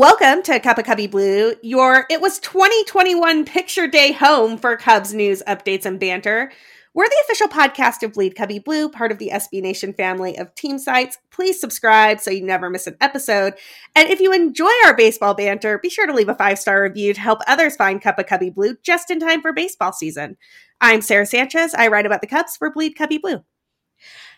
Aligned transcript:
Welcome 0.00 0.42
to 0.44 0.58
Cup 0.60 0.78
of 0.78 0.86
Cubby 0.86 1.08
Blue, 1.08 1.56
your 1.60 2.06
It 2.08 2.22
Was 2.22 2.38
2021 2.38 3.44
Picture 3.44 3.86
Day 3.86 4.12
home 4.12 4.56
for 4.56 4.74
Cubs 4.74 5.12
news, 5.12 5.42
updates, 5.46 5.84
and 5.84 6.00
banter. 6.00 6.50
We're 6.94 7.06
the 7.06 7.22
official 7.26 7.48
podcast 7.48 8.02
of 8.02 8.14
Bleed 8.14 8.34
Cubby 8.34 8.60
Blue, 8.60 8.88
part 8.88 9.12
of 9.12 9.18
the 9.18 9.28
SB 9.30 9.60
Nation 9.60 9.92
family 9.92 10.38
of 10.38 10.54
team 10.54 10.78
sites. 10.78 11.18
Please 11.30 11.60
subscribe 11.60 12.18
so 12.18 12.30
you 12.30 12.42
never 12.42 12.70
miss 12.70 12.86
an 12.86 12.96
episode. 13.02 13.56
And 13.94 14.08
if 14.08 14.20
you 14.20 14.32
enjoy 14.32 14.72
our 14.86 14.96
baseball 14.96 15.34
banter, 15.34 15.78
be 15.78 15.90
sure 15.90 16.06
to 16.06 16.14
leave 16.14 16.30
a 16.30 16.34
five 16.34 16.58
star 16.58 16.82
review 16.82 17.12
to 17.12 17.20
help 17.20 17.40
others 17.46 17.76
find 17.76 18.00
Cup 18.00 18.18
of 18.18 18.24
Cubby 18.24 18.48
Blue 18.48 18.78
just 18.82 19.10
in 19.10 19.20
time 19.20 19.42
for 19.42 19.52
baseball 19.52 19.92
season. 19.92 20.38
I'm 20.80 21.02
Sarah 21.02 21.26
Sanchez. 21.26 21.74
I 21.74 21.88
write 21.88 22.06
about 22.06 22.22
the 22.22 22.26
Cubs 22.26 22.56
for 22.56 22.72
Bleed 22.72 22.94
Cubby 22.94 23.18
Blue. 23.18 23.44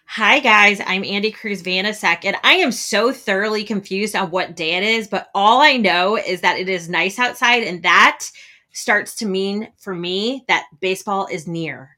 Hi 0.06 0.40
guys, 0.40 0.79
I'm 0.86 1.04
Andy 1.04 1.30
Cruz 1.30 1.62
Vanasek, 1.62 2.26
and 2.26 2.36
I 2.44 2.54
am 2.54 2.70
so 2.70 3.12
thoroughly 3.12 3.64
confused 3.64 4.14
on 4.14 4.30
what 4.30 4.54
day 4.54 4.74
it 4.74 4.82
is, 4.82 5.08
but 5.08 5.30
all 5.34 5.62
I 5.62 5.79
know 5.79 6.18
is 6.18 6.43
that 6.43 6.58
it 6.58 6.68
is 6.68 6.90
nice 6.90 7.18
outside, 7.18 7.62
and 7.62 7.82
that 7.82 8.26
starts 8.72 9.14
to 9.16 9.26
mean 9.26 9.72
for 9.79 9.94
me 9.94 10.44
that 10.48 10.66
baseball 10.80 11.29
is 11.32 11.48
near. 11.48 11.96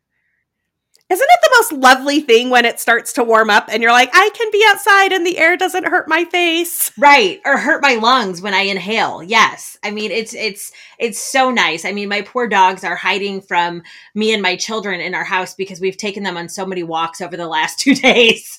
Isn't 1.54 1.64
it 1.66 1.70
the 1.70 1.76
most 1.76 1.84
lovely 1.84 2.20
thing 2.20 2.50
when 2.50 2.64
it 2.64 2.80
starts 2.80 3.12
to 3.14 3.24
warm 3.24 3.50
up 3.50 3.68
and 3.68 3.82
you're 3.82 3.92
like, 3.92 4.10
I 4.12 4.30
can 4.34 4.50
be 4.52 4.64
outside 4.68 5.12
and 5.12 5.26
the 5.26 5.38
air 5.38 5.56
doesn't 5.56 5.86
hurt 5.86 6.08
my 6.08 6.24
face? 6.24 6.92
Right. 6.98 7.40
Or 7.45 7.56
hurt 7.56 7.82
my 7.82 7.95
lungs 7.96 8.40
when 8.40 8.54
I 8.54 8.62
inhale. 8.62 9.22
Yes. 9.22 9.78
I 9.82 9.90
mean, 9.90 10.10
it's 10.10 10.34
it's 10.34 10.72
it's 10.98 11.18
so 11.18 11.50
nice. 11.50 11.84
I 11.84 11.92
mean, 11.92 12.09
my 12.09 12.22
poor 12.22 12.48
dogs 12.48 12.84
are 12.84 12.96
hiding 12.96 13.40
from 13.40 13.82
me 14.14 14.32
and 14.32 14.42
my 14.42 14.56
children 14.56 15.00
in 15.00 15.14
our 15.14 15.24
house 15.24 15.54
because 15.54 15.80
we've 15.80 15.96
taken 15.96 16.22
them 16.22 16.36
on 16.36 16.48
so 16.48 16.66
many 16.66 16.82
walks 16.82 17.20
over 17.20 17.36
the 17.36 17.48
last 17.48 17.78
2 17.80 17.95
days. 17.95 18.59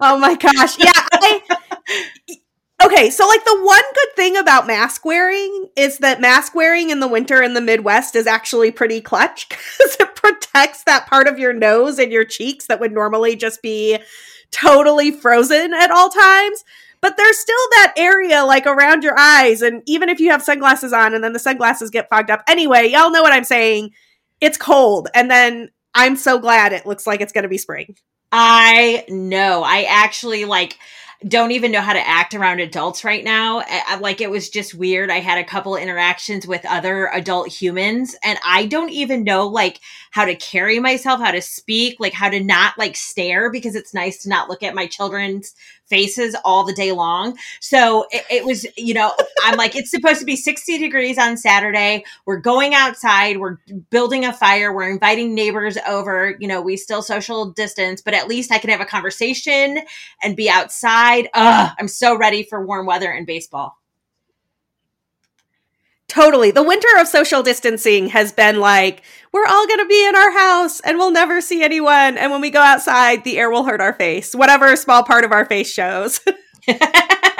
oh 0.00 0.18
my 0.18 0.34
gosh. 0.34 0.78
Yeah, 0.78 0.92
I 0.94 1.42
Okay, 2.84 3.10
so 3.10 3.26
like 3.26 3.44
the 3.44 3.60
one 3.60 3.82
good 3.94 4.14
thing 4.14 4.36
about 4.36 4.68
mask 4.68 5.04
wearing 5.04 5.68
is 5.74 5.98
that 5.98 6.20
mask 6.20 6.54
wearing 6.54 6.90
in 6.90 7.00
the 7.00 7.08
winter 7.08 7.42
in 7.42 7.54
the 7.54 7.60
Midwest 7.60 8.14
is 8.14 8.26
actually 8.26 8.70
pretty 8.70 9.00
clutch 9.00 9.48
because 9.50 9.96
it 9.98 10.14
protects 10.14 10.84
that 10.84 11.08
part 11.08 11.26
of 11.26 11.38
your 11.38 11.52
nose 11.52 11.98
and 11.98 12.12
your 12.12 12.24
cheeks 12.24 12.66
that 12.66 12.78
would 12.78 12.92
normally 12.92 13.34
just 13.34 13.62
be 13.62 13.98
totally 14.52 15.10
frozen 15.10 15.74
at 15.74 15.90
all 15.90 16.08
times. 16.08 16.64
But 17.00 17.16
there's 17.16 17.38
still 17.38 17.56
that 17.70 17.94
area 17.96 18.44
like 18.44 18.66
around 18.66 19.04
your 19.04 19.18
eyes, 19.18 19.62
and 19.62 19.82
even 19.86 20.08
if 20.08 20.18
you 20.20 20.30
have 20.30 20.42
sunglasses 20.42 20.92
on 20.92 21.14
and 21.14 21.22
then 21.22 21.32
the 21.32 21.38
sunglasses 21.38 21.90
get 21.90 22.08
fogged 22.08 22.30
up. 22.30 22.42
Anyway, 22.48 22.88
y'all 22.88 23.10
know 23.10 23.22
what 23.22 23.32
I'm 23.32 23.44
saying. 23.44 23.90
It's 24.40 24.58
cold, 24.58 25.08
and 25.14 25.30
then 25.30 25.70
I'm 25.94 26.16
so 26.16 26.38
glad 26.38 26.72
it 26.72 26.86
looks 26.86 27.06
like 27.06 27.20
it's 27.20 27.32
going 27.32 27.42
to 27.42 27.48
be 27.48 27.58
spring. 27.58 27.96
I 28.30 29.04
know. 29.08 29.62
I 29.64 29.86
actually 29.88 30.44
like 30.44 30.76
don't 31.26 31.50
even 31.50 31.72
know 31.72 31.80
how 31.80 31.92
to 31.92 32.08
act 32.08 32.32
around 32.32 32.60
adults 32.60 33.02
right 33.02 33.24
now. 33.24 33.60
I, 33.66 33.98
like 33.98 34.20
it 34.20 34.30
was 34.30 34.48
just 34.48 34.74
weird. 34.74 35.10
I 35.10 35.18
had 35.18 35.38
a 35.38 35.44
couple 35.44 35.74
interactions 35.74 36.46
with 36.46 36.64
other 36.64 37.08
adult 37.12 37.48
humans 37.48 38.14
and 38.22 38.38
I 38.46 38.66
don't 38.66 38.92
even 38.92 39.24
know 39.24 39.48
like 39.48 39.80
how 40.12 40.24
to 40.26 40.36
carry 40.36 40.78
myself, 40.78 41.20
how 41.20 41.32
to 41.32 41.42
speak, 41.42 41.96
like 41.98 42.12
how 42.12 42.28
to 42.28 42.38
not 42.38 42.78
like 42.78 42.94
stare 42.94 43.50
because 43.50 43.74
it's 43.74 43.92
nice 43.92 44.22
to 44.22 44.28
not 44.28 44.48
look 44.48 44.62
at 44.62 44.76
my 44.76 44.86
children's 44.86 45.54
faces 45.88 46.36
all 46.44 46.64
the 46.64 46.72
day 46.72 46.92
long. 46.92 47.36
So 47.60 48.06
it, 48.10 48.24
it, 48.30 48.44
was, 48.44 48.66
you 48.76 48.94
know, 48.94 49.12
I'm 49.44 49.56
like, 49.56 49.76
it's 49.76 49.90
supposed 49.90 50.20
to 50.20 50.24
be 50.24 50.36
60 50.36 50.78
degrees 50.78 51.18
on 51.18 51.36
Saturday. 51.36 52.04
We're 52.26 52.40
going 52.40 52.74
outside. 52.74 53.38
We're 53.38 53.58
building 53.90 54.24
a 54.24 54.32
fire. 54.32 54.72
We're 54.72 54.90
inviting 54.90 55.34
neighbors 55.34 55.78
over. 55.86 56.36
You 56.38 56.48
know, 56.48 56.60
we 56.60 56.76
still 56.76 57.02
social 57.02 57.50
distance, 57.50 58.00
but 58.00 58.14
at 58.14 58.28
least 58.28 58.52
I 58.52 58.58
can 58.58 58.70
have 58.70 58.80
a 58.80 58.86
conversation 58.86 59.80
and 60.22 60.36
be 60.36 60.48
outside. 60.48 61.28
Ugh, 61.34 61.72
I'm 61.78 61.88
so 61.88 62.16
ready 62.16 62.42
for 62.42 62.64
warm 62.64 62.86
weather 62.86 63.10
and 63.10 63.26
baseball. 63.26 63.78
Totally. 66.08 66.50
The 66.50 66.62
winter 66.62 66.88
of 66.98 67.06
social 67.06 67.42
distancing 67.42 68.08
has 68.08 68.32
been 68.32 68.60
like, 68.60 69.02
we're 69.30 69.46
all 69.46 69.66
going 69.66 69.80
to 69.80 69.86
be 69.86 70.06
in 70.06 70.16
our 70.16 70.30
house 70.30 70.80
and 70.80 70.96
we'll 70.96 71.10
never 71.10 71.40
see 71.42 71.62
anyone. 71.62 72.16
And 72.16 72.32
when 72.32 72.40
we 72.40 72.48
go 72.50 72.62
outside, 72.62 73.24
the 73.24 73.38
air 73.38 73.50
will 73.50 73.64
hurt 73.64 73.80
our 73.82 73.92
face, 73.92 74.34
whatever 74.34 74.74
small 74.74 75.02
part 75.02 75.24
of 75.24 75.32
our 75.32 75.44
face 75.44 75.70
shows. 75.70 76.20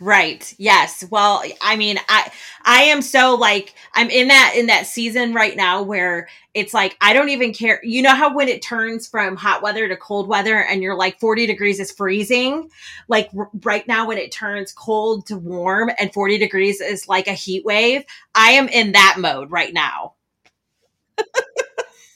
right. 0.00 0.54
Yes. 0.58 1.04
Well, 1.10 1.42
I 1.60 1.76
mean, 1.76 1.98
I 2.08 2.30
I 2.64 2.82
am 2.84 3.02
so 3.02 3.34
like 3.34 3.74
I'm 3.94 4.10
in 4.10 4.28
that 4.28 4.54
in 4.56 4.66
that 4.66 4.86
season 4.86 5.34
right 5.34 5.56
now 5.56 5.82
where 5.82 6.28
it's 6.54 6.74
like 6.74 6.96
I 7.00 7.12
don't 7.12 7.28
even 7.30 7.52
care. 7.54 7.80
You 7.82 8.02
know 8.02 8.14
how 8.14 8.34
when 8.34 8.48
it 8.48 8.62
turns 8.62 9.06
from 9.06 9.36
hot 9.36 9.62
weather 9.62 9.88
to 9.88 9.96
cold 9.96 10.28
weather 10.28 10.62
and 10.62 10.82
you're 10.82 10.96
like 10.96 11.18
40 11.20 11.46
degrees 11.46 11.80
is 11.80 11.90
freezing? 11.92 12.70
Like 13.08 13.30
r- 13.36 13.50
right 13.62 13.86
now 13.86 14.06
when 14.08 14.18
it 14.18 14.32
turns 14.32 14.72
cold 14.72 15.26
to 15.26 15.36
warm 15.36 15.90
and 15.98 16.12
40 16.12 16.38
degrees 16.38 16.80
is 16.80 17.08
like 17.08 17.26
a 17.26 17.32
heat 17.32 17.64
wave, 17.64 18.04
I 18.34 18.52
am 18.52 18.68
in 18.68 18.92
that 18.92 19.16
mode 19.18 19.50
right 19.50 19.72
now. 19.72 20.14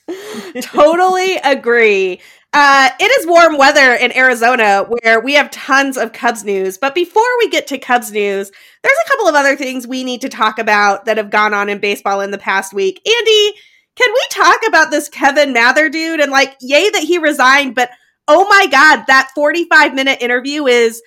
totally 0.60 1.36
agree. 1.44 2.20
Uh, 2.58 2.88
it 2.98 3.20
is 3.20 3.26
warm 3.26 3.58
weather 3.58 3.92
in 3.92 4.16
Arizona 4.16 4.86
where 4.88 5.20
we 5.20 5.34
have 5.34 5.50
tons 5.50 5.98
of 5.98 6.14
Cubs 6.14 6.42
news. 6.42 6.78
But 6.78 6.94
before 6.94 7.22
we 7.38 7.50
get 7.50 7.66
to 7.66 7.76
Cubs 7.76 8.10
news, 8.10 8.50
there's 8.82 8.98
a 9.04 9.08
couple 9.10 9.28
of 9.28 9.34
other 9.34 9.56
things 9.56 9.86
we 9.86 10.02
need 10.02 10.22
to 10.22 10.30
talk 10.30 10.58
about 10.58 11.04
that 11.04 11.18
have 11.18 11.28
gone 11.28 11.52
on 11.52 11.68
in 11.68 11.80
baseball 11.80 12.22
in 12.22 12.30
the 12.30 12.38
past 12.38 12.72
week. 12.72 13.06
Andy, 13.06 13.52
can 13.94 14.10
we 14.10 14.24
talk 14.30 14.56
about 14.66 14.90
this 14.90 15.10
Kevin 15.10 15.52
Mather 15.52 15.90
dude? 15.90 16.18
And 16.18 16.32
like, 16.32 16.56
yay 16.62 16.88
that 16.88 17.02
he 17.02 17.18
resigned, 17.18 17.74
but 17.74 17.90
oh 18.26 18.48
my 18.48 18.66
God, 18.68 19.04
that 19.06 19.32
45 19.34 19.92
minute 19.92 20.22
interview 20.22 20.64
is, 20.66 21.02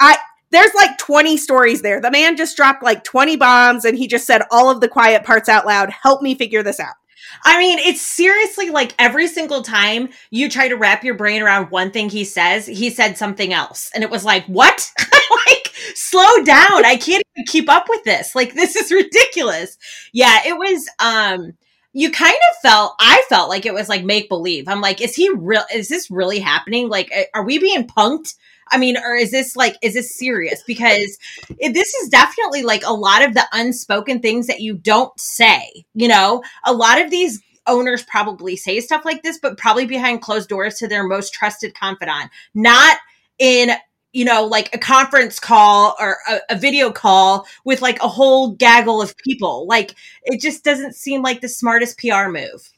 I, 0.00 0.16
there's 0.50 0.74
like 0.74 0.98
20 0.98 1.36
stories 1.36 1.80
there. 1.80 2.00
The 2.00 2.10
man 2.10 2.36
just 2.36 2.56
dropped 2.56 2.82
like 2.82 3.04
20 3.04 3.36
bombs 3.36 3.84
and 3.84 3.96
he 3.96 4.08
just 4.08 4.26
said 4.26 4.42
all 4.50 4.68
of 4.68 4.80
the 4.80 4.88
quiet 4.88 5.22
parts 5.22 5.48
out 5.48 5.64
loud. 5.64 5.90
Help 5.90 6.22
me 6.22 6.34
figure 6.34 6.64
this 6.64 6.80
out. 6.80 6.96
I 7.44 7.58
mean, 7.58 7.78
it's 7.78 8.00
seriously 8.00 8.70
like 8.70 8.94
every 8.98 9.28
single 9.28 9.62
time 9.62 10.08
you 10.30 10.48
try 10.48 10.68
to 10.68 10.76
wrap 10.76 11.04
your 11.04 11.14
brain 11.14 11.42
around 11.42 11.70
one 11.70 11.90
thing 11.90 12.08
he 12.08 12.24
says, 12.24 12.66
he 12.66 12.90
said 12.90 13.16
something 13.16 13.52
else. 13.52 13.90
And 13.94 14.02
it 14.02 14.10
was 14.10 14.24
like, 14.24 14.44
what? 14.46 14.90
like, 15.46 15.72
slow 15.94 16.42
down. 16.44 16.84
I 16.84 16.96
can't 16.96 17.22
even 17.36 17.46
keep 17.46 17.68
up 17.68 17.86
with 17.88 18.04
this. 18.04 18.34
Like, 18.34 18.54
this 18.54 18.76
is 18.76 18.90
ridiculous. 18.90 19.76
Yeah, 20.12 20.40
it 20.46 20.56
was, 20.56 20.88
um, 20.98 21.52
you 21.94 22.10
kind 22.10 22.34
of 22.34 22.56
felt 22.60 22.94
i 23.00 23.22
felt 23.28 23.48
like 23.48 23.64
it 23.64 23.72
was 23.72 23.88
like 23.88 24.04
make 24.04 24.28
believe 24.28 24.68
i'm 24.68 24.80
like 24.82 25.00
is 25.00 25.14
he 25.16 25.30
real 25.30 25.64
is 25.74 25.88
this 25.88 26.10
really 26.10 26.38
happening 26.38 26.88
like 26.88 27.10
are 27.34 27.44
we 27.44 27.58
being 27.58 27.86
punked 27.86 28.34
I 28.70 28.78
mean, 28.78 28.96
or 28.96 29.14
is 29.14 29.30
this 29.30 29.56
like, 29.56 29.76
is 29.82 29.94
this 29.94 30.16
serious? 30.16 30.62
Because 30.66 31.18
it, 31.58 31.74
this 31.74 31.94
is 31.94 32.08
definitely 32.08 32.62
like 32.62 32.82
a 32.84 32.92
lot 32.92 33.22
of 33.22 33.34
the 33.34 33.44
unspoken 33.52 34.20
things 34.20 34.46
that 34.46 34.60
you 34.60 34.74
don't 34.74 35.18
say. 35.18 35.84
You 35.94 36.08
know, 36.08 36.42
a 36.64 36.72
lot 36.72 37.00
of 37.00 37.10
these 37.10 37.40
owners 37.66 38.02
probably 38.02 38.56
say 38.56 38.80
stuff 38.80 39.04
like 39.04 39.22
this, 39.22 39.38
but 39.38 39.58
probably 39.58 39.86
behind 39.86 40.22
closed 40.22 40.48
doors 40.48 40.76
to 40.76 40.88
their 40.88 41.04
most 41.04 41.32
trusted 41.32 41.74
confidant, 41.74 42.30
not 42.54 42.96
in 43.38 43.70
you 44.12 44.24
know, 44.24 44.46
like 44.46 44.74
a 44.74 44.78
conference 44.78 45.38
call 45.38 45.94
or 46.00 46.16
a, 46.28 46.38
a, 46.50 46.58
video 46.58 46.90
call 46.90 47.46
with 47.64 47.82
like 47.82 48.02
a 48.02 48.08
whole 48.08 48.52
gaggle 48.52 49.02
of 49.02 49.16
people. 49.18 49.66
Like 49.66 49.94
it 50.24 50.40
just 50.40 50.64
doesn't 50.64 50.96
seem 50.96 51.22
like 51.22 51.42
the 51.42 51.48
smartest 51.48 51.98
PR 51.98 52.28
move. 52.28 52.72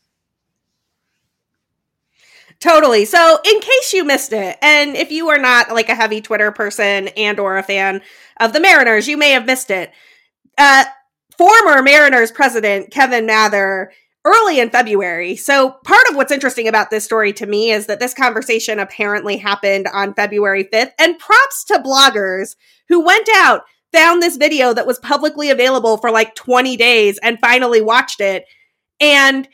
Totally. 2.61 3.07
So, 3.07 3.39
in 3.43 3.61
case 3.61 3.95
you 3.95 4.05
missed 4.05 4.35
it, 4.35 4.59
and 4.61 4.95
if 4.95 5.11
you 5.11 5.31
are 5.31 5.39
not 5.39 5.73
like 5.73 5.89
a 5.89 5.95
heavy 5.95 6.21
Twitter 6.21 6.53
person 6.53 7.09
and 7.09 7.39
or 7.41 7.57
a 7.57 7.63
fan 7.63 8.03
of 8.39 8.53
the 8.53 8.61
Mariners, 8.61 9.09
you 9.09 9.17
may 9.17 9.31
have 9.31 9.47
missed 9.47 9.71
it. 9.71 9.91
Uh, 10.59 10.85
former 11.39 11.83
Mariners 11.83 12.31
president 12.31 12.91
Kevin 12.91 13.25
Mather 13.25 13.93
early 14.27 14.61
in 14.61 14.69
February. 14.69 15.37
So, 15.37 15.71
part 15.85 16.07
of 16.11 16.17
what's 16.17 16.33
interesting 16.33 16.69
about 16.69 16.91
this 16.91 17.03
story 17.03 17.33
to 17.35 17.47
me 17.47 17.71
is 17.71 17.87
that 17.87 17.99
this 17.99 18.13
conversation 18.13 18.79
apparently 18.79 19.39
happened 19.39 19.89
on 19.95 20.13
February 20.13 20.65
5th, 20.65 20.93
and 20.99 21.19
props 21.19 21.65
to 21.65 21.79
bloggers 21.79 22.57
who 22.91 23.03
went 23.03 23.31
out, 23.35 23.63
found 23.91 24.23
this 24.23 24.37
video 24.37 24.75
that 24.75 24.87
was 24.87 24.99
publicly 24.99 25.49
available 25.49 25.97
for 25.97 26.11
like 26.11 26.35
20 26.35 26.77
days, 26.77 27.19
and 27.23 27.41
finally 27.41 27.81
watched 27.81 28.21
it. 28.21 28.45
And 29.01 29.49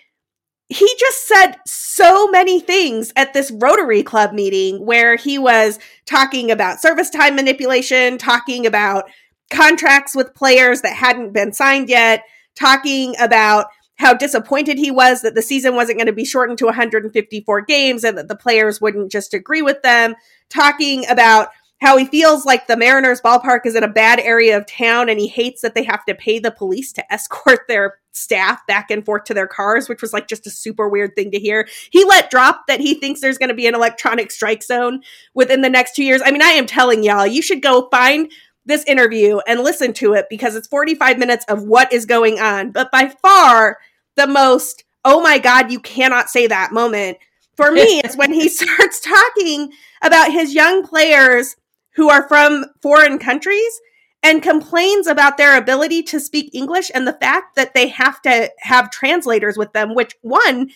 he 0.69 0.89
just 0.99 1.29
said 1.29 1.57
so 1.65 2.29
many 2.29 2.61
things 2.61 3.13
at 3.15 3.33
this 3.33 3.51
Rotary 3.53 4.03
Club 4.03 4.33
meeting 4.33 4.85
where 4.85 5.17
he 5.17 5.39
was 5.39 5.79
talking 6.07 6.51
about 6.51 6.81
service 6.81 7.09
time 7.09 7.37
manipulation, 7.37 8.19
talking 8.19 8.67
about 8.67 9.05
contracts 9.51 10.17
with 10.17 10.35
players 10.35 10.81
that 10.81 10.95
hadn't 10.95 11.33
been 11.33 11.53
signed 11.53 11.89
yet, 11.89 12.25
talking 12.57 13.15
about 13.21 13.67
how 13.99 14.13
disappointed 14.13 14.77
he 14.77 14.91
was 14.91 15.23
that 15.23 15.35
the 15.35 15.43
season 15.43 15.75
wasn't 15.75 15.99
going 15.99 16.07
to 16.07 16.13
be 16.13 16.25
shortened 16.25 16.59
to 16.59 16.67
154 16.67 17.61
games 17.63 18.05
and 18.05 18.19
that 18.19 18.29
the 18.29 18.37
players 18.37 18.81
wouldn't 18.81 19.11
just 19.11 19.33
agree 19.33 19.63
with 19.63 19.81
them, 19.83 20.15
talking 20.51 21.09
about 21.09 21.49
how 21.81 21.99
he 21.99 22.07
feels 22.07 22.47
like 22.47 22.67
the 22.67 22.77
Mariners 22.77 23.21
ballpark 23.21 23.61
is 23.67 23.75
in 23.75 23.85
a 23.85 23.89
bad 23.89 24.19
area 24.21 24.57
of 24.57 24.67
town 24.67 25.09
and 25.09 25.21
he 25.21 25.29
hates 25.29 25.61
that 25.61 25.75
they 25.75 25.85
have 25.85 26.05
to 26.07 26.15
pay 26.15 26.39
the 26.39 26.51
police 26.51 26.93
to 26.95 27.13
escort 27.13 27.61
their 27.69 27.99
staff 28.13 28.67
back 28.67 28.91
and 28.91 29.05
forth 29.05 29.25
to 29.25 29.35
their 29.35 29.47
cars, 29.47 29.89
which 29.89 30.01
was 30.01 30.13
like 30.13 30.27
just 30.27 30.47
a 30.47 30.51
super 30.51 30.89
weird 30.89 31.15
thing 31.15 31.31
to 31.31 31.39
hear. 31.39 31.69
He 31.91 32.05
let 32.05 32.31
drop 32.31 32.67
that 32.67 32.81
he 32.81 32.95
thinks 32.95 33.21
there's 33.21 33.37
going 33.37 33.51
to 33.51 33.55
be 33.55 33.67
an 33.67 33.75
electronic 33.75 34.31
strike 34.31 34.63
zone 34.63 35.03
within 35.35 35.61
the 35.61 35.69
next 35.69 35.95
two 35.95 36.05
years. 36.05 36.23
I 36.25 36.31
mean, 36.31 36.43
I 36.43 36.51
am 36.51 36.67
telling 36.67 37.05
y'all, 37.05 37.27
you 37.27 37.43
should 37.43 37.61
go 37.61 37.89
find 37.91 38.31
this 38.65 38.85
interview 38.85 39.39
and 39.47 39.61
listen 39.61 39.93
to 39.95 40.15
it 40.15 40.27
because 40.31 40.57
it's 40.57 40.69
45 40.69 41.19
minutes 41.19 41.45
of 41.47 41.63
what 41.63 41.93
is 41.93 42.07
going 42.07 42.41
on. 42.41 42.73
But 42.73 42.91
by 42.91 43.13
far, 43.23 43.79
the 44.17 44.27
most, 44.27 44.85
oh 45.05 45.21
my 45.21 45.39
God, 45.39 45.71
you 45.71 45.79
cannot 45.79 46.31
say 46.31 46.47
that 46.47 46.73
moment 46.73 47.19
for 47.55 47.71
me 47.71 48.01
is 48.05 48.17
when 48.17 48.33
he 48.33 48.49
starts 48.49 48.99
talking 49.01 49.73
about 50.03 50.33
his 50.33 50.55
young 50.55 50.87
players 50.87 51.55
who 51.97 52.09
are 52.11 52.29
from 52.29 52.65
foreign 52.83 53.19
countries 53.19 53.81
and 54.23 54.43
complains 54.43 55.07
about 55.07 55.37
their 55.37 55.57
ability 55.57 56.03
to 56.03 56.21
speak 56.21 56.51
English 56.55 56.91
and 56.95 57.07
the 57.07 57.13
fact 57.15 57.57
that 57.57 57.75
they 57.75 57.89
have 57.89 58.21
to 58.23 58.51
have 58.61 58.91
translators 58.91 59.57
with 59.57 59.73
them, 59.73 59.95
which 59.95 60.15
one, 60.23 60.71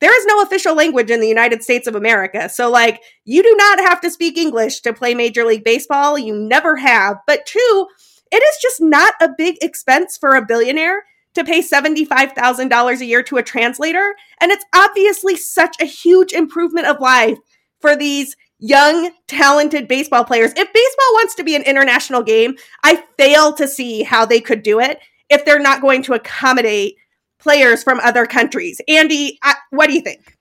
there 0.00 0.16
is 0.16 0.26
no 0.26 0.42
official 0.42 0.74
language 0.74 1.10
in 1.10 1.20
the 1.20 1.28
United 1.28 1.62
States 1.62 1.86
of 1.86 1.94
America. 1.94 2.48
So, 2.48 2.70
like, 2.70 3.02
you 3.24 3.42
do 3.42 3.54
not 3.56 3.78
have 3.80 4.00
to 4.02 4.10
speak 4.10 4.36
English 4.36 4.80
to 4.80 4.92
play 4.92 5.14
Major 5.14 5.44
League 5.44 5.64
Baseball. 5.64 6.18
You 6.18 6.34
never 6.34 6.76
have. 6.76 7.18
But 7.26 7.46
two, 7.46 7.86
it 8.32 8.42
is 8.42 8.58
just 8.60 8.80
not 8.80 9.14
a 9.20 9.30
big 9.36 9.56
expense 9.62 10.16
for 10.16 10.34
a 10.34 10.44
billionaire 10.44 11.04
to 11.34 11.44
pay 11.44 11.60
$75,000 11.60 13.00
a 13.00 13.04
year 13.04 13.22
to 13.24 13.36
a 13.36 13.42
translator. 13.42 14.14
And 14.40 14.50
it's 14.50 14.64
obviously 14.74 15.36
such 15.36 15.76
a 15.80 15.86
huge 15.86 16.32
improvement 16.32 16.86
of 16.86 17.00
life 17.00 17.38
for 17.80 17.94
these 17.96 18.36
young, 18.64 19.10
talented 19.28 19.86
baseball 19.86 20.24
players. 20.24 20.50
If 20.56 20.72
baseball 20.72 21.12
wants 21.12 21.34
to 21.34 21.44
be 21.44 21.54
an 21.54 21.62
international 21.62 22.22
game, 22.22 22.56
I 22.82 23.04
fail 23.18 23.52
to 23.54 23.68
see 23.68 24.02
how 24.02 24.24
they 24.24 24.40
could 24.40 24.62
do 24.62 24.80
it 24.80 25.00
if 25.28 25.44
they're 25.44 25.60
not 25.60 25.82
going 25.82 26.02
to 26.04 26.14
accommodate 26.14 26.96
players 27.38 27.82
from 27.82 28.00
other 28.00 28.24
countries. 28.24 28.80
Andy, 28.88 29.38
I, 29.42 29.54
what 29.68 29.88
do 29.88 29.94
you 29.94 30.00
think? 30.00 30.38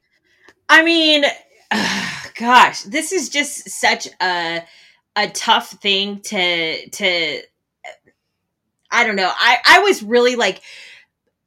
I 0.70 0.84
mean, 0.84 1.26
gosh, 2.40 2.84
this 2.84 3.12
is 3.12 3.28
just 3.30 3.70
such 3.70 4.08
a 4.22 4.64
a 5.16 5.30
tough 5.30 5.72
thing 5.72 6.22
to 6.22 6.90
to 6.90 7.42
I 8.90 9.06
don't 9.06 9.18
know. 9.18 9.32
I 9.36 9.58
I 9.68 9.80
was 9.80 10.02
really 10.02 10.38
like 10.38 10.62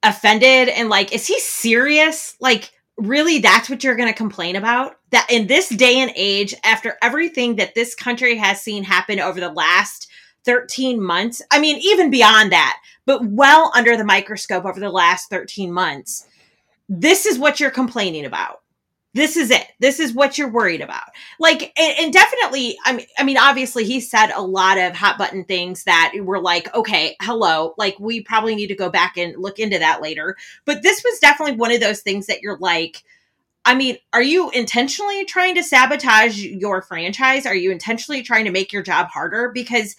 offended 0.02 0.68
and 0.68 0.90
like 0.90 1.14
is 1.14 1.26
he 1.26 1.40
serious? 1.40 2.36
Like 2.38 2.70
really 2.98 3.38
that's 3.38 3.70
what 3.70 3.82
you're 3.82 3.96
going 3.96 4.12
to 4.12 4.14
complain 4.14 4.56
about? 4.56 4.95
That 5.10 5.26
in 5.30 5.46
this 5.46 5.68
day 5.68 5.98
and 5.98 6.12
age 6.16 6.54
after 6.64 6.96
everything 7.00 7.56
that 7.56 7.74
this 7.74 7.94
country 7.94 8.36
has 8.36 8.60
seen 8.60 8.82
happen 8.82 9.20
over 9.20 9.38
the 9.38 9.52
last 9.52 10.08
13 10.44 11.00
months, 11.02 11.42
I 11.50 11.60
mean 11.60 11.78
even 11.78 12.10
beyond 12.10 12.52
that, 12.52 12.78
but 13.04 13.24
well 13.24 13.70
under 13.74 13.96
the 13.96 14.04
microscope 14.04 14.64
over 14.64 14.80
the 14.80 14.90
last 14.90 15.30
13 15.30 15.72
months. 15.72 16.26
This 16.88 17.26
is 17.26 17.38
what 17.38 17.60
you're 17.60 17.70
complaining 17.70 18.24
about. 18.24 18.62
This 19.16 19.38
is 19.38 19.50
it. 19.50 19.68
This 19.80 19.98
is 19.98 20.12
what 20.12 20.36
you're 20.36 20.50
worried 20.50 20.82
about. 20.82 21.08
Like 21.40 21.72
and, 21.78 21.94
and, 21.98 22.12
definitely 22.12 22.76
i 22.84 22.92
mean 22.92 23.06
i 23.18 23.24
mean 23.24 23.38
obviously 23.38 23.82
he 23.82 23.98
said 23.98 24.30
a 24.30 24.42
lot 24.42 24.76
of 24.76 24.94
hot 24.94 25.16
button 25.16 25.42
things 25.44 25.84
that 25.84 26.12
were 26.20 26.38
like 26.38 26.72
okay 26.74 27.16
hello 27.22 27.74
like 27.78 27.98
we 27.98 28.20
probably 28.20 28.54
need 28.54 28.66
to 28.66 28.74
go 28.74 28.90
back 28.90 29.16
and 29.16 29.34
look 29.38 29.58
into 29.58 29.78
that 29.78 30.02
later. 30.02 30.36
But 30.66 30.82
this 30.82 31.02
was 31.02 31.18
definitely 31.18 31.56
one 31.56 31.72
of 31.72 31.80
those 31.80 32.02
things 32.02 32.26
that 32.26 32.42
you're 32.42 32.58
like 32.58 33.04
I 33.66 33.74
mean, 33.74 33.98
are 34.12 34.22
you 34.22 34.48
intentionally 34.50 35.24
trying 35.24 35.56
to 35.56 35.62
sabotage 35.64 36.40
your 36.40 36.80
franchise? 36.82 37.44
Are 37.46 37.54
you 37.54 37.72
intentionally 37.72 38.22
trying 38.22 38.44
to 38.44 38.52
make 38.52 38.72
your 38.72 38.82
job 38.82 39.08
harder? 39.08 39.50
Because 39.52 39.96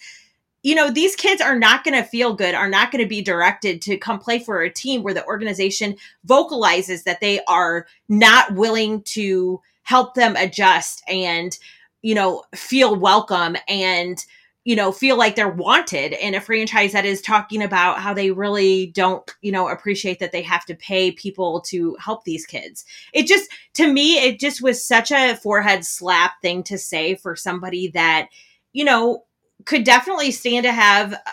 you 0.64 0.74
know, 0.74 0.90
these 0.90 1.14
kids 1.14 1.40
are 1.40 1.56
not 1.56 1.84
going 1.84 1.94
to 1.94 2.08
feel 2.08 2.34
good, 2.34 2.54
are 2.54 2.68
not 2.68 2.90
going 2.90 3.02
to 3.02 3.08
be 3.08 3.22
directed 3.22 3.80
to 3.82 3.96
come 3.96 4.18
play 4.18 4.40
for 4.40 4.60
a 4.60 4.70
team 4.70 5.04
where 5.04 5.14
the 5.14 5.24
organization 5.24 5.96
vocalizes 6.24 7.04
that 7.04 7.20
they 7.20 7.40
are 7.44 7.86
not 8.08 8.52
willing 8.54 9.00
to 9.02 9.60
help 9.82 10.14
them 10.14 10.34
adjust 10.34 11.02
and, 11.08 11.56
you 12.02 12.14
know, 12.14 12.42
feel 12.56 12.96
welcome 12.96 13.56
and, 13.68 14.24
you 14.64 14.76
know, 14.76 14.92
feel 14.92 15.16
like 15.16 15.34
they're 15.34 15.48
wanted 15.48 16.12
in 16.12 16.34
a 16.34 16.40
franchise 16.40 16.92
that 16.92 17.06
is 17.06 17.22
talking 17.22 17.62
about 17.62 18.00
how 18.00 18.12
they 18.12 18.30
really 18.30 18.86
don't, 18.88 19.34
you 19.40 19.50
know, 19.50 19.68
appreciate 19.68 20.18
that 20.18 20.32
they 20.32 20.42
have 20.42 20.64
to 20.66 20.74
pay 20.74 21.10
people 21.10 21.60
to 21.62 21.96
help 21.98 22.24
these 22.24 22.44
kids. 22.44 22.84
It 23.14 23.26
just, 23.26 23.50
to 23.74 23.90
me, 23.90 24.18
it 24.18 24.38
just 24.38 24.60
was 24.60 24.84
such 24.84 25.10
a 25.10 25.36
forehead 25.36 25.84
slap 25.84 26.40
thing 26.42 26.62
to 26.64 26.76
say 26.76 27.14
for 27.14 27.34
somebody 27.34 27.88
that, 27.88 28.28
you 28.72 28.84
know, 28.84 29.24
could 29.64 29.84
definitely 29.84 30.30
stand 30.30 30.64
to 30.64 30.72
have 30.72 31.14
uh, 31.14 31.30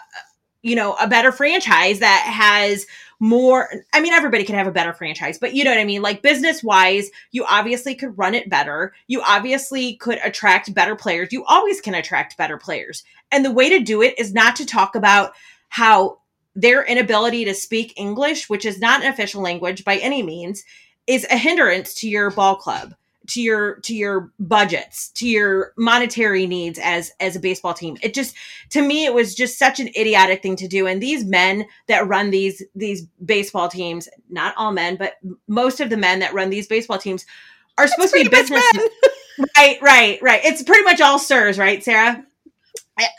you 0.66 0.76
know 0.76 0.96
a 1.00 1.08
better 1.08 1.32
franchise 1.32 2.00
that 2.00 2.22
has 2.22 2.88
more 3.20 3.70
i 3.94 4.00
mean 4.00 4.14
everybody 4.14 4.44
can 4.44 4.56
have 4.56 4.68
a 4.68 4.72
better 4.72 4.94
franchise 4.94 5.38
but 5.38 5.54
you 5.54 5.64
know 5.64 5.72
what 5.72 5.80
i 5.80 5.86
mean? 5.86 6.02
Like 6.02 6.22
business 6.22 6.64
wise 6.64 7.10
you 7.32 7.46
obviously 7.46 7.96
could 7.96 8.18
run 8.18 8.36
it 8.36 8.50
better. 8.50 8.94
You 9.08 9.22
obviously 9.22 9.96
could 9.96 10.20
attract 10.24 10.74
better 10.74 10.96
players. 10.96 11.32
You 11.32 11.44
always 11.46 11.82
can 11.82 11.96
attract 11.96 12.38
better 12.38 12.58
players. 12.58 13.04
And 13.32 13.44
the 13.44 13.52
way 13.52 13.70
to 13.70 13.80
do 13.80 14.02
it 14.02 14.18
is 14.18 14.34
not 14.34 14.56
to 14.58 14.66
talk 14.66 14.96
about 14.96 15.34
how 15.70 16.20
their 16.56 16.84
inability 16.84 17.46
to 17.46 17.54
speak 17.54 17.94
english 17.98 18.50
which 18.50 18.66
is 18.66 18.80
not 18.80 19.04
an 19.04 19.12
official 19.12 19.42
language 19.42 19.84
by 19.84 19.98
any 19.98 20.24
means 20.24 20.64
is 21.06 21.28
a 21.30 21.38
hindrance 21.38 21.94
to 21.94 22.10
your 22.10 22.32
ball 22.32 22.56
club 22.56 22.96
to 23.28 23.42
your 23.42 23.76
to 23.82 23.96
your 23.96 24.32
budgets 24.40 25.10
to 25.10 25.28
your 25.28 25.74
monetary 25.78 26.48
needs 26.48 26.80
as 26.82 27.12
as 27.20 27.36
a 27.36 27.40
baseball 27.40 27.74
team. 27.74 27.98
It 28.02 28.14
just 28.14 28.36
to 28.72 28.82
me 28.82 29.06
it 29.06 29.14
was 29.14 29.36
just 29.36 29.58
such 29.58 29.80
an 29.80 29.88
idiotic 29.90 30.42
thing 30.42 30.56
to 30.58 30.68
do. 30.68 30.88
And 30.88 31.02
these 31.02 31.26
men 31.26 31.66
that 31.88 32.08
run 32.08 32.30
these 32.30 32.64
these 32.76 33.04
baseball 33.24 33.70
teams 33.70 34.10
not 34.30 34.54
all 34.58 34.72
men 34.72 34.96
but 34.96 35.16
most 35.48 35.80
of 35.80 35.90
the 35.90 35.98
men 35.98 36.20
that 36.20 36.34
run 36.34 36.50
these 36.50 36.68
baseball 36.68 36.98
teams 36.98 37.26
are 37.78 37.88
supposed 37.88 38.14
to 38.14 38.24
be 38.24 38.30
business 38.30 38.64
right 39.58 39.82
right 39.82 40.22
right. 40.22 40.42
It's 40.44 40.64
pretty 40.64 40.84
much 40.84 41.02
all 41.02 41.20
sirs 41.20 41.58
right 41.58 41.84
sarah 41.84 42.26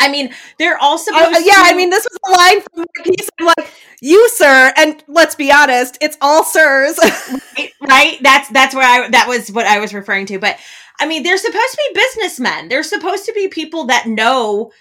I, 0.00 0.08
mean, 0.08 0.32
they're 0.58 0.78
all 0.78 0.98
supposed. 0.98 1.36
Uh, 1.36 1.40
yeah, 1.44 1.54
to- 1.54 1.62
I 1.64 1.74
mean, 1.74 1.90
this 1.90 2.04
was 2.04 2.18
a 2.26 2.36
line 2.36 2.60
from 2.62 2.84
the 2.84 3.02
piece. 3.10 3.28
I'm 3.38 3.46
like, 3.46 3.70
you, 4.00 4.28
sir, 4.30 4.72
and 4.76 5.02
let's 5.08 5.34
be 5.34 5.52
honest, 5.52 5.98
it's 6.00 6.16
all 6.20 6.44
sirs. 6.44 6.98
right, 7.58 7.72
right? 7.82 8.18
That's 8.22 8.48
that's 8.50 8.74
where 8.74 8.86
I 8.86 9.08
that 9.10 9.26
was 9.28 9.50
what 9.50 9.66
I 9.66 9.78
was 9.78 9.92
referring 9.92 10.26
to. 10.26 10.38
But 10.38 10.58
I 10.98 11.06
mean, 11.06 11.22
they're 11.22 11.36
supposed 11.36 11.72
to 11.72 11.82
be 11.88 12.00
businessmen. 12.00 12.68
They're 12.68 12.82
supposed 12.82 13.26
to 13.26 13.32
be 13.32 13.48
people 13.48 13.84
that 13.86 14.06
know, 14.06 14.72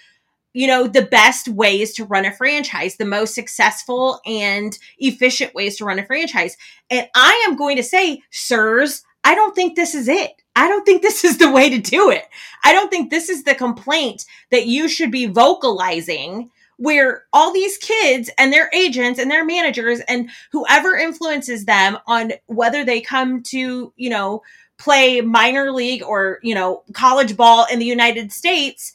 you 0.54 0.66
know, 0.66 0.86
the 0.86 1.02
best 1.02 1.48
ways 1.48 1.92
to 1.94 2.04
run 2.04 2.24
a 2.24 2.32
franchise, 2.32 2.96
the 2.96 3.04
most 3.04 3.34
successful 3.34 4.20
and 4.24 4.78
efficient 4.98 5.54
ways 5.54 5.76
to 5.78 5.84
run 5.84 5.98
a 5.98 6.06
franchise. 6.06 6.56
And 6.90 7.08
I 7.14 7.44
am 7.48 7.56
going 7.56 7.76
to 7.76 7.82
say, 7.82 8.22
sirs, 8.30 9.02
I 9.24 9.34
don't 9.34 9.54
think 9.54 9.76
this 9.76 9.94
is 9.94 10.08
it. 10.08 10.30
I 10.56 10.68
don't 10.68 10.84
think 10.84 11.02
this 11.02 11.22
is 11.22 11.38
the 11.38 11.50
way 11.50 11.70
to 11.70 11.78
do 11.78 12.10
it. 12.10 12.24
I 12.64 12.72
don't 12.72 12.90
think 12.90 13.10
this 13.10 13.28
is 13.28 13.44
the 13.44 13.54
complaint 13.54 14.24
that 14.50 14.66
you 14.66 14.88
should 14.88 15.12
be 15.12 15.26
vocalizing 15.26 16.50
where 16.78 17.24
all 17.32 17.52
these 17.52 17.78
kids 17.78 18.30
and 18.38 18.52
their 18.52 18.70
agents 18.72 19.18
and 19.18 19.30
their 19.30 19.44
managers 19.44 20.00
and 20.00 20.30
whoever 20.52 20.96
influences 20.96 21.64
them 21.66 21.98
on 22.06 22.32
whether 22.46 22.84
they 22.84 23.00
come 23.00 23.42
to, 23.42 23.92
you 23.96 24.10
know, 24.10 24.42
play 24.78 25.20
minor 25.20 25.72
league 25.72 26.02
or, 26.02 26.38
you 26.42 26.54
know, 26.54 26.82
college 26.92 27.36
ball 27.36 27.66
in 27.70 27.78
the 27.78 27.86
United 27.86 28.32
States 28.32 28.92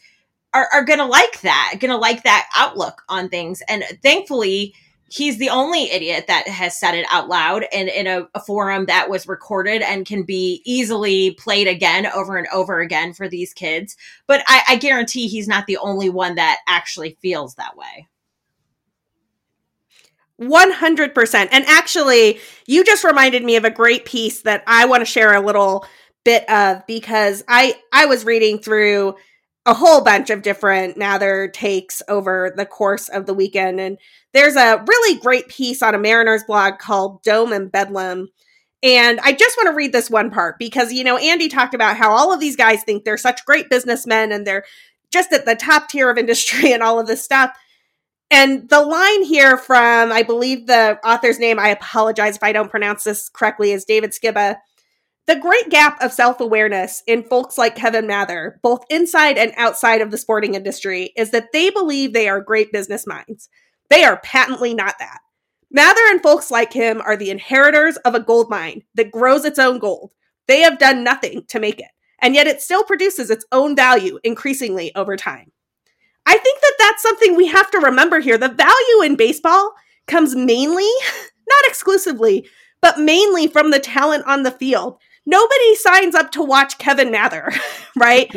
are, 0.54 0.68
are 0.74 0.84
going 0.84 1.00
to 1.00 1.06
like 1.06 1.42
that, 1.42 1.76
going 1.80 1.92
to 1.92 1.98
like 1.98 2.24
that 2.24 2.50
outlook 2.56 3.04
on 3.10 3.30
things. 3.30 3.64
And 3.68 3.84
thankfully, 4.04 4.76
he's 5.12 5.38
the 5.38 5.50
only 5.50 5.92
idiot 5.92 6.26
that 6.28 6.48
has 6.48 6.80
said 6.80 6.96
it 6.96 7.06
out 7.12 7.28
loud 7.28 7.66
and 7.74 7.90
in 7.90 8.08
a, 8.08 8.28
a, 8.34 8.40
forum 8.40 8.86
that 8.86 9.10
was 9.10 9.28
recorded 9.28 9.82
and 9.82 10.06
can 10.06 10.24
be 10.24 10.62
easily 10.66 11.32
played 11.32 11.68
again 11.68 12.06
over 12.08 12.38
and 12.38 12.48
over 12.54 12.80
again 12.80 13.14
for 13.14 13.28
these 13.28 13.54
kids. 13.54 13.98
But 14.26 14.42
I, 14.48 14.64
I 14.70 14.76
guarantee 14.78 15.28
he's 15.28 15.50
not 15.50 15.68
the 15.68 15.78
only 15.78 16.10
one 16.10 16.36
that 16.36 16.60
actually 16.66 17.18
feels 17.22 17.56
that 17.56 17.76
way. 17.76 18.08
100%. 20.40 21.50
And 21.52 21.66
actually, 21.68 22.40
you 22.66 22.84
just 22.84 23.04
reminded 23.04 23.44
me 23.44 23.58
of 23.58 23.66
a 23.66 23.70
great 23.70 24.06
piece 24.06 24.42
that 24.44 24.64
I 24.66 24.86
want 24.86 25.02
to 25.02 25.06
share 25.06 25.36
a 25.36 25.42
little 25.42 25.86
bit 26.24 26.50
of 26.50 26.86
because 26.88 27.44
I 27.48 27.76
I 27.92 28.06
was 28.06 28.26
reading 28.26 28.60
through 28.60 29.16
a 29.66 29.74
whole 29.74 30.02
bunch 30.02 30.30
of 30.30 30.42
different 30.42 30.98
Mather 30.98 31.48
takes 31.48 32.02
over 32.08 32.52
the 32.56 32.66
course 32.66 33.10
of 33.10 33.28
the 33.28 33.34
weekend 33.34 33.80
and 33.80 33.98
there's 34.34 34.56
a 34.56 34.84
really 34.88 35.20
great 35.20 35.48
piece 35.50 35.84
on 35.84 35.94
a 35.94 36.00
Mariners 36.00 36.44
blog 36.44 36.80
called 36.80 37.22
Dome 37.24 37.52
and 37.52 37.72
Bedlam. 37.72 38.30
And 38.84 39.20
I 39.20 39.34
just 39.34 39.58
want 39.58 39.68
to 39.68 39.76
read 39.76 39.92
this 39.92 40.10
one 40.10 40.32
part 40.32 40.58
because, 40.58 40.92
you 40.92 41.04
know, 41.04 41.18
Andy 41.18 41.48
talked 41.48 41.76
about 41.76 41.98
how 41.98 42.12
all 42.12 42.34
of 42.34 42.40
these 42.40 42.56
guys 42.56 42.84
think 42.84 43.04
they're 43.04 43.18
such 43.18 43.46
great 43.46 43.70
businessmen 43.70 44.32
and 44.32 44.48
they're 44.48 44.64
just 45.12 45.32
at 45.32 45.46
the 45.46 45.56
top 45.56 45.90
tier 45.90 46.10
of 46.10 46.18
industry 46.18 46.74
and 46.74 46.82
all 46.82 47.00
of 47.00 47.08
this 47.08 47.24
stuff. 47.24 47.56
And 48.32 48.70
the 48.70 48.82
line 48.82 49.24
here 49.24 49.58
from, 49.58 50.12
I 50.12 50.24
believe 50.24 50.66
the 50.66 50.98
author's 51.04 51.38
name, 51.38 51.60
I 51.60 51.68
apologize 51.68 52.38
if 52.38 52.44
I 52.44 52.54
don't 52.54 52.72
pronounce 52.72 53.04
this 53.04 53.28
correctly, 53.28 53.74
is 53.74 53.84
David 53.84 54.12
Skiba. 54.12 54.56
The 55.32 55.40
great 55.40 55.70
gap 55.70 56.04
of 56.04 56.12
self 56.12 56.42
awareness 56.42 57.04
in 57.08 57.24
folks 57.24 57.58
like 57.58 57.78
Kevin 57.78 58.06
Mather, 58.06 58.60
both 58.62 58.84
inside 58.90 59.38
and 59.38 59.54
outside 59.56 60.02
of 60.02 60.12
the 60.12 60.18
sporting 60.18 60.56
industry, 60.56 61.14
is 61.16 61.32
that 61.32 61.54
they 61.54 61.70
believe 61.70 62.12
they 62.12 62.28
are 62.28 62.42
great 62.42 62.74
business 62.74 63.08
minds. 63.08 63.48
They 63.90 64.04
are 64.04 64.20
patently 64.20 64.74
not 64.74 64.96
that. 65.00 65.20
Mather 65.72 66.02
and 66.10 66.22
folks 66.22 66.52
like 66.52 66.74
him 66.74 67.00
are 67.00 67.16
the 67.16 67.30
inheritors 67.30 67.96
of 68.04 68.14
a 68.14 68.20
gold 68.20 68.50
mine 68.50 68.82
that 68.96 69.10
grows 69.10 69.46
its 69.46 69.58
own 69.58 69.80
gold. 69.80 70.12
They 70.50 70.60
have 70.64 70.78
done 70.78 71.02
nothing 71.02 71.46
to 71.48 71.62
make 71.62 71.80
it, 71.80 71.92
and 72.22 72.36
yet 72.36 72.48
it 72.48 72.62
still 72.62 72.84
produces 72.84 73.30
its 73.30 73.46
own 73.54 73.74
value 73.74 74.20
increasingly 74.26 74.94
over 74.96 75.16
time. 75.16 75.54
I 76.26 76.38
think 76.38 76.60
that 76.60 76.76
that's 76.78 77.04
something 77.04 77.38
we 77.38 77.48
have 77.48 77.72
to 77.72 77.80
remember 77.80 78.20
here. 78.20 78.38
The 78.38 78.50
value 78.50 79.02
in 79.06 79.16
baseball 79.16 79.72
comes 80.08 80.36
mainly, 80.36 80.84
not 81.48 81.64
exclusively, 81.68 82.50
but 82.82 83.00
mainly 83.00 83.48
from 83.48 83.72
the 83.72 83.80
talent 83.80 84.26
on 84.28 84.44
the 84.44 84.52
field. 84.52 84.98
Nobody 85.26 85.76
signs 85.76 86.16
up 86.16 86.32
to 86.32 86.44
watch 86.44 86.78
Kevin 86.78 87.12
Mather, 87.12 87.52
right? 87.98 88.30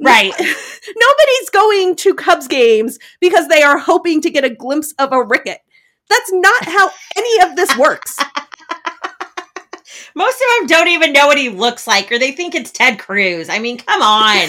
Right. 0.00 0.32
Nobody's 0.38 1.50
going 1.52 1.96
to 1.96 2.14
Cubs 2.14 2.46
games 2.48 2.98
because 3.20 3.48
they 3.48 3.62
are 3.62 3.78
hoping 3.78 4.20
to 4.22 4.30
get 4.30 4.44
a 4.44 4.50
glimpse 4.50 4.92
of 4.98 5.12
a 5.12 5.22
Ricketts. 5.22 5.62
That's 6.08 6.32
not 6.32 6.64
how 6.66 6.90
any 7.16 7.42
of 7.42 7.56
this 7.56 7.76
works. 7.76 8.16
Most 10.14 10.36
of 10.40 10.60
them 10.60 10.66
don't 10.68 10.88
even 10.88 11.12
know 11.12 11.26
what 11.26 11.36
he 11.36 11.48
looks 11.48 11.86
like, 11.86 12.10
or 12.12 12.18
they 12.18 12.32
think 12.32 12.54
it's 12.54 12.70
Ted 12.70 12.98
Cruz. 12.98 13.48
I 13.48 13.58
mean, 13.58 13.78
come 13.78 14.00
on. 14.02 14.48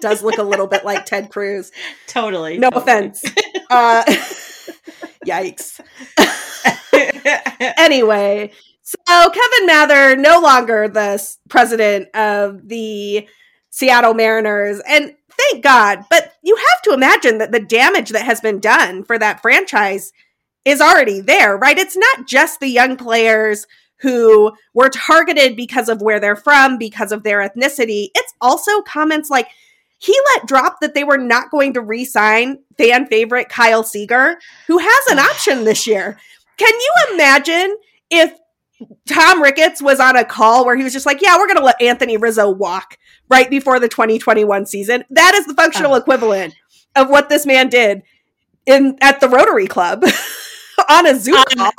Does 0.00 0.22
look 0.22 0.38
a 0.38 0.42
little 0.42 0.66
bit 0.66 0.84
like 0.84 1.04
Ted 1.04 1.30
Cruz. 1.30 1.70
Totally. 2.06 2.58
No 2.58 2.70
totally. 2.70 2.82
offense. 2.82 3.24
Uh, 3.70 4.02
yikes. 5.26 5.80
anyway, 7.76 8.50
so 9.06 9.30
Kevin 9.30 9.66
Mather, 9.66 10.16
no 10.16 10.40
longer 10.40 10.88
the 10.88 11.36
president 11.48 12.08
of 12.14 12.68
the 12.68 13.28
Seattle 13.70 14.14
Mariners, 14.14 14.80
and 14.88 15.14
thank 15.30 15.62
God. 15.62 16.04
But 16.10 16.34
you 16.42 16.56
have 16.56 16.82
to 16.82 16.92
imagine 16.92 17.38
that 17.38 17.52
the 17.52 17.60
damage 17.60 18.10
that 18.10 18.24
has 18.24 18.40
been 18.40 18.58
done 18.58 19.04
for 19.04 19.18
that 19.18 19.42
franchise 19.42 20.12
is 20.64 20.80
already 20.80 21.20
there, 21.20 21.56
right? 21.56 21.78
It's 21.78 21.96
not 21.96 22.26
just 22.26 22.60
the 22.60 22.68
young 22.68 22.96
players 22.96 23.66
who 24.00 24.52
were 24.74 24.88
targeted 24.88 25.56
because 25.56 25.88
of 25.88 26.02
where 26.02 26.18
they're 26.18 26.36
from, 26.36 26.78
because 26.78 27.12
of 27.12 27.22
their 27.22 27.46
ethnicity. 27.46 28.08
It's 28.14 28.34
also 28.40 28.82
comments 28.82 29.30
like 29.30 29.48
he 29.98 30.18
let 30.34 30.46
drop 30.46 30.80
that 30.80 30.94
they 30.94 31.04
were 31.04 31.18
not 31.18 31.50
going 31.50 31.74
to 31.74 31.82
re-sign 31.82 32.58
fan 32.78 33.06
favorite 33.06 33.50
Kyle 33.50 33.84
Seager, 33.84 34.38
who 34.66 34.78
has 34.78 35.06
an 35.10 35.18
option 35.18 35.64
this 35.64 35.86
year. 35.86 36.18
Can 36.56 36.72
you 36.72 37.14
imagine 37.14 37.76
if 38.10 38.32
Tom 39.08 39.42
Ricketts 39.42 39.82
was 39.82 40.00
on 40.00 40.16
a 40.16 40.24
call 40.24 40.64
where 40.64 40.76
he 40.76 40.84
was 40.84 40.92
just 40.92 41.06
like, 41.06 41.20
"Yeah, 41.22 41.36
we're 41.36 41.46
going 41.46 41.58
to 41.58 41.64
let 41.64 41.80
Anthony 41.80 42.16
Rizzo 42.16 42.50
walk 42.50 42.96
right 43.28 43.48
before 43.50 43.78
the 43.80 43.88
2021 43.88 44.66
season." 44.66 45.04
That 45.10 45.34
is 45.34 45.46
the 45.46 45.54
functional 45.54 45.92
Oh. 45.94 45.96
equivalent 45.96 46.54
of 46.96 47.08
what 47.10 47.28
this 47.28 47.46
man 47.46 47.68
did 47.68 48.02
in 48.66 48.96
at 49.00 49.20
the 49.20 49.28
Rotary 49.28 49.66
Club 49.66 50.04
on 50.90 51.06
a 51.06 51.14
Zoom 51.18 51.36
Um, 51.36 51.44
call. 51.56 51.72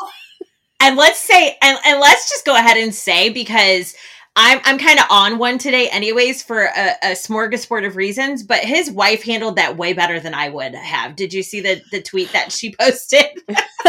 and 0.79 0.97
let's 0.97 1.19
say 1.19 1.57
and, 1.61 1.77
and 1.85 1.99
let's 1.99 2.29
just 2.29 2.45
go 2.45 2.55
ahead 2.55 2.77
and 2.77 2.93
say 2.93 3.29
because 3.29 3.95
I'm 4.35 4.61
I'm 4.63 4.77
kind 4.77 4.97
of 4.97 5.05
on 5.09 5.37
one 5.37 5.57
today 5.57 5.89
anyways 5.89 6.41
for 6.41 6.63
a, 6.63 6.95
a 7.03 7.07
smorgasbord 7.11 7.85
of 7.85 7.97
reasons, 7.97 8.43
but 8.43 8.59
his 8.59 8.89
wife 8.89 9.23
handled 9.23 9.57
that 9.57 9.75
way 9.75 9.91
better 9.91 10.21
than 10.21 10.33
I 10.33 10.47
would 10.47 10.73
have. 10.73 11.17
Did 11.17 11.33
you 11.33 11.43
see 11.43 11.59
the 11.59 11.81
the 11.91 12.01
tweet 12.01 12.31
that 12.31 12.51
she 12.51 12.73
posted? 12.79 13.25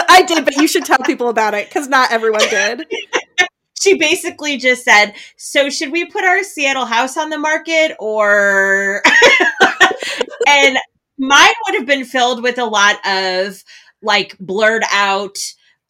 I 0.09 0.23
did, 0.23 0.45
but 0.45 0.57
you 0.57 0.67
should 0.67 0.85
tell 0.85 0.99
people 0.99 1.29
about 1.29 1.55
it 1.55 1.69
because 1.69 1.89
not 1.89 2.11
everyone 2.11 2.49
did. 2.51 2.87
she 3.81 3.97
basically 3.99 4.57
just 4.57 4.85
said, 4.85 5.15
"So 5.37 5.71
should 5.71 5.93
we 5.93 6.07
put 6.07 6.25
our 6.25 6.43
Seattle 6.43 6.87
house 6.87 7.17
on 7.17 7.31
the 7.31 7.39
market 7.39 7.97
or?" 8.01 9.03
and 10.49 10.77
mine 11.19 11.55
would 11.67 11.77
have 11.77 11.87
been 11.87 12.05
filled 12.05 12.43
with 12.43 12.59
a 12.59 12.65
lot 12.65 12.97
of 13.07 13.63
like 14.03 14.37
blurred 14.41 14.83
out 14.91 15.39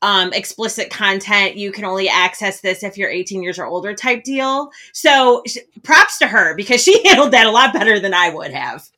um 0.03 0.33
explicit 0.33 0.91
content 0.91 1.57
you 1.57 1.73
can 1.73 1.85
only 1.85 2.09
access 2.09 2.61
this 2.61 2.83
if 2.83 2.99
you're 2.99 3.11
18 3.11 3.43
years 3.43 3.59
or 3.59 3.67
older 3.67 3.95
type 3.95 4.23
deal 4.25 4.71
so 4.93 5.43
props 5.83 6.19
to 6.19 6.27
her 6.27 6.55
because 6.55 6.83
she 6.83 7.03
handled 7.09 7.33
that 7.33 7.47
a 7.47 7.51
lot 7.51 7.73
better 7.73 7.99
than 7.99 8.13
i 8.13 8.29
would 8.29 8.53
have 8.53 8.89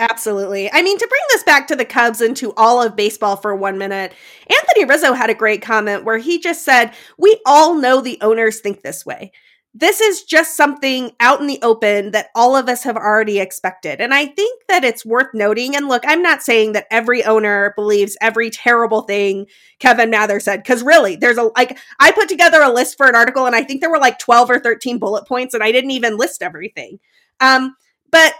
Absolutely. 0.00 0.72
I 0.72 0.80
mean, 0.80 0.96
to 0.96 1.06
bring 1.06 1.20
this 1.28 1.42
back 1.42 1.66
to 1.68 1.76
the 1.76 1.84
Cubs 1.84 2.22
and 2.22 2.34
to 2.38 2.54
all 2.56 2.82
of 2.82 2.96
baseball 2.96 3.36
for 3.36 3.54
one 3.54 3.76
minute, 3.76 4.14
Anthony 4.48 4.86
Rizzo 4.86 5.12
had 5.12 5.28
a 5.28 5.34
great 5.34 5.60
comment 5.60 6.04
where 6.04 6.16
he 6.16 6.40
just 6.40 6.64
said, 6.64 6.94
We 7.18 7.38
all 7.44 7.74
know 7.74 8.00
the 8.00 8.18
owners 8.22 8.60
think 8.60 8.80
this 8.80 9.04
way. 9.04 9.30
This 9.72 10.00
is 10.00 10.24
just 10.24 10.56
something 10.56 11.12
out 11.20 11.40
in 11.40 11.46
the 11.46 11.60
open 11.62 12.10
that 12.10 12.30
all 12.34 12.56
of 12.56 12.68
us 12.68 12.82
have 12.82 12.96
already 12.96 13.38
expected. 13.38 14.00
And 14.00 14.12
I 14.12 14.26
think 14.26 14.62
that 14.66 14.82
it's 14.82 15.06
worth 15.06 15.28
noting. 15.32 15.76
And 15.76 15.86
look, 15.86 16.02
I'm 16.04 16.22
not 16.22 16.42
saying 16.42 16.72
that 16.72 16.88
every 16.90 17.22
owner 17.24 17.72
believes 17.76 18.16
every 18.20 18.50
terrible 18.50 19.02
thing 19.02 19.46
Kevin 19.78 20.10
Mather 20.10 20.40
said, 20.40 20.56
because 20.58 20.82
really, 20.82 21.14
there's 21.14 21.38
a 21.38 21.50
like, 21.56 21.78
I 22.00 22.10
put 22.10 22.28
together 22.28 22.60
a 22.60 22.72
list 22.72 22.96
for 22.96 23.06
an 23.06 23.14
article 23.14 23.46
and 23.46 23.54
I 23.54 23.62
think 23.62 23.80
there 23.80 23.90
were 23.90 24.00
like 24.00 24.18
12 24.18 24.50
or 24.50 24.58
13 24.58 24.98
bullet 24.98 25.28
points 25.28 25.54
and 25.54 25.62
I 25.62 25.70
didn't 25.70 25.92
even 25.92 26.18
list 26.18 26.42
everything. 26.42 26.98
Um, 27.38 27.76
but 28.10 28.34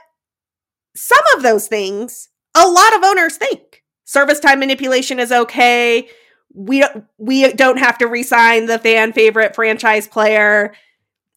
some 0.96 1.18
of 1.36 1.42
those 1.42 1.68
things 1.68 2.28
a 2.56 2.68
lot 2.68 2.96
of 2.96 3.04
owners 3.04 3.36
think 3.36 3.82
service 4.04 4.40
time 4.40 4.58
manipulation 4.58 5.20
is 5.20 5.30
okay 5.30 6.08
we 6.52 6.84
we 7.18 7.52
don't 7.52 7.78
have 7.78 7.96
to 7.98 8.06
re-sign 8.06 8.66
the 8.66 8.78
fan 8.78 9.12
favorite 9.12 9.54
franchise 9.54 10.08
player 10.08 10.74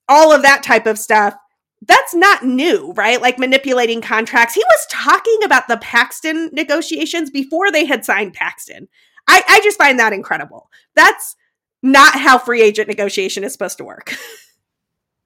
all 0.09 0.31
of 0.33 0.41
that 0.41 0.63
type 0.63 0.85
of 0.85 0.99
stuff 0.99 1.35
that's 1.87 2.13
not 2.13 2.43
new 2.43 2.93
right? 2.95 3.21
Like 3.21 3.39
manipulating 3.39 4.01
contracts. 4.01 4.53
He 4.55 4.63
was 4.63 4.87
talking 4.89 5.39
about 5.43 5.67
the 5.67 5.77
paxton 5.77 6.49
negotiations 6.53 7.29
before 7.29 7.71
they 7.71 7.85
had 7.85 8.05
signed 8.05 8.33
paxton. 8.33 8.87
I 9.27 9.43
i 9.47 9.59
just 9.63 9.77
find 9.77 9.99
that 9.99 10.13
incredible. 10.13 10.69
That's 10.95 11.35
not 11.81 12.15
how 12.15 12.37
free 12.37 12.61
agent 12.61 12.87
negotiation 12.87 13.43
is 13.43 13.51
supposed 13.51 13.77
to 13.77 13.83
work 13.83 14.15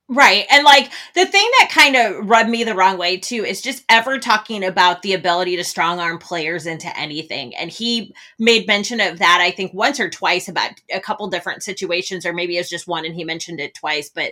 Right. 0.10 0.46
And 0.50 0.64
like 0.64 0.90
the 1.16 1.26
thing 1.26 1.50
that 1.60 1.70
kind 1.70 1.98
of 1.98 2.30
rubbed 2.30 2.50
me 2.50 2.64
the 2.64 2.76
wrong 2.76 2.98
way 2.98 3.18
too 3.18 3.44
is 3.44 3.62
just 3.62 3.84
ever 3.90 4.20
talking 4.20 4.64
about 4.64 5.02
the 5.02 5.12
ability 5.12 5.58
to 5.58 5.66
strong 5.66 6.00
arm 6.00 6.18
players 6.18 6.66
into 6.66 6.98
anything. 6.98 7.54
And 7.58 7.70
he 7.70 8.16
made 8.40 8.68
mention 8.68 9.02
of 9.02 9.20
that, 9.20 9.40
I 9.42 9.52
think, 9.52 9.74
once 9.74 10.00
or 10.00 10.10
twice 10.10 10.48
about 10.48 10.72
a 10.94 11.02
couple 11.02 11.28
different 11.28 11.62
situations, 11.62 12.26
or 12.26 12.32
maybe 12.32 12.56
it 12.56 12.62
was 12.62 12.70
just 12.70 12.88
one 12.88 13.06
and 13.06 13.16
he 13.16 13.26
mentioned 13.26 13.60
it 13.60 13.76
twice. 13.76 14.10
But 14.10 14.32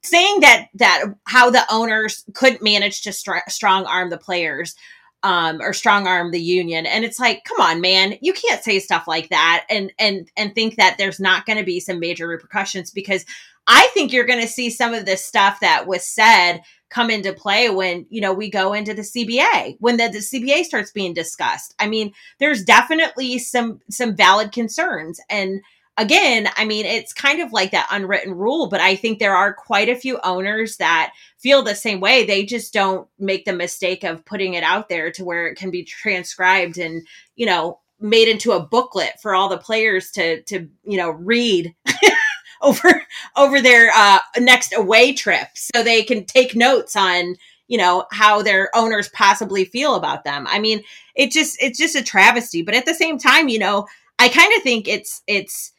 saying 0.00 0.40
that, 0.40 0.68
that 0.74 1.06
how 1.24 1.50
the 1.50 1.64
owners 1.72 2.24
couldn't 2.32 2.62
manage 2.62 3.02
to 3.02 3.12
str- 3.12 3.38
strong 3.48 3.84
arm 3.84 4.10
the 4.10 4.18
players 4.18 4.76
um 5.22 5.62
or 5.62 5.72
strong 5.72 6.06
arm 6.06 6.30
the 6.30 6.40
union 6.40 6.84
and 6.84 7.02
it's 7.02 7.18
like 7.18 7.42
come 7.44 7.58
on 7.58 7.80
man 7.80 8.14
you 8.20 8.34
can't 8.34 8.62
say 8.62 8.78
stuff 8.78 9.08
like 9.08 9.30
that 9.30 9.64
and 9.70 9.90
and 9.98 10.30
and 10.36 10.54
think 10.54 10.76
that 10.76 10.96
there's 10.98 11.18
not 11.18 11.46
going 11.46 11.56
to 11.56 11.64
be 11.64 11.80
some 11.80 11.98
major 11.98 12.28
repercussions 12.28 12.90
because 12.90 13.24
I 13.66 13.88
think 13.94 14.12
you're 14.12 14.26
going 14.26 14.40
to 14.40 14.48
see 14.48 14.70
some 14.70 14.94
of 14.94 15.06
this 15.06 15.24
stuff 15.24 15.60
that 15.60 15.86
was 15.86 16.06
said 16.06 16.60
come 16.88 17.10
into 17.10 17.32
play 17.32 17.68
when 17.68 18.06
you 18.10 18.20
know 18.20 18.32
we 18.32 18.48
go 18.48 18.72
into 18.72 18.94
the 18.94 19.02
CBA 19.02 19.76
when 19.80 19.96
the, 19.96 20.08
the 20.08 20.18
CBA 20.18 20.64
starts 20.64 20.92
being 20.92 21.14
discussed. 21.14 21.74
I 21.78 21.88
mean, 21.88 22.12
there's 22.38 22.62
definitely 22.62 23.38
some 23.38 23.80
some 23.90 24.14
valid 24.14 24.52
concerns 24.52 25.20
and 25.28 25.60
again, 25.98 26.48
I 26.56 26.64
mean, 26.64 26.84
it's 26.84 27.12
kind 27.12 27.40
of 27.40 27.52
like 27.52 27.70
that 27.70 27.88
unwritten 27.90 28.34
rule, 28.34 28.68
but 28.68 28.80
I 28.80 28.96
think 28.96 29.18
there 29.18 29.34
are 29.34 29.54
quite 29.54 29.88
a 29.88 29.96
few 29.96 30.18
owners 30.22 30.76
that 30.76 31.12
feel 31.38 31.62
the 31.62 31.74
same 31.74 32.00
way. 32.00 32.24
They 32.24 32.44
just 32.44 32.72
don't 32.72 33.08
make 33.18 33.44
the 33.44 33.52
mistake 33.52 34.04
of 34.04 34.24
putting 34.24 34.54
it 34.54 34.62
out 34.62 34.88
there 34.88 35.10
to 35.12 35.24
where 35.24 35.46
it 35.46 35.56
can 35.56 35.70
be 35.70 35.84
transcribed 35.84 36.78
and, 36.78 37.06
you 37.34 37.46
know, 37.46 37.80
made 37.98 38.28
into 38.28 38.52
a 38.52 38.60
booklet 38.60 39.14
for 39.22 39.34
all 39.34 39.48
the 39.48 39.56
players 39.56 40.10
to 40.12 40.42
to, 40.42 40.68
you 40.84 40.98
know, 40.98 41.10
read 41.10 41.74
over 42.62 43.02
over 43.36 43.60
their 43.60 43.90
uh, 43.94 44.18
next 44.38 44.74
away 44.74 45.12
trip 45.12 45.48
so 45.54 45.82
they 45.82 46.02
can 46.02 46.24
take 46.24 46.56
notes 46.56 46.96
on 46.96 47.36
you 47.68 47.78
know 47.78 48.06
how 48.12 48.42
their 48.42 48.70
owners 48.74 49.08
possibly 49.10 49.64
feel 49.64 49.94
about 49.94 50.24
them. 50.24 50.46
I 50.48 50.58
mean 50.58 50.82
it 51.14 51.30
just 51.30 51.56
it's 51.60 51.78
just 51.78 51.96
a 51.96 52.04
travesty 52.04 52.62
but 52.62 52.74
at 52.74 52.86
the 52.86 52.94
same 52.94 53.18
time 53.18 53.48
you 53.48 53.58
know 53.58 53.86
i 54.18 54.28
kind 54.28 54.52
of 54.56 54.62
think 54.62 54.86
it's 54.86 55.22
it's 55.26 55.72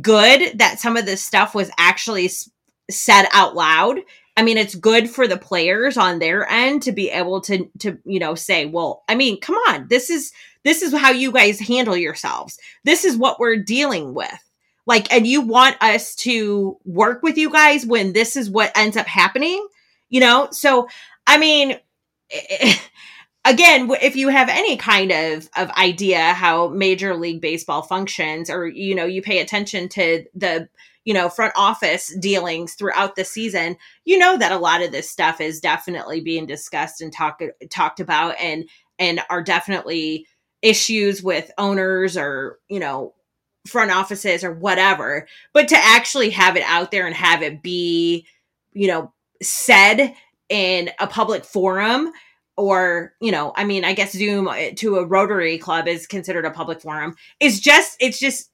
good 0.00 0.58
that 0.58 0.80
some 0.80 0.96
of 0.96 1.06
this 1.06 1.24
stuff 1.24 1.54
was 1.54 1.70
actually 1.78 2.30
said 2.90 3.26
out 3.32 3.54
loud. 3.54 3.98
I 4.36 4.42
mean 4.42 4.58
it's 4.58 4.74
good 4.74 5.08
for 5.08 5.26
the 5.26 5.38
players 5.38 5.96
on 5.96 6.18
their 6.18 6.48
end 6.48 6.82
to 6.82 6.92
be 6.92 7.10
able 7.10 7.40
to 7.42 7.68
to 7.80 7.98
you 8.04 8.18
know 8.18 8.34
say 8.34 8.66
well 8.66 9.02
i 9.08 9.14
mean 9.14 9.40
come 9.40 9.56
on 9.68 9.88
this 9.88 10.10
is 10.10 10.32
this 10.66 10.82
is 10.82 10.92
how 10.92 11.12
you 11.12 11.30
guys 11.30 11.60
handle 11.60 11.96
yourselves. 11.96 12.58
This 12.82 13.04
is 13.04 13.16
what 13.16 13.38
we're 13.38 13.56
dealing 13.56 14.14
with 14.14 14.45
like 14.86 15.12
and 15.12 15.26
you 15.26 15.40
want 15.40 15.76
us 15.82 16.14
to 16.14 16.78
work 16.84 17.22
with 17.22 17.36
you 17.36 17.50
guys 17.50 17.84
when 17.84 18.12
this 18.12 18.36
is 18.36 18.48
what 18.48 18.76
ends 18.76 18.96
up 18.96 19.06
happening 19.06 19.66
you 20.08 20.20
know? 20.20 20.48
So 20.52 20.88
i 21.26 21.38
mean 21.38 21.78
again 23.44 23.90
if 24.02 24.16
you 24.16 24.28
have 24.28 24.48
any 24.48 24.76
kind 24.76 25.12
of 25.12 25.48
of 25.56 25.70
idea 25.70 26.32
how 26.32 26.68
major 26.68 27.14
league 27.14 27.40
baseball 27.40 27.82
functions 27.82 28.50
or 28.50 28.66
you 28.66 28.94
know 28.94 29.04
you 29.04 29.22
pay 29.22 29.38
attention 29.38 29.88
to 29.88 30.24
the 30.34 30.68
you 31.04 31.14
know 31.14 31.28
front 31.28 31.52
office 31.56 32.14
dealings 32.18 32.74
throughout 32.74 33.14
the 33.14 33.24
season 33.24 33.76
you 34.04 34.18
know 34.18 34.36
that 34.36 34.52
a 34.52 34.58
lot 34.58 34.82
of 34.82 34.90
this 34.90 35.08
stuff 35.08 35.40
is 35.40 35.60
definitely 35.60 36.20
being 36.20 36.46
discussed 36.46 37.00
and 37.00 37.12
talked 37.12 37.42
talked 37.70 38.00
about 38.00 38.34
and 38.40 38.68
and 38.98 39.20
are 39.30 39.42
definitely 39.42 40.26
issues 40.62 41.22
with 41.22 41.50
owners 41.58 42.16
or 42.16 42.58
you 42.68 42.80
know 42.80 43.14
front 43.66 43.90
offices 43.90 44.42
or 44.42 44.52
whatever 44.52 45.26
but 45.52 45.68
to 45.68 45.76
actually 45.76 46.30
have 46.30 46.56
it 46.56 46.62
out 46.66 46.90
there 46.90 47.06
and 47.06 47.14
have 47.14 47.42
it 47.42 47.62
be 47.62 48.26
you 48.72 48.86
know 48.86 49.12
said 49.42 50.14
in 50.48 50.90
a 50.98 51.06
public 51.06 51.44
forum 51.44 52.10
or 52.56 53.12
you 53.20 53.30
know 53.30 53.52
i 53.56 53.64
mean 53.64 53.84
i 53.84 53.92
guess 53.92 54.12
zoom 54.12 54.48
uh, 54.48 54.56
to 54.76 54.96
a 54.96 55.04
rotary 55.04 55.58
club 55.58 55.86
is 55.88 56.06
considered 56.06 56.44
a 56.44 56.50
public 56.50 56.80
forum. 56.80 57.14
It's 57.40 57.60
just 57.60 57.96
it's 58.00 58.18
just 58.18 58.50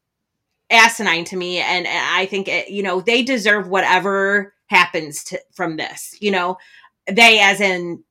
asinine 0.71 1.25
to 1.25 1.37
me 1.37 1.59
and, 1.59 1.87
and 1.87 2.07
i 2.17 2.25
think 2.27 2.49
it, 2.49 2.69
you 2.71 2.83
know 2.83 3.01
they 3.01 3.23
deserve 3.23 3.69
whatever 3.69 4.55
happens 4.69 5.23
to, 5.25 5.41
from 5.53 5.77
this 5.77 6.17
you 6.21 6.31
know? 6.31 6.57
They 7.11 7.41
as 7.41 7.61
in 7.61 8.03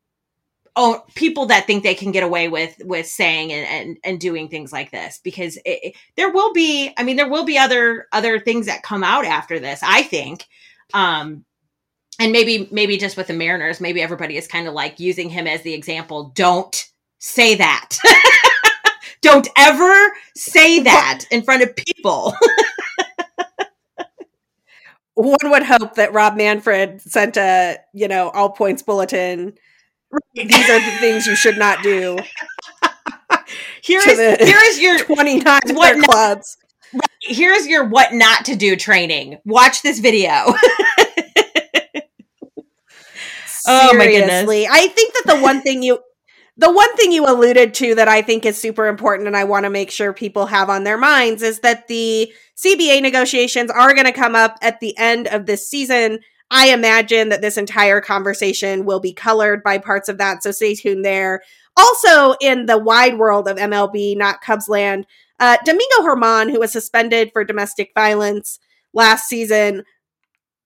oh 0.75 1.04
people 1.16 1.46
that 1.46 1.68
think 1.68 1.84
they 1.84 1.96
can 1.96 2.12
get 2.12 2.24
away 2.24 2.48
with 2.48 2.75
with 2.86 3.06
saying 3.06 3.51
and 3.51 3.68
and, 3.68 3.98
and 4.04 4.20
doing 4.20 4.48
things 4.48 4.72
like 4.72 4.92
this 4.92 5.20
because 5.24 5.58
it, 5.58 5.80
it, 5.84 5.96
there 6.16 6.32
will 6.32 6.54
be 6.54 6.94
i 6.98 7.04
mean 7.04 7.18
there 7.18 7.30
will 7.30 7.44
be 7.46 7.58
other 7.58 8.08
other 8.12 8.40
things 8.40 8.66
that 8.66 8.84
come 8.84 9.04
out 9.04 9.25
after 9.25 9.60
this 9.60 9.82
i 9.84 10.01
think. 10.04 10.46
Um 10.94 11.46
and 12.20 12.32
maybe 12.32 12.68
maybe 12.72 12.98
just 12.98 13.18
with 13.18 13.28
the 13.28 13.34
mariners 13.34 13.82
maybe 13.82 14.01
everybody 14.01 14.38
is 14.38 14.48
kind 14.48 14.68
of 14.68 14.74
like 14.74 15.00
using 15.00 15.30
him 15.30 15.48
as 15.48 15.62
the 15.63 15.74
example. 15.74 16.32
Don't 16.36 16.86
say 17.20 17.56
that. 17.56 17.98
Don't 19.22 19.48
ever 19.58 20.12
say 20.36 20.80
that 20.82 21.25
in 21.32 21.44
front 21.44 21.63
of 21.63 21.75
people. 21.75 22.34
One 25.13 25.38
would 25.44 25.63
hope 25.63 25.96
that 25.96 26.13
rob 26.13 26.36
manfred 26.36 27.01
sent 27.01 27.38
a 27.38 27.78
you 27.94 28.08
know 28.08 28.30
all 28.30 28.50
points 28.50 28.82
bulletin 28.82 29.54
these 30.36 30.70
are 30.70 30.80
the 30.80 30.98
things 31.00 31.27
you 31.27 31.36
should 31.36 31.58
not 31.58 31.84
do. 31.84 32.18
Here 33.84 34.01
is 34.06 34.18
here 34.48 34.60
is 34.63 34.80
your 34.80 35.00
29 35.00 35.44
what 35.74 35.98
not, 35.98 36.06
clubs. 36.08 36.58
Right, 36.94 37.01
here's 37.22 37.65
your 37.68 37.86
what 37.86 38.13
not 38.13 38.46
to 38.46 38.56
do 38.56 38.75
training. 38.75 39.39
Watch 39.46 39.82
this 39.82 40.00
video. 40.00 40.30
oh 43.68 43.94
my 43.96 44.06
goodness. 44.06 44.48
I 44.70 44.88
think 44.88 45.13
that 45.13 45.24
the 45.25 45.39
one 45.39 45.62
thing 45.62 45.84
you 45.84 46.00
the 46.58 46.72
one 46.72 46.96
thing 46.96 47.12
you 47.12 47.25
alluded 47.25 47.74
to 47.75 47.96
that 47.96 48.08
I 48.08 48.22
think 48.22 48.46
is 48.46 48.58
super 48.58 48.88
important 48.88 49.27
and 49.27 49.36
I 49.36 49.46
want 49.46 49.63
to 49.65 49.70
make 49.70 49.89
sure 49.89 50.13
people 50.13 50.46
have 50.46 50.70
on 50.70 50.84
their 50.84 50.98
minds 50.98 51.41
is 51.41 51.62
that 51.62 51.88
the 51.88 52.32
CBA 52.56 53.01
negotiations 53.01 53.72
are 53.72 53.94
going 53.94 54.06
to 54.06 54.12
come 54.12 54.36
up 54.36 54.58
at 54.62 54.80
the 54.80 54.96
end 54.98 55.27
of 55.27 55.46
this 55.46 55.68
season 55.68 56.20
I 56.51 56.67
imagine 56.67 57.29
that 57.29 57.41
this 57.41 57.58
entire 57.58 58.01
conversation 58.01 58.86
will 58.86 59.00
be 59.00 59.13
colored 59.13 59.63
by 59.63 59.77
parts 59.77 60.10
of 60.10 60.17
that. 60.17 60.43
So 60.43 60.51
stay 60.51 60.75
tuned 60.75 61.05
there. 61.05 61.41
Also, 61.77 62.36
in 62.41 62.65
the 62.65 62.77
wide 62.77 63.17
world 63.17 63.48
of 63.48 63.58
MLB, 63.58 64.17
not 64.17 64.41
Cubs 64.41 64.67
land, 64.67 65.08
uh, 65.39 65.58
Domingo 65.65 66.01
Germán, 66.01 66.51
who 66.51 66.60
was 66.60 66.74
suspended 66.74 67.31
for 67.31 67.46
domestic 67.46 67.91
violence 67.96 68.60
last 68.93 69.29
season, 69.29 69.84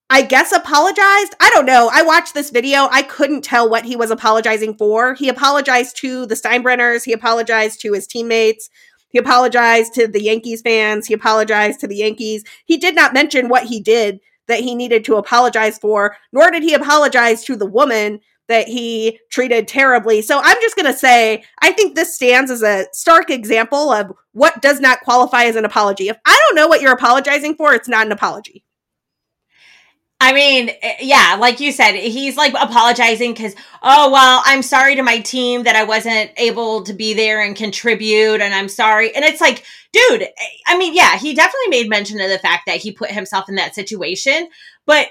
I 0.10 0.24
guess 0.24 0.52
apologized. 0.52 1.36
I 1.40 1.52
don't 1.54 1.68
know. 1.68 1.90
I 1.94 2.02
watched 2.02 2.34
this 2.34 2.50
video. 2.50 2.88
I 2.92 3.04
couldn't 3.04 3.44
tell 3.44 3.70
what 3.70 3.86
he 3.86 3.96
was 3.96 4.10
apologizing 4.10 4.76
for. 4.78 5.14
He 5.14 5.30
apologized 5.30 5.98
to 5.98 6.26
the 6.26 6.36
Steinbrenners. 6.36 7.06
He 7.06 7.14
apologized 7.14 7.80
to 7.82 7.94
his 7.94 8.08
teammates. 8.08 8.70
He 9.10 9.20
apologized 9.20 9.94
to 9.94 10.08
the 10.08 10.22
Yankees 10.22 10.62
fans. 10.62 11.08
He 11.08 11.14
apologized 11.14 11.80
to 11.82 11.88
the 11.88 11.96
Yankees. 11.96 12.44
He 12.66 12.78
did 12.78 12.96
not 12.96 13.14
mention 13.14 13.50
what 13.50 13.64
he 13.64 13.80
did 13.80 14.20
that 14.48 14.62
he 14.62 14.76
needed 14.76 15.04
to 15.06 15.16
apologize 15.16 15.78
for, 15.78 16.16
nor 16.32 16.52
did 16.52 16.64
he 16.64 16.74
apologize 16.74 17.44
to 17.46 17.56
the 17.56 17.66
woman 17.66 18.20
that 18.48 18.68
he 18.68 19.20
treated 19.32 19.68
terribly. 19.68 20.22
So 20.22 20.40
I'm 20.44 20.62
just 20.62 20.76
going 20.76 20.92
to 20.92 20.98
say, 20.98 21.44
I 21.62 21.72
think 21.72 21.96
this 21.96 22.14
stands 22.16 22.52
as 22.52 22.62
a 22.62 22.86
stark 22.94 23.30
example 23.30 23.92
of 23.92 24.12
what 24.34 24.62
does 24.62 24.80
not 24.80 25.02
qualify 25.02 25.46
as 25.46 25.56
an 25.56 25.66
apology. 25.66 26.10
If 26.10 26.18
I 26.26 26.40
don't 26.46 26.56
know 26.56 26.68
what 26.68 26.82
you're 26.82 26.94
apologizing 26.94 27.56
for, 27.56 27.74
it's 27.74 27.88
not 27.88 28.06
an 28.06 28.12
apology. 28.12 28.64
I 30.22 30.34
mean, 30.34 30.70
eh, 30.82 30.96
yeah, 31.02 31.36
like 31.40 31.60
you 31.60 31.72
said, 31.72 31.94
he's 31.94 32.38
like 32.38 32.54
apologizing 32.60 33.34
because, 33.34 33.54
oh, 33.84 34.12
well, 34.12 34.42
I'm 34.46 34.62
sorry 34.62 34.96
to 34.96 35.04
my 35.04 35.20
team 35.20 35.64
that 35.64 35.76
I 35.76 35.84
wasn't 35.84 36.32
able 36.38 36.84
to 36.84 36.94
be 36.94 37.14
there 37.14 37.42
and 37.42 37.56
contribute, 37.56 38.42
and 38.42 38.54
I'm 38.54 38.70
sorry. 38.70 39.14
And 39.14 39.26
it's 39.26 39.42
like, 39.42 39.66
dude, 39.92 40.24
eh, 40.24 40.32
I 40.68 40.78
mean, 40.78 40.96
yeah, 40.96 41.18
he 41.18 41.34
definitely 41.34 41.68
made 41.70 41.90
mention 41.90 42.22
of 42.22 42.30
the 42.30 42.40
fact 42.40 42.64
that 42.68 42.78
he 42.78 42.92
put 42.92 43.12
himself 43.12 43.50
in 43.50 43.56
that 43.56 43.76
situation, 43.76 44.50
but 44.86 45.08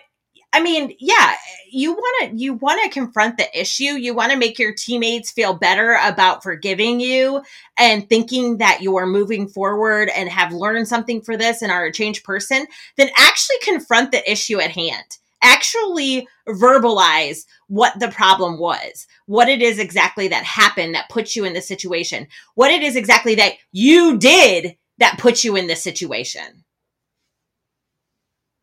I 0.54 0.62
mean, 0.62 0.94
yeah, 1.00 1.34
you 1.68 1.94
want 1.94 2.30
to 2.30 2.36
you 2.36 2.54
want 2.54 2.80
to 2.84 2.88
confront 2.88 3.38
the 3.38 3.60
issue. 3.60 3.82
You 3.82 4.14
want 4.14 4.30
to 4.30 4.38
make 4.38 4.56
your 4.56 4.72
teammates 4.72 5.32
feel 5.32 5.52
better 5.52 5.98
about 6.00 6.44
forgiving 6.44 7.00
you 7.00 7.42
and 7.76 8.08
thinking 8.08 8.58
that 8.58 8.80
you're 8.80 9.04
moving 9.04 9.48
forward 9.48 10.10
and 10.10 10.28
have 10.28 10.52
learned 10.52 10.86
something 10.86 11.20
for 11.22 11.36
this 11.36 11.60
and 11.60 11.72
are 11.72 11.86
a 11.86 11.92
changed 11.92 12.22
person. 12.22 12.68
Then 12.96 13.10
actually 13.16 13.56
confront 13.64 14.12
the 14.12 14.30
issue 14.30 14.60
at 14.60 14.70
hand. 14.70 15.18
Actually 15.42 16.28
verbalize 16.46 17.46
what 17.66 17.98
the 17.98 18.08
problem 18.12 18.56
was, 18.60 19.08
what 19.26 19.48
it 19.48 19.60
is 19.60 19.80
exactly 19.80 20.28
that 20.28 20.44
happened 20.44 20.94
that 20.94 21.10
puts 21.10 21.34
you 21.34 21.44
in 21.44 21.52
this 21.52 21.66
situation, 21.66 22.28
what 22.54 22.70
it 22.70 22.84
is 22.84 22.94
exactly 22.94 23.34
that 23.34 23.54
you 23.72 24.16
did 24.18 24.76
that 24.98 25.18
puts 25.18 25.42
you 25.44 25.56
in 25.56 25.66
this 25.66 25.82
situation. 25.82 26.63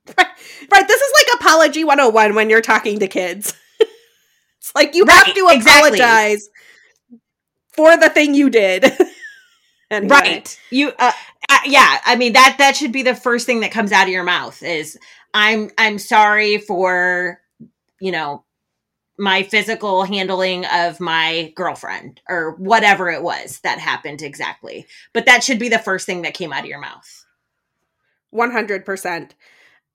Right. 0.71 0.87
This 0.87 1.01
is 1.01 1.13
like 1.15 1.41
apology 1.41 1.83
101 1.83 2.35
when 2.35 2.49
you're 2.49 2.61
talking 2.61 2.99
to 2.99 3.07
kids. 3.07 3.53
it's 4.57 4.71
like 4.73 4.95
you 4.95 5.03
right, 5.03 5.25
have 5.25 5.35
to 5.35 5.41
apologize 5.41 6.47
exactly. 6.47 7.19
for 7.73 7.97
the 7.97 8.09
thing 8.09 8.33
you 8.33 8.49
did. 8.49 8.85
anyway. 9.91 10.09
Right. 10.09 10.59
You 10.69 10.89
uh, 10.97 11.11
uh, 11.49 11.59
yeah, 11.65 11.99
I 12.05 12.15
mean 12.15 12.33
that 12.33 12.55
that 12.59 12.75
should 12.75 12.91
be 12.91 13.03
the 13.03 13.15
first 13.15 13.45
thing 13.45 13.61
that 13.61 13.71
comes 13.71 13.91
out 13.91 14.03
of 14.03 14.09
your 14.09 14.23
mouth 14.23 14.61
is 14.63 14.97
I'm 15.33 15.71
I'm 15.77 15.97
sorry 15.97 16.57
for 16.57 17.41
you 17.99 18.11
know 18.11 18.45
my 19.17 19.43
physical 19.43 20.03
handling 20.03 20.65
of 20.65 20.99
my 20.99 21.53
girlfriend 21.55 22.21
or 22.29 22.55
whatever 22.55 23.09
it 23.09 23.23
was 23.23 23.59
that 23.59 23.79
happened 23.79 24.21
exactly. 24.21 24.87
But 25.13 25.25
that 25.25 25.43
should 25.43 25.59
be 25.59 25.69
the 25.69 25.79
first 25.79 26.05
thing 26.05 26.21
that 26.21 26.33
came 26.33 26.53
out 26.53 26.63
of 26.63 26.69
your 26.69 26.79
mouth. 26.79 27.25
100%. 28.33 29.31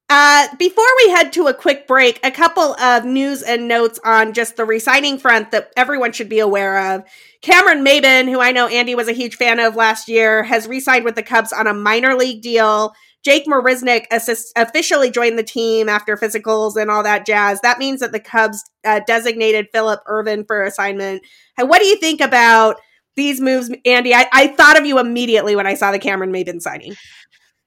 Uh, 0.09 0.47
before 0.57 0.85
we 0.99 1.11
head 1.11 1.33
to 1.33 1.49
a 1.49 1.55
quick 1.55 1.89
break, 1.89 2.21
a 2.23 2.31
couple 2.31 2.75
of 2.81 3.05
news 3.05 3.43
and 3.43 3.67
notes 3.67 3.99
on 4.05 4.33
just 4.33 4.57
the 4.57 4.65
resigning 4.65 5.19
front 5.19 5.51
that 5.51 5.73
everyone 5.77 6.13
should 6.13 6.29
be 6.29 6.39
aware 6.39 6.95
of. 6.95 7.03
Cameron 7.43 7.85
Maybin, 7.85 8.31
who 8.31 8.41
I 8.41 8.53
know 8.53 8.69
Andy 8.69 8.95
was 8.95 9.09
a 9.09 9.13
huge 9.13 9.35
fan 9.35 9.59
of 9.59 9.75
last 9.75 10.09
year, 10.09 10.45
has 10.45 10.69
re-signed 10.69 11.05
with 11.05 11.17
the 11.17 11.25
Cubs 11.25 11.53
on 11.53 11.67
a 11.67 11.75
minor 11.75 12.15
league 12.15 12.41
deal. 12.41 12.95
Jake 13.25 13.47
Marisnick 13.47 14.05
assist- 14.13 14.53
officially 14.55 15.11
joined 15.11 15.37
the 15.37 15.43
team 15.43 15.89
after 15.89 16.17
physicals 16.17 16.77
and 16.81 16.89
all 16.89 17.03
that 17.03 17.27
jazz. 17.27 17.61
That 17.63 17.81
means 17.81 17.99
that 17.99 18.13
the 18.13 18.21
Cubs 18.21 18.63
uh, 18.85 19.01
designated 19.09 19.67
Phillip 19.73 20.01
Ervin 20.07 20.45
for 20.45 20.63
assignment. 20.63 21.23
And 21.59 21.69
what 21.69 21.81
do 21.81 21.87
you 21.89 21.97
think 21.97 22.21
about 22.21 22.77
these 23.17 23.41
moves, 23.41 23.73
Andy? 23.85 24.15
I-, 24.15 24.29
I 24.33 24.47
thought 24.47 24.79
of 24.79 24.87
you 24.87 25.01
immediately 25.01 25.57
when 25.57 25.67
I 25.67 25.75
saw 25.75 25.91
the 25.91 25.99
Cameron 25.99 26.31
Maybin 26.31 26.61
signing. 26.61 26.95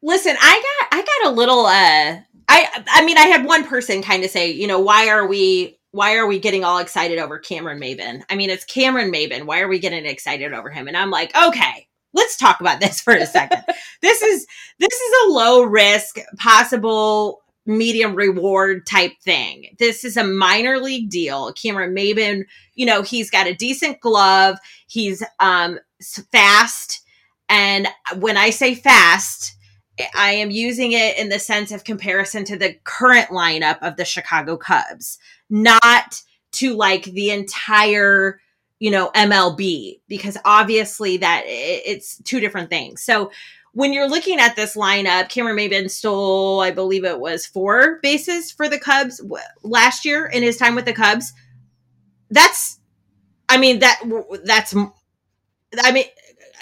Listen, 0.01 0.37
I 0.39 0.77
got 0.79 0.97
I 0.97 1.01
got 1.01 1.31
a 1.31 1.35
little 1.35 1.65
uh 1.65 2.19
I 2.49 2.83
I 2.87 3.05
mean 3.05 3.17
I 3.17 3.27
had 3.27 3.45
one 3.45 3.65
person 3.65 4.01
kind 4.01 4.23
of 4.23 4.31
say, 4.31 4.51
you 4.51 4.67
know, 4.67 4.79
why 4.79 5.07
are 5.07 5.27
we 5.27 5.79
why 5.91 6.17
are 6.17 6.27
we 6.27 6.39
getting 6.39 6.63
all 6.63 6.79
excited 6.79 7.17
over 7.17 7.39
Cameron 7.39 7.79
Maybin? 7.79 8.23
I 8.29 8.35
mean, 8.35 8.49
it's 8.49 8.65
Cameron 8.65 9.11
Maybin. 9.11 9.45
Why 9.45 9.61
are 9.61 9.67
we 9.67 9.79
getting 9.79 10.05
excited 10.05 10.53
over 10.53 10.69
him? 10.69 10.87
And 10.87 10.97
I'm 10.97 11.09
like, 11.09 11.35
okay, 11.35 11.87
let's 12.13 12.37
talk 12.37 12.59
about 12.59 12.79
this 12.79 12.99
for 12.99 13.13
a 13.13 13.25
second. 13.25 13.63
this 14.01 14.21
is 14.21 14.45
this 14.79 14.93
is 14.93 15.13
a 15.25 15.31
low 15.31 15.63
risk, 15.63 16.17
possible 16.37 17.41
medium 17.65 18.15
reward 18.15 18.85
type 18.87 19.13
thing. 19.21 19.75
This 19.77 20.03
is 20.03 20.17
a 20.17 20.23
minor 20.23 20.79
league 20.79 21.09
deal. 21.09 21.53
Cameron 21.53 21.95
Maybin, 21.95 22.45
you 22.73 22.85
know, 22.85 23.03
he's 23.03 23.29
got 23.29 23.47
a 23.47 23.53
decent 23.53 23.99
glove. 24.01 24.57
He's 24.87 25.23
um 25.39 25.79
fast. 26.31 27.01
And 27.47 27.87
when 28.17 28.37
I 28.37 28.49
say 28.51 28.75
fast, 28.75 29.55
I 30.15 30.31
am 30.33 30.51
using 30.51 30.91
it 30.93 31.17
in 31.17 31.29
the 31.29 31.39
sense 31.39 31.71
of 31.71 31.83
comparison 31.83 32.43
to 32.45 32.57
the 32.57 32.75
current 32.83 33.29
lineup 33.29 33.79
of 33.81 33.95
the 33.95 34.05
Chicago 34.05 34.57
Cubs, 34.57 35.19
not 35.49 36.21
to 36.53 36.75
like 36.75 37.03
the 37.03 37.31
entire, 37.31 38.39
you 38.79 38.91
know, 38.91 39.11
MLB, 39.15 39.99
because 40.07 40.37
obviously 40.45 41.17
that 41.17 41.43
it's 41.45 42.21
two 42.23 42.39
different 42.39 42.69
things. 42.69 43.01
So 43.03 43.31
when 43.73 43.93
you're 43.93 44.09
looking 44.09 44.39
at 44.39 44.55
this 44.55 44.75
lineup, 44.75 45.29
Cameron 45.29 45.57
Maybin 45.57 45.89
stole, 45.89 46.61
I 46.61 46.71
believe 46.71 47.05
it 47.05 47.19
was 47.19 47.45
four 47.45 47.99
bases 48.01 48.51
for 48.51 48.67
the 48.67 48.79
Cubs 48.79 49.21
last 49.63 50.05
year 50.05 50.25
in 50.25 50.43
his 50.43 50.57
time 50.57 50.75
with 50.75 50.85
the 50.85 50.93
Cubs. 50.93 51.33
That's, 52.31 52.79
I 53.47 53.57
mean, 53.57 53.79
that, 53.79 54.01
that's, 54.43 54.75
I 55.83 55.91
mean, 55.91 56.05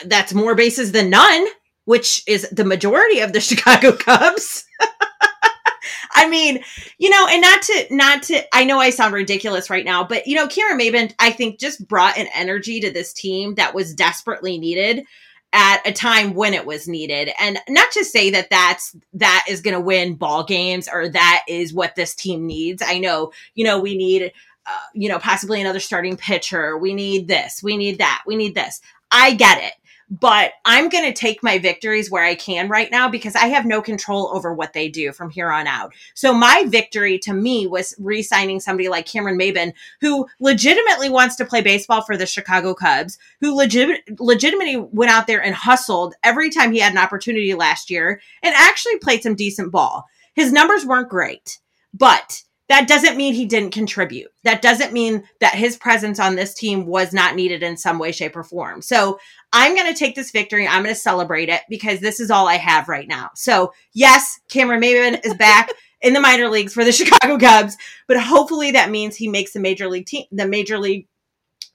that's 0.06 0.34
more 0.34 0.54
bases 0.54 0.91
than 0.91 1.10
none 1.10 1.47
which 1.88 2.21
is 2.28 2.45
the 2.52 2.65
majority 2.65 3.21
of 3.21 3.32
the 3.32 3.39
Chicago 3.50 3.93
Cubs. 3.93 4.65
I 6.15 6.28
mean, 6.28 6.62
you 6.97 7.10
know, 7.10 7.28
and 7.30 7.41
not 7.41 7.62
to 7.62 7.88
not 7.91 8.23
to 8.23 8.43
I 8.54 8.65
know 8.65 8.78
I 8.80 8.89
sound 8.89 9.13
ridiculous 9.13 9.69
right 9.69 9.86
now, 9.86 10.04
but 10.04 10.28
you 10.28 10.36
know, 10.36 10.47
Kieran 10.47 10.78
Maybin, 10.78 11.13
I 11.17 11.32
think, 11.32 11.60
just 11.60 11.88
brought 11.88 12.17
an 12.17 12.28
energy 12.36 12.82
to 12.82 12.91
this 12.91 13.13
team 13.13 13.56
that 13.56 13.73
was 13.73 13.93
desperately 13.93 14.58
needed 14.58 15.06
at 15.54 15.82
a 15.86 15.93
time 15.93 16.34
when 16.34 16.54
it 16.54 16.65
was 16.65 16.89
needed. 16.89 17.32
And 17.39 17.58
not 17.69 17.89
to 17.91 18.04
say 18.04 18.32
that 18.32 18.50
that's 18.50 18.93
that 19.13 19.45
is 19.47 19.62
going 19.62 19.76
to 19.76 19.80
win 19.80 20.15
ball 20.15 20.43
games 20.43 20.89
or 20.91 21.08
that 21.08 21.45
is 21.47 21.73
what 21.73 21.95
this 21.95 22.13
team 22.15 22.45
needs. 22.45 22.84
I 22.86 23.00
know, 23.00 23.32
you 23.56 23.63
know, 23.63 23.80
we 23.80 23.95
need 23.95 24.34
uh, 24.65 24.80
you 24.93 25.08
know, 25.08 25.19
possibly 25.19 25.62
another 25.62 25.80
starting 25.80 26.17
pitcher. 26.17 26.78
We 26.78 26.93
need 26.93 27.30
this. 27.30 27.63
We 27.63 27.78
need 27.78 28.00
that. 28.00 28.23
We 28.28 28.36
need 28.36 28.56
this. 28.56 28.82
I 29.10 29.36
get 29.36 29.63
it 29.63 29.73
but 30.10 30.54
I'm 30.63 30.89
going 30.89 31.04
to 31.04 31.13
take 31.13 31.43
my 31.43 31.58
victories 31.58 32.10
where 32.10 32.24
I 32.24 32.36
can 32.36 32.70
right 32.70 32.89
now 32.89 33.10
because 33.10 33.36
I 33.36 33.48
have 33.48 33.65
no 33.65 33.82
control 33.82 34.30
over 34.34 34.54
what 34.54 34.74
they 34.74 34.88
do 34.88 35.12
from 35.12 35.30
here 35.30 35.52
on 35.52 35.67
out. 35.67 35.93
So 36.13 36.34
my 36.34 36.63
victory 36.67 37.20
to 37.20 37.34
me 37.34 37.67
was 37.67 37.93
re-signing 38.00 38.60
somebody 38.60 38.88
like 38.88 39.06
Cameron 39.06 39.38
Maybin, 39.38 39.74
who 40.00 40.26
legitimately 40.39 41.10
wants 41.10 41.36
to 41.38 41.46
play 41.46 41.62
baseball 41.62 42.02
for 42.02 42.15
the 42.15 42.26
Chicago 42.26 42.74
Cubs, 42.74 43.17
who 43.41 43.54
legit- 43.54 44.20
legitimately 44.20 44.78
went 44.78 45.12
out 45.12 45.28
there 45.28 45.43
and 45.43 45.56
hustled 45.56 46.15
every 46.24 46.50
time 46.50 46.72
he 46.72 46.80
had 46.80 46.93
an 46.93 47.00
opportunity 47.00 47.54
last 47.54 47.89
year 47.89 48.22
and 48.41 48.56
actually 48.56 48.98
played 49.00 49.24
some 49.24 49.36
decent 49.36 49.72
ball. 49.72 50.06
His 50.36 50.54
numbers 50.54 50.86
weren't 50.86 51.10
great, 51.10 51.60
but 51.93 52.43
that 52.69 52.88
doesn't 52.88 53.15
mean 53.15 53.34
he 53.34 53.45
didn't 53.45 53.71
contribute. 53.71 54.32
That 54.43 54.62
doesn't 54.62 54.91
mean 54.91 55.23
that 55.39 55.56
his 55.56 55.77
presence 55.77 56.19
on 56.19 56.36
this 56.36 56.53
team 56.53 56.86
was 56.86 57.13
not 57.13 57.36
needed 57.36 57.63
in 57.63 57.77
some 57.77 57.97
way, 57.97 58.12
shape, 58.12 58.36
or 58.36 58.43
form. 58.43 58.82
So 58.82 59.19
I'm 59.53 59.73
going 59.75 59.91
to 59.91 59.97
take 59.97 60.15
this 60.15 60.32
victory. 60.32 60.67
I'm 60.67 60.84
going 60.84 60.93
to 60.93 60.99
celebrate 60.99 61.49
it 61.49 61.62
because 61.69 62.01
this 62.01 62.19
is 62.19 62.30
all 62.30 62.47
I 62.47 62.56
have 62.56 62.89
right 62.89 63.08
now. 63.08 63.30
So, 63.36 63.73
yes, 63.93 64.39
Cameron 64.49 64.82
Maybin 64.82 65.25
is 65.25 65.34
back 65.36 65.71
in 66.01 66.13
the 66.13 66.19
minor 66.19 66.49
leagues 66.49 66.73
for 66.73 66.84
the 66.84 66.91
Chicago 66.91 67.38
Cubs, 67.38 67.77
but 68.08 68.19
hopefully 68.19 68.71
that 68.71 68.91
means 68.91 69.15
he 69.15 69.27
makes 69.30 69.53
the 69.53 69.60
major 69.60 69.88
league 69.88 70.06
team, 70.06 70.25
the 70.32 70.47
major 70.47 70.77
league 70.77 71.08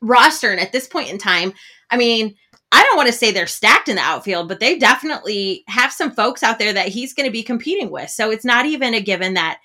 roster. 0.02 0.50
And 0.50 0.61
at 0.61 0.72
this 0.72 0.87
point 0.87 1.11
in 1.11 1.18
time, 1.18 1.55
I 1.90 1.96
mean, 1.96 2.37
I 2.70 2.83
don't 2.83 2.96
want 2.96 3.09
to 3.09 3.12
say 3.12 3.31
they're 3.33 3.46
stacked 3.46 3.88
in 3.88 3.96
the 3.96 4.02
outfield, 4.02 4.48
but 4.48 4.61
they 4.61 4.78
definitely 4.78 5.64
have 5.68 5.92
some 5.92 6.11
folks 6.11 6.42
out 6.42 6.59
there 6.59 6.72
that 6.72 6.88
he's 6.88 7.14
going 7.14 7.26
to 7.26 7.33
be 7.33 7.42
competing 7.42 7.90
with. 7.90 8.11
So 8.11 8.31
it's 8.31 8.44
not 8.44 8.66
even 8.66 8.94
a 8.94 9.00
given 9.00 9.35
that 9.35 9.59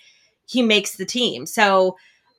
he 0.47 0.63
makes 0.63 0.95
the 0.95 1.05
team. 1.05 1.45
So, 1.45 1.97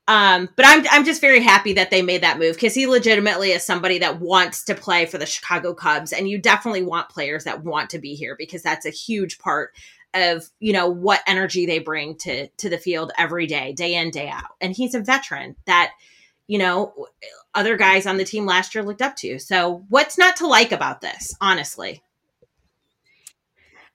um, 0.08 0.48
but 0.56 0.64
I'm 0.66 0.84
I'm 0.90 1.04
just 1.04 1.20
very 1.20 1.40
happy 1.40 1.74
that 1.74 1.90
they 1.90 2.02
made 2.02 2.22
that 2.22 2.38
move 2.38 2.56
because 2.56 2.74
he 2.74 2.86
legitimately 2.86 3.52
is 3.52 3.62
somebody 3.62 3.98
that 3.98 4.20
wants 4.20 4.64
to 4.64 4.74
play 4.74 5.06
for 5.06 5.18
the 5.18 5.26
Chicago 5.26 5.74
Cubs, 5.74 6.12
and 6.12 6.28
you 6.28 6.38
definitely 6.38 6.82
want 6.82 7.10
players 7.10 7.44
that 7.44 7.62
want 7.62 7.90
to 7.90 7.98
be 7.98 8.14
here 8.14 8.34
because 8.36 8.62
that's 8.62 8.86
a 8.86 8.90
huge 8.90 9.38
part 9.38 9.74
of 10.14 10.48
you 10.58 10.72
know 10.72 10.88
what 10.88 11.20
energy 11.26 11.66
they 11.66 11.78
bring 11.78 12.16
to 12.16 12.48
to 12.48 12.70
the 12.70 12.78
field 12.78 13.12
every 13.18 13.46
day, 13.46 13.72
day 13.74 13.94
in 13.94 14.10
day 14.10 14.28
out. 14.28 14.56
And 14.60 14.74
he's 14.74 14.94
a 14.94 15.00
veteran 15.00 15.56
that 15.66 15.92
you 16.46 16.58
know 16.58 16.94
other 17.54 17.76
guys 17.76 18.06
on 18.06 18.16
the 18.16 18.24
team 18.24 18.46
last 18.46 18.74
year 18.74 18.82
looked 18.82 19.02
up 19.02 19.16
to. 19.16 19.38
So 19.38 19.84
what's 19.90 20.16
not 20.16 20.36
to 20.36 20.46
like 20.46 20.72
about 20.72 21.02
this, 21.02 21.34
honestly? 21.40 22.02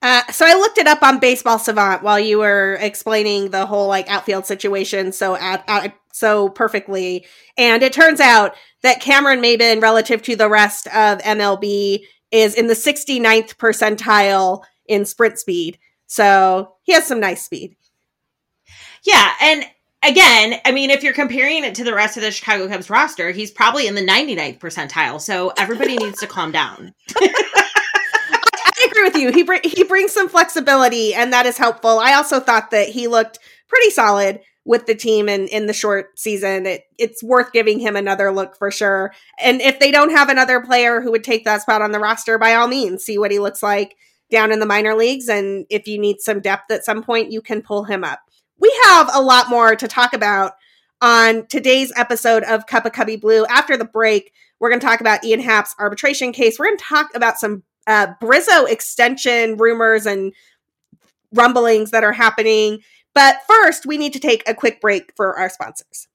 Uh, 0.03 0.21
so 0.33 0.45
I 0.45 0.55
looked 0.55 0.77
it 0.77 0.85
up 0.85 1.01
on 1.01 1.19
Baseball 1.19 1.57
Savant 1.57 2.03
while 2.03 2.19
you 2.19 2.39
were 2.39 2.77
explaining 2.81 3.51
the 3.51 3.65
whole 3.65 3.87
like 3.87 4.09
outfield 4.09 4.45
situation 4.45 5.13
so 5.13 5.37
at, 5.37 5.63
at, 5.65 5.95
so 6.11 6.49
perfectly, 6.49 7.25
and 7.57 7.81
it 7.81 7.93
turns 7.93 8.19
out 8.19 8.53
that 8.81 8.99
Cameron 8.99 9.41
Maybin, 9.41 9.81
relative 9.81 10.21
to 10.23 10.35
the 10.35 10.49
rest 10.49 10.87
of 10.87 11.19
MLB, 11.19 12.03
is 12.31 12.53
in 12.53 12.67
the 12.67 12.73
69th 12.73 13.55
percentile 13.55 14.63
in 14.87 15.05
sprint 15.05 15.39
speed. 15.39 15.79
So 16.05 16.75
he 16.83 16.91
has 16.91 17.07
some 17.07 17.21
nice 17.21 17.45
speed. 17.45 17.77
Yeah, 19.05 19.31
and 19.41 19.63
again, 20.03 20.59
I 20.65 20.73
mean, 20.73 20.89
if 20.89 21.01
you're 21.01 21.13
comparing 21.13 21.63
it 21.63 21.75
to 21.75 21.85
the 21.85 21.93
rest 21.93 22.17
of 22.17 22.23
the 22.23 22.31
Chicago 22.31 22.67
Cubs 22.67 22.89
roster, 22.89 23.31
he's 23.31 23.51
probably 23.51 23.87
in 23.87 23.95
the 23.95 24.05
99th 24.05 24.59
percentile. 24.59 25.21
So 25.21 25.53
everybody 25.57 25.95
needs 25.95 26.19
to 26.19 26.27
calm 26.27 26.51
down. 26.51 26.93
agree 29.05 29.25
with 29.25 29.35
you. 29.35 29.39
He 29.39 29.43
br- 29.43 29.67
he 29.67 29.83
brings 29.83 30.11
some 30.11 30.29
flexibility, 30.29 31.13
and 31.13 31.33
that 31.33 31.45
is 31.45 31.57
helpful. 31.57 31.99
I 31.99 32.13
also 32.13 32.39
thought 32.39 32.71
that 32.71 32.89
he 32.89 33.07
looked 33.07 33.39
pretty 33.67 33.89
solid 33.89 34.41
with 34.65 34.85
the 34.85 34.95
team 34.95 35.27
in, 35.27 35.47
in 35.47 35.67
the 35.67 35.73
short 35.73 36.17
season. 36.17 36.65
It, 36.65 36.83
it's 36.97 37.21
worth 37.21 37.51
giving 37.51 37.79
him 37.79 37.95
another 37.95 38.31
look 38.31 38.55
for 38.57 38.71
sure. 38.71 39.13
And 39.39 39.61
if 39.61 39.79
they 39.79 39.91
don't 39.91 40.11
have 40.11 40.29
another 40.29 40.61
player 40.61 41.01
who 41.01 41.11
would 41.11 41.23
take 41.23 41.43
that 41.43 41.61
spot 41.61 41.81
on 41.81 41.91
the 41.91 41.99
roster, 41.99 42.37
by 42.37 42.53
all 42.53 42.67
means, 42.67 43.03
see 43.03 43.17
what 43.17 43.31
he 43.31 43.39
looks 43.39 43.61
like 43.61 43.97
down 44.31 44.53
in 44.53 44.59
the 44.59 44.65
minor 44.65 44.95
leagues. 44.95 45.27
And 45.27 45.65
if 45.69 45.85
you 45.85 45.99
need 45.99 46.21
some 46.21 46.39
depth 46.39 46.71
at 46.71 46.85
some 46.85 47.03
point, 47.03 47.31
you 47.31 47.41
can 47.41 47.61
pull 47.61 47.83
him 47.83 48.05
up. 48.05 48.19
We 48.57 48.73
have 48.85 49.09
a 49.13 49.21
lot 49.21 49.49
more 49.49 49.75
to 49.75 49.87
talk 49.87 50.13
about 50.13 50.53
on 51.01 51.45
today's 51.47 51.91
episode 51.97 52.43
of 52.43 52.65
Cup 52.65 52.85
of 52.85 52.93
Cubby 52.93 53.17
Blue. 53.17 53.45
After 53.47 53.75
the 53.75 53.83
break, 53.83 54.31
we're 54.59 54.69
going 54.69 54.79
to 54.79 54.85
talk 54.85 55.01
about 55.01 55.25
Ian 55.25 55.41
Happ's 55.41 55.75
arbitration 55.77 56.31
case. 56.31 56.57
We're 56.57 56.67
going 56.67 56.77
to 56.77 56.85
talk 56.85 57.09
about 57.13 57.37
some 57.37 57.63
uh, 57.87 58.07
Bryzzo 58.21 58.69
extension 58.69 59.57
rumors 59.57 60.05
and 60.05 60.33
rumblings 61.33 61.91
that 61.91 62.03
are 62.03 62.13
happening. 62.13 62.79
But 63.13 63.37
first, 63.47 63.85
we 63.85 63.97
need 63.97 64.13
to 64.13 64.19
take 64.19 64.47
a 64.47 64.53
quick 64.53 64.81
break 64.81 65.13
for 65.15 65.37
our 65.37 65.49
sponsors. 65.49 66.07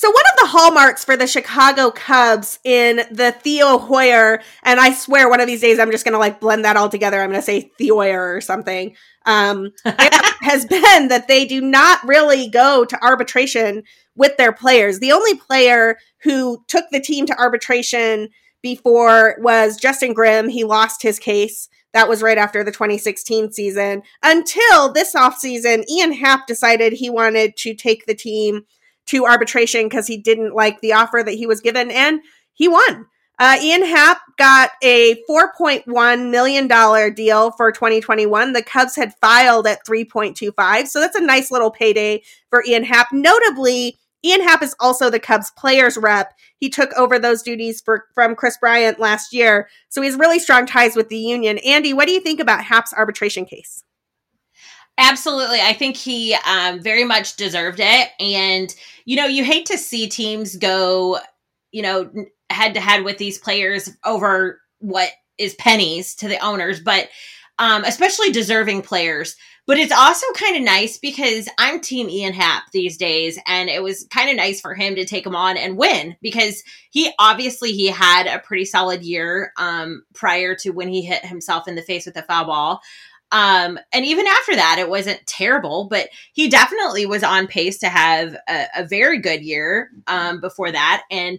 So, 0.00 0.08
one 0.08 0.24
of 0.32 0.40
the 0.40 0.46
hallmarks 0.46 1.04
for 1.04 1.14
the 1.14 1.26
Chicago 1.26 1.90
Cubs 1.90 2.58
in 2.64 3.02
the 3.10 3.32
Theo 3.32 3.76
Hoyer, 3.76 4.40
and 4.62 4.80
I 4.80 4.94
swear 4.94 5.28
one 5.28 5.40
of 5.40 5.46
these 5.46 5.60
days 5.60 5.78
I'm 5.78 5.90
just 5.90 6.06
going 6.06 6.14
to 6.14 6.18
like 6.18 6.40
blend 6.40 6.64
that 6.64 6.78
all 6.78 6.88
together. 6.88 7.20
I'm 7.20 7.28
going 7.28 7.40
to 7.40 7.44
say 7.44 7.70
Theoyer 7.78 8.34
or 8.34 8.40
something, 8.40 8.96
um, 9.26 9.72
has 9.84 10.64
been 10.64 11.08
that 11.08 11.28
they 11.28 11.44
do 11.44 11.60
not 11.60 12.02
really 12.08 12.48
go 12.48 12.86
to 12.86 13.04
arbitration 13.04 13.82
with 14.16 14.36
their 14.38 14.52
players. 14.52 15.00
The 15.00 15.12
only 15.12 15.34
player 15.34 15.98
who 16.22 16.64
took 16.66 16.86
the 16.90 17.00
team 17.00 17.26
to 17.26 17.38
arbitration 17.38 18.30
before 18.62 19.36
was 19.40 19.76
Justin 19.76 20.12
Grimm. 20.12 20.48
He 20.48 20.64
lost 20.64 21.02
his 21.02 21.18
case. 21.18 21.68
That 21.92 22.08
was 22.08 22.22
right 22.22 22.38
after 22.38 22.62
the 22.62 22.70
2016 22.70 23.52
season. 23.52 24.02
Until 24.22 24.92
this 24.92 25.14
offseason, 25.14 25.84
Ian 25.88 26.12
Happ 26.12 26.46
decided 26.46 26.92
he 26.92 27.10
wanted 27.10 27.56
to 27.58 27.74
take 27.74 28.06
the 28.06 28.14
team 28.14 28.64
to 29.06 29.26
arbitration 29.26 29.84
because 29.84 30.06
he 30.06 30.16
didn't 30.16 30.54
like 30.54 30.80
the 30.80 30.92
offer 30.92 31.22
that 31.24 31.34
he 31.34 31.46
was 31.46 31.60
given, 31.60 31.90
and 31.90 32.20
he 32.52 32.68
won. 32.68 33.06
Uh, 33.40 33.56
Ian 33.62 33.86
Happ 33.86 34.20
got 34.36 34.70
a 34.82 35.16
$4.1 35.28 36.30
million 36.30 37.14
deal 37.14 37.50
for 37.52 37.72
2021. 37.72 38.52
The 38.52 38.62
Cubs 38.62 38.94
had 38.94 39.14
filed 39.14 39.66
at 39.66 39.84
3.25. 39.86 40.86
So 40.86 41.00
that's 41.00 41.16
a 41.16 41.24
nice 41.24 41.50
little 41.50 41.70
payday 41.70 42.22
for 42.50 42.62
Ian 42.68 42.84
Happ. 42.84 43.08
Notably, 43.12 43.96
Ian 44.24 44.42
Happ 44.42 44.62
is 44.62 44.74
also 44.80 45.08
the 45.08 45.18
Cubs 45.18 45.50
players 45.56 45.96
rep. 45.96 46.34
He 46.58 46.68
took 46.68 46.92
over 46.94 47.18
those 47.18 47.42
duties 47.42 47.80
for, 47.80 48.06
from 48.14 48.34
Kris 48.34 48.58
Bryant 48.58 49.00
last 49.00 49.32
year. 49.32 49.68
So 49.88 50.02
he 50.02 50.08
has 50.08 50.18
really 50.18 50.38
strong 50.38 50.66
ties 50.66 50.94
with 50.96 51.08
the 51.08 51.18
union. 51.18 51.58
Andy, 51.58 51.92
what 51.94 52.06
do 52.06 52.12
you 52.12 52.20
think 52.20 52.40
about 52.40 52.64
Happ's 52.64 52.92
arbitration 52.92 53.44
case? 53.46 53.82
Absolutely. 54.98 55.60
I 55.60 55.72
think 55.72 55.96
he 55.96 56.36
um, 56.46 56.82
very 56.82 57.04
much 57.04 57.36
deserved 57.36 57.80
it. 57.80 58.10
And, 58.20 58.74
you 59.06 59.16
know, 59.16 59.26
you 59.26 59.44
hate 59.44 59.64
to 59.66 59.78
see 59.78 60.06
teams 60.06 60.56
go, 60.56 61.18
you 61.72 61.80
know, 61.80 62.10
head 62.50 62.74
to 62.74 62.80
head 62.80 63.04
with 63.04 63.16
these 63.16 63.38
players 63.38 63.90
over 64.04 64.60
what 64.80 65.10
is 65.38 65.54
pennies 65.54 66.14
to 66.16 66.28
the 66.28 66.38
owners, 66.44 66.80
but 66.80 67.08
um, 67.58 67.84
especially 67.84 68.30
deserving 68.30 68.82
players. 68.82 69.36
But 69.66 69.78
it's 69.78 69.92
also 69.92 70.26
kind 70.34 70.56
of 70.56 70.62
nice 70.62 70.98
because 70.98 71.48
I'm 71.58 71.80
team 71.80 72.08
Ian 72.08 72.32
Happ 72.32 72.64
these 72.72 72.96
days, 72.96 73.38
and 73.46 73.68
it 73.68 73.82
was 73.82 74.06
kind 74.10 74.30
of 74.30 74.36
nice 74.36 74.60
for 74.60 74.74
him 74.74 74.96
to 74.96 75.04
take 75.04 75.24
him 75.24 75.36
on 75.36 75.56
and 75.56 75.76
win 75.76 76.16
because 76.20 76.62
he 76.90 77.12
obviously 77.18 77.72
he 77.72 77.86
had 77.86 78.26
a 78.26 78.40
pretty 78.40 78.64
solid 78.64 79.02
year 79.02 79.52
um, 79.56 80.02
prior 80.12 80.54
to 80.56 80.70
when 80.70 80.88
he 80.88 81.02
hit 81.02 81.24
himself 81.24 81.68
in 81.68 81.76
the 81.76 81.82
face 81.82 82.06
with 82.06 82.16
a 82.16 82.22
foul 82.22 82.46
ball. 82.46 82.80
Um, 83.32 83.78
and 83.92 84.04
even 84.04 84.26
after 84.26 84.56
that, 84.56 84.78
it 84.80 84.88
wasn't 84.88 85.24
terrible, 85.26 85.86
but 85.88 86.08
he 86.32 86.48
definitely 86.48 87.06
was 87.06 87.22
on 87.22 87.46
pace 87.46 87.78
to 87.78 87.88
have 87.88 88.36
a, 88.48 88.66
a 88.78 88.84
very 88.84 89.18
good 89.18 89.42
year 89.42 89.90
um, 90.08 90.40
before 90.40 90.72
that, 90.72 91.04
and 91.10 91.38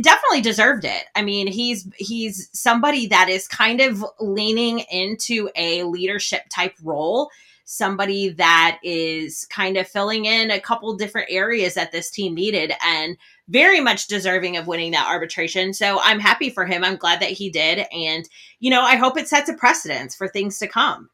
definitely 0.00 0.40
deserved 0.40 0.84
it. 0.84 1.04
I 1.14 1.22
mean, 1.22 1.46
he's 1.46 1.86
he's 1.98 2.48
somebody 2.52 3.08
that 3.08 3.28
is 3.28 3.48
kind 3.48 3.80
of 3.82 4.04
leaning 4.18 4.78
into 4.90 5.50
a 5.54 5.82
leadership 5.82 6.42
type 6.48 6.74
role 6.82 7.30
somebody 7.66 8.28
that 8.28 8.78
is 8.84 9.44
kind 9.50 9.76
of 9.76 9.88
filling 9.88 10.24
in 10.24 10.52
a 10.52 10.60
couple 10.60 10.96
different 10.96 11.26
areas 11.30 11.74
that 11.74 11.90
this 11.90 12.10
team 12.12 12.32
needed 12.32 12.72
and 12.84 13.16
very 13.48 13.80
much 13.80 14.06
deserving 14.06 14.56
of 14.56 14.68
winning 14.68 14.92
that 14.92 15.08
arbitration. 15.08 15.74
So 15.74 15.98
I'm 16.00 16.20
happy 16.20 16.48
for 16.48 16.64
him. 16.64 16.84
I'm 16.84 16.96
glad 16.96 17.20
that 17.20 17.32
he 17.32 17.50
did. 17.50 17.84
And, 17.92 18.28
you 18.60 18.70
know, 18.70 18.82
I 18.82 18.94
hope 18.94 19.18
it 19.18 19.28
sets 19.28 19.50
a 19.50 19.54
precedence 19.54 20.14
for 20.14 20.28
things 20.28 20.58
to 20.60 20.68
come. 20.68 21.10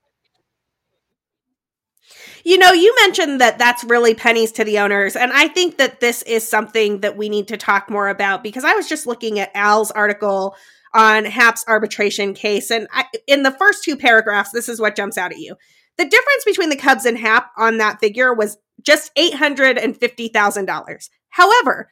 You 2.45 2.59
know, 2.59 2.73
you 2.73 2.95
mentioned 3.01 3.41
that 3.41 3.59
that's 3.59 3.85
really 3.85 4.15
pennies 4.15 4.53
to 4.53 4.65
the 4.65 4.79
owners. 4.79 5.17
And 5.17 5.33
I 5.33 5.49
think 5.49 5.79
that 5.79 6.01
this 6.01 6.23
is 6.23 6.47
something 6.47 7.01
that 7.01 7.17
we 7.17 7.31
need 7.31 7.49
to 7.49 7.57
talk 7.57 7.89
more 7.89 8.09
about 8.09 8.43
because 8.43 8.65
I 8.65 8.75
was 8.75 8.89
just 8.89 9.07
looking 9.07 9.39
at 9.39 9.53
Al's 9.55 9.91
article 9.91 10.55
on 10.93 11.25
Happ's 11.25 11.65
arbitration 11.67 12.35
case. 12.35 12.71
And 12.71 12.89
I, 12.93 13.07
in 13.27 13.43
the 13.43 13.53
first 13.53 13.85
two 13.85 13.97
paragraphs, 13.97 14.51
this 14.51 14.69
is 14.69 14.81
what 14.81 14.97
jumps 14.97 15.17
out 15.17 15.33
at 15.33 15.39
you. 15.39 15.57
The 15.99 16.05
difference 16.05 16.45
between 16.45 16.71
the 16.71 16.77
Cubs 16.77 17.05
and 17.05 17.19
Happ 17.19 17.51
on 17.57 17.79
that 17.79 18.01
figure 18.01 18.33
was 18.33 18.59
just 18.83 19.15
$850,000. 19.17 21.09
However, 21.31 21.89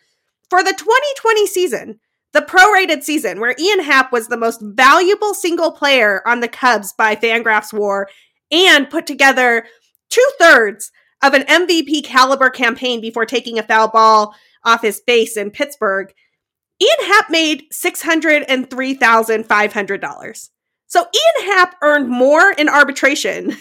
for 0.48 0.62
the 0.62 0.72
2020 0.72 1.46
season, 1.46 2.00
the 2.32 2.42
prorated 2.42 3.02
season 3.02 3.40
where 3.40 3.56
Ian 3.58 3.80
Happ 3.80 4.12
was 4.12 4.28
the 4.28 4.36
most 4.36 4.60
valuable 4.62 5.34
single 5.34 5.72
player 5.72 6.22
on 6.26 6.40
the 6.40 6.48
Cubs 6.48 6.92
by 6.92 7.16
Fangraphs 7.16 7.72
WAR 7.72 8.08
and 8.50 8.90
put 8.90 9.06
together 9.06 9.64
two 10.10 10.26
thirds 10.38 10.92
of 11.22 11.34
an 11.34 11.42
MVP 11.42 12.02
caliber 12.04 12.48
campaign 12.50 13.00
before 13.00 13.26
taking 13.26 13.58
a 13.58 13.62
foul 13.62 13.88
ball 13.88 14.34
off 14.64 14.82
his 14.82 15.00
face 15.06 15.36
in 15.36 15.50
Pittsburgh, 15.50 16.12
Ian 16.80 17.12
Happ 17.12 17.28
made 17.30 17.64
$603,500. 17.72 20.48
So 20.86 21.00
Ian 21.00 21.46
Happ 21.46 21.74
earned 21.82 22.08
more 22.08 22.52
in 22.52 22.68
arbitration 22.68 23.56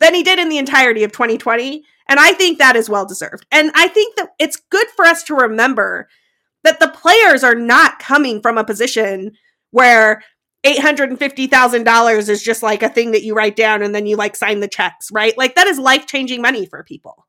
than 0.00 0.14
he 0.14 0.22
did 0.22 0.38
in 0.38 0.48
the 0.48 0.58
entirety 0.58 1.04
of 1.04 1.12
2020. 1.12 1.84
And 2.08 2.20
I 2.20 2.32
think 2.32 2.58
that 2.58 2.76
is 2.76 2.90
well 2.90 3.06
deserved. 3.06 3.46
And 3.50 3.70
I 3.74 3.88
think 3.88 4.16
that 4.16 4.30
it's 4.38 4.56
good 4.70 4.86
for 4.96 5.04
us 5.04 5.22
to 5.24 5.34
remember 5.34 6.08
that 6.64 6.80
the 6.80 6.88
players 6.88 7.42
are 7.44 7.54
not 7.54 7.98
coming 7.98 8.40
from 8.40 8.58
a 8.58 8.64
position 8.64 9.32
where 9.70 10.22
$850,000 10.64 12.28
is 12.28 12.42
just 12.42 12.62
like 12.62 12.82
a 12.82 12.88
thing 12.88 13.12
that 13.12 13.24
you 13.24 13.34
write 13.34 13.56
down 13.56 13.82
and 13.82 13.94
then 13.94 14.06
you 14.06 14.16
like 14.16 14.36
sign 14.36 14.60
the 14.60 14.68
checks, 14.68 15.10
right? 15.12 15.36
Like 15.36 15.56
that 15.56 15.66
is 15.66 15.78
life 15.78 16.06
changing 16.06 16.40
money 16.40 16.66
for 16.66 16.84
people. 16.84 17.26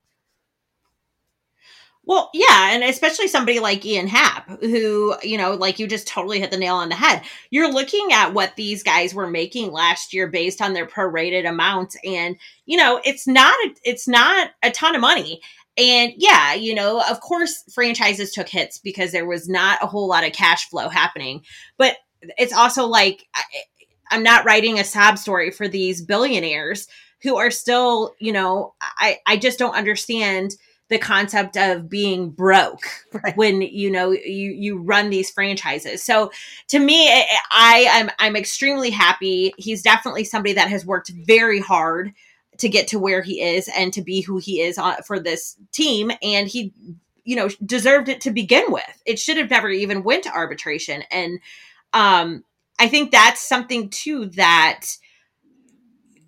Well, 2.06 2.30
yeah, 2.34 2.72
and 2.74 2.84
especially 2.84 3.30
somebody 3.30 3.60
like 3.62 3.86
Ian 3.86 4.08
Happ, 4.08 4.50
who, 4.60 5.16
you 5.24 5.38
know, 5.38 5.54
like 5.54 5.80
you 5.80 5.88
just 5.88 6.06
totally 6.06 6.40
hit 6.40 6.52
the 6.52 6.58
nail 6.58 6.76
on 6.76 6.90
the 6.90 6.96
head. 6.96 7.24
You're 7.50 7.72
looking 7.72 8.10
at 8.12 8.34
what 8.34 8.58
these 8.58 8.84
guys 8.84 9.14
were 9.14 9.30
making 9.30 9.72
last 9.72 10.14
year 10.14 10.28
based 10.28 10.62
on 10.62 10.74
their 10.74 10.86
prorated 10.86 11.48
amounts, 11.48 11.96
and 12.04 12.36
you 12.66 12.76
know, 12.78 13.00
it's 13.06 13.26
not 13.26 13.54
a, 13.66 13.76
it's 13.84 14.08
not 14.08 14.50
a 14.64 14.72
ton 14.72 14.96
of 14.96 15.02
money. 15.02 15.40
And 15.78 16.14
yeah, 16.18 16.54
you 16.54 16.76
know, 16.76 17.02
of 17.10 17.22
course, 17.22 17.64
franchises 17.74 18.32
took 18.32 18.50
hits 18.50 18.78
because 18.80 19.12
there 19.12 19.26
was 19.26 19.48
not 19.48 19.82
a 19.82 19.88
whole 19.88 20.08
lot 20.08 20.26
of 20.26 20.34
cash 20.34 20.70
flow 20.70 20.90
happening. 20.90 21.42
But 21.78 21.98
it's 22.38 22.54
also 22.54 22.86
like 22.86 23.26
I'm 24.12 24.24
not 24.24 24.46
writing 24.46 24.78
a 24.78 24.84
sob 24.84 25.18
story 25.18 25.52
for 25.52 25.70
these 25.70 26.02
billionaires 26.02 26.88
who 27.22 27.38
are 27.38 27.50
still, 27.50 28.14
you 28.20 28.34
know, 28.34 28.74
I 28.82 29.20
I 29.26 29.38
just 29.38 29.58
don't 29.58 29.76
understand 29.76 30.56
the 30.90 30.98
concept 30.98 31.58
of 31.58 31.90
being 31.90 32.30
broke 32.30 32.86
right. 33.24 33.36
when 33.38 33.62
you 33.62 33.90
know 33.90 34.12
you 34.12 34.52
you 34.52 34.78
run 34.82 35.10
these 35.10 35.32
franchises. 35.32 36.04
So 36.04 36.32
to 36.70 36.80
me, 36.80 37.10
I 37.52 37.86
am 37.90 38.10
I'm, 38.10 38.16
I'm 38.20 38.36
extremely 38.36 38.90
happy. 38.90 39.54
He's 39.58 39.82
definitely 39.82 40.24
somebody 40.24 40.54
that 40.54 40.70
has 40.70 40.86
worked 40.86 41.12
very 41.26 41.60
hard 41.60 42.14
to 42.60 42.70
get 42.70 42.88
to 42.90 43.00
where 43.00 43.22
he 43.22 43.42
is 43.42 43.70
and 43.76 43.92
to 43.94 44.02
be 44.02 44.22
who 44.22 44.38
he 44.38 44.62
is 44.62 44.78
on, 44.78 45.02
for 45.04 45.20
this 45.20 45.56
team, 45.72 46.12
and 46.22 46.48
he 46.48 46.74
you 47.24 47.36
know 47.36 47.50
deserved 47.66 48.10
it 48.10 48.22
to 48.22 48.32
begin 48.32 48.66
with. 48.70 49.02
It 49.06 49.20
should 49.20 49.38
have 49.38 49.50
never 49.50 49.70
even 49.70 50.04
went 50.04 50.24
to 50.24 50.34
arbitration, 50.34 51.04
and 51.10 51.40
um, 51.94 52.44
I 52.80 52.88
think 52.88 53.12
that's 53.12 53.42
something 53.42 53.90
too 53.90 54.26
that 54.32 54.86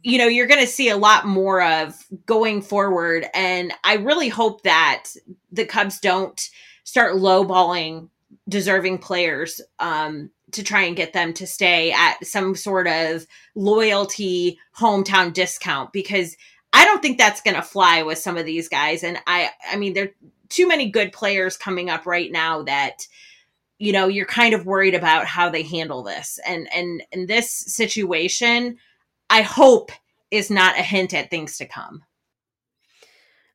you 0.06 0.20
know 0.20 0.28
you're 0.28 0.46
going 0.46 0.62
to 0.62 0.68
see 0.68 0.90
a 0.90 0.98
lot 0.98 1.26
more 1.26 1.62
of 1.64 2.06
going 2.26 2.62
forward 2.62 3.26
and 3.34 3.74
i 3.84 3.96
really 3.96 4.30
hope 4.30 4.62
that 4.62 5.06
the 5.52 5.66
cubs 5.66 6.00
don't 6.00 6.50
start 6.84 7.16
lowballing 7.16 8.08
deserving 8.48 9.00
players 9.00 9.60
um, 9.80 10.30
to 10.52 10.64
try 10.64 10.84
and 10.84 10.96
get 10.96 11.14
them 11.14 11.34
to 11.34 11.48
stay 11.48 11.92
at 11.92 12.24
some 12.24 12.56
sort 12.56 12.88
of 12.88 13.26
loyalty 13.56 14.60
hometown 14.78 15.34
discount 15.34 15.92
because 15.92 16.38
i 16.72 16.86
don't 16.86 17.02
think 17.02 17.18
that's 17.18 17.42
going 17.42 17.56
to 17.56 17.62
fly 17.62 18.04
with 18.04 18.20
some 18.20 18.38
of 18.38 18.46
these 18.46 18.70
guys 18.70 19.04
and 19.04 19.18
i 19.26 19.50
i 19.72 19.76
mean 19.76 19.94
there 19.94 20.06
are 20.06 20.16
too 20.50 20.68
many 20.68 20.90
good 20.90 21.12
players 21.12 21.58
coming 21.58 21.90
up 21.90 22.06
right 22.06 22.32
now 22.32 22.62
that 22.62 23.08
you 23.80 23.92
know 23.92 24.08
you're 24.08 24.28
kind 24.28 24.54
of 24.54 24.68
worried 24.68 24.94
about 24.94 25.26
how 25.26 25.50
they 25.50 25.64
handle 25.64 26.04
this 26.04 26.40
and 26.46 26.72
and 26.72 27.02
in 27.12 27.26
this 27.26 27.50
situation 27.50 28.78
I 29.30 29.42
hope 29.42 29.92
is 30.32 30.50
not 30.50 30.78
a 30.78 30.84
hint 30.84 31.14
at 31.14 31.30
things 31.30 31.58
to 31.58 31.66
come. 31.66 32.04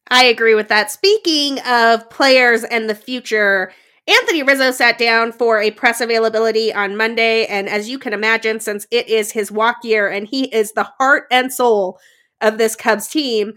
I 0.09 0.25
agree 0.25 0.55
with 0.55 0.69
that. 0.69 0.91
Speaking 0.91 1.61
of 1.61 2.11
players 2.11 2.65
and 2.65 2.91
the 2.91 2.95
future, 2.95 3.73
Anthony 4.09 4.43
Rizzo 4.43 4.73
sat 4.73 4.99
down 4.99 5.31
for 5.31 5.61
a 5.61 5.71
press 5.71 6.01
availability 6.01 6.75
on 6.75 6.97
Monday. 6.97 7.47
And 7.47 7.69
as 7.69 7.89
you 7.89 7.99
can 7.99 8.13
imagine, 8.13 8.59
since 8.59 8.87
it 8.91 9.09
is 9.09 9.31
his 9.31 9.53
walk 9.53 9.77
year 9.85 10.09
and 10.09 10.27
he 10.27 10.53
is 10.53 10.73
the 10.73 10.91
heart 10.99 11.25
and 11.31 11.53
soul 11.53 11.99
of 12.41 12.59
this 12.59 12.75
Cubs 12.75 13.07
team, 13.07 13.55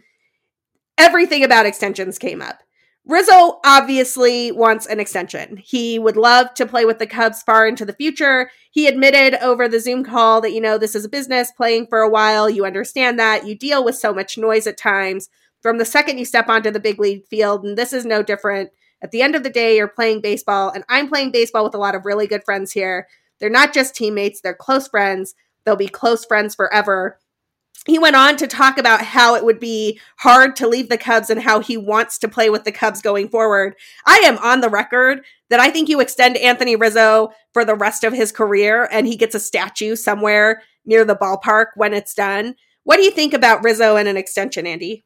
everything 0.97 1.43
about 1.43 1.65
extensions 1.65 2.19
came 2.19 2.41
up. 2.41 2.59
Rizzo 3.05 3.59
obviously 3.65 4.51
wants 4.53 4.85
an 4.85 4.99
extension. 4.99 5.57
He 5.57 5.99
would 5.99 6.15
love 6.15 6.53
to 6.53 6.65
play 6.65 6.85
with 6.85 6.99
the 6.99 7.07
Cubs 7.07 7.43
far 7.43 7.67
into 7.67 7.83
the 7.83 7.93
future. 7.93 8.49
He 8.71 8.87
admitted 8.87 9.35
over 9.43 9.67
the 9.67 9.81
Zoom 9.81 10.05
call 10.05 10.39
that, 10.39 10.53
you 10.53 10.61
know, 10.61 10.77
this 10.77 10.95
is 10.95 11.03
a 11.03 11.09
business 11.09 11.51
playing 11.51 11.87
for 11.87 11.99
a 11.99 12.09
while. 12.09 12.49
You 12.49 12.65
understand 12.65 13.19
that. 13.19 13.45
You 13.45 13.55
deal 13.55 13.83
with 13.83 13.95
so 13.95 14.13
much 14.13 14.37
noise 14.37 14.67
at 14.67 14.77
times 14.77 15.29
from 15.61 15.79
the 15.79 15.85
second 15.85 16.17
you 16.17 16.23
step 16.23 16.47
onto 16.47 16.71
the 16.71 16.79
big 16.79 16.97
league 16.97 17.25
field. 17.25 17.65
And 17.65 17.77
this 17.77 17.91
is 17.91 18.05
no 18.05 18.23
different. 18.23 18.69
At 19.01 19.11
the 19.11 19.21
end 19.21 19.35
of 19.35 19.43
the 19.43 19.49
day, 19.49 19.75
you're 19.75 19.89
playing 19.89 20.21
baseball, 20.21 20.69
and 20.69 20.85
I'm 20.87 21.09
playing 21.09 21.31
baseball 21.31 21.65
with 21.65 21.75
a 21.75 21.79
lot 21.79 21.95
of 21.95 22.05
really 22.05 22.25
good 22.25 22.45
friends 22.45 22.71
here. 22.71 23.09
They're 23.39 23.49
not 23.49 23.73
just 23.73 23.95
teammates, 23.95 24.39
they're 24.39 24.53
close 24.53 24.87
friends. 24.87 25.35
They'll 25.65 25.75
be 25.75 25.89
close 25.89 26.23
friends 26.23 26.55
forever 26.55 27.19
he 27.85 27.99
went 27.99 28.15
on 28.15 28.37
to 28.37 28.47
talk 28.47 28.77
about 28.77 29.01
how 29.01 29.35
it 29.35 29.43
would 29.43 29.59
be 29.59 29.99
hard 30.17 30.55
to 30.57 30.67
leave 30.67 30.89
the 30.89 30.97
Cubs 30.97 31.29
and 31.29 31.41
how 31.41 31.59
he 31.59 31.75
wants 31.75 32.17
to 32.19 32.29
play 32.29 32.49
with 32.49 32.63
the 32.63 32.71
Cubs 32.71 33.01
going 33.01 33.27
forward. 33.27 33.75
I 34.05 34.17
am 34.19 34.37
on 34.37 34.61
the 34.61 34.69
record 34.69 35.25
that 35.49 35.59
I 35.59 35.69
think 35.69 35.89
you 35.89 35.99
extend 35.99 36.37
Anthony 36.37 36.75
Rizzo 36.75 37.31
for 37.51 37.65
the 37.65 37.75
rest 37.75 38.03
of 38.03 38.13
his 38.13 38.31
career 38.31 38.87
and 38.91 39.05
he 39.05 39.17
gets 39.17 39.35
a 39.35 39.39
statue 39.39 39.95
somewhere 39.95 40.63
near 40.85 41.03
the 41.03 41.15
ballpark 41.15 41.67
when 41.75 41.93
it's 41.93 42.13
done. 42.13 42.55
What 42.83 42.97
do 42.97 43.03
you 43.03 43.11
think 43.11 43.33
about 43.33 43.63
Rizzo 43.63 43.95
and 43.97 44.07
an 44.07 44.17
extension, 44.17 44.65
Andy? 44.65 45.05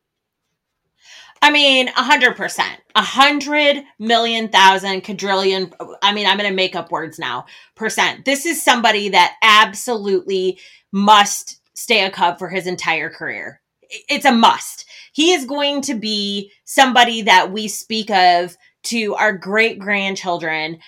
I 1.42 1.52
mean, 1.52 1.88
a 1.90 2.04
hundred 2.04 2.36
percent, 2.36 2.82
a 2.96 3.02
hundred 3.02 3.84
million 4.00 4.50
thousand 4.50 5.02
quadrillion. 5.02 5.72
I 6.02 6.12
mean, 6.12 6.26
I'm 6.26 6.38
going 6.38 6.50
to 6.50 6.56
make 6.56 6.76
up 6.76 6.92
words 6.92 7.20
now. 7.20 7.46
Percent. 7.76 8.26
This 8.26 8.46
is 8.48 8.64
somebody 8.64 9.10
that 9.10 9.36
absolutely 9.44 10.60
must 10.92 11.62
stay 11.78 12.04
a 12.04 12.10
Cub 12.10 12.40
for 12.40 12.50
his 12.50 12.66
entire 12.66 13.10
career. 13.10 13.62
It's 14.10 14.26
a 14.26 14.32
must. 14.32 14.86
He 15.14 15.32
is 15.32 15.46
going 15.46 15.82
to 15.82 15.94
be 15.94 16.52
somebody 16.66 17.22
that 17.22 17.52
we 17.54 17.68
speak 17.68 18.10
of 18.10 18.58
to 18.84 19.16
our 19.16 19.32
great 19.32 19.80
grandchildren. 19.80 20.80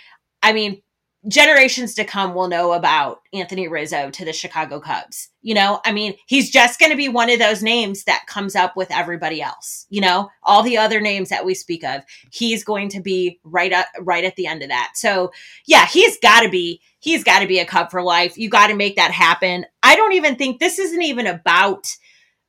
I 0.41 0.51
mean, 0.51 0.81
generations 1.27 1.93
to 1.95 2.05
come 2.05 2.33
will 2.33 2.47
know 2.47 2.73
about 2.73 3.21
Anthony 3.33 3.67
Rizzo 3.67 4.09
to 4.09 4.25
the 4.25 4.33
Chicago 4.33 4.79
Cubs. 4.79 5.29
You 5.41 5.53
know, 5.53 5.79
I 5.85 5.91
mean, 5.91 6.15
he's 6.27 6.49
just 6.49 6.79
going 6.79 6.91
to 6.91 6.97
be 6.97 7.07
one 7.07 7.29
of 7.29 7.39
those 7.39 7.61
names 7.61 8.05
that 8.05 8.25
comes 8.27 8.55
up 8.55 8.75
with 8.75 8.91
everybody 8.91 9.41
else. 9.41 9.85
You 9.89 10.01
know, 10.01 10.29
all 10.43 10.63
the 10.63 10.77
other 10.77 10.99
names 11.01 11.29
that 11.29 11.45
we 11.45 11.53
speak 11.53 11.83
of, 11.83 12.01
he's 12.31 12.63
going 12.63 12.89
to 12.89 13.01
be 13.01 13.39
right 13.43 13.71
up 13.71 13.85
right 14.01 14.23
at 14.23 14.35
the 14.37 14.47
end 14.47 14.63
of 14.63 14.69
that. 14.69 14.93
So, 14.95 15.31
yeah, 15.65 15.85
he's 15.85 16.17
got 16.19 16.41
to 16.41 16.49
be 16.49 16.81
he's 16.99 17.23
got 17.23 17.39
to 17.39 17.47
be 17.47 17.59
a 17.59 17.65
Cub 17.65 17.91
for 17.91 18.01
life. 18.01 18.37
You 18.37 18.49
got 18.49 18.67
to 18.67 18.75
make 18.75 18.95
that 18.95 19.11
happen. 19.11 19.65
I 19.89 19.95
don't 19.95 20.13
even 20.13 20.35
think 20.35 20.59
this 20.59 20.77
isn't 20.77 21.01
even 21.01 21.25
about 21.27 21.87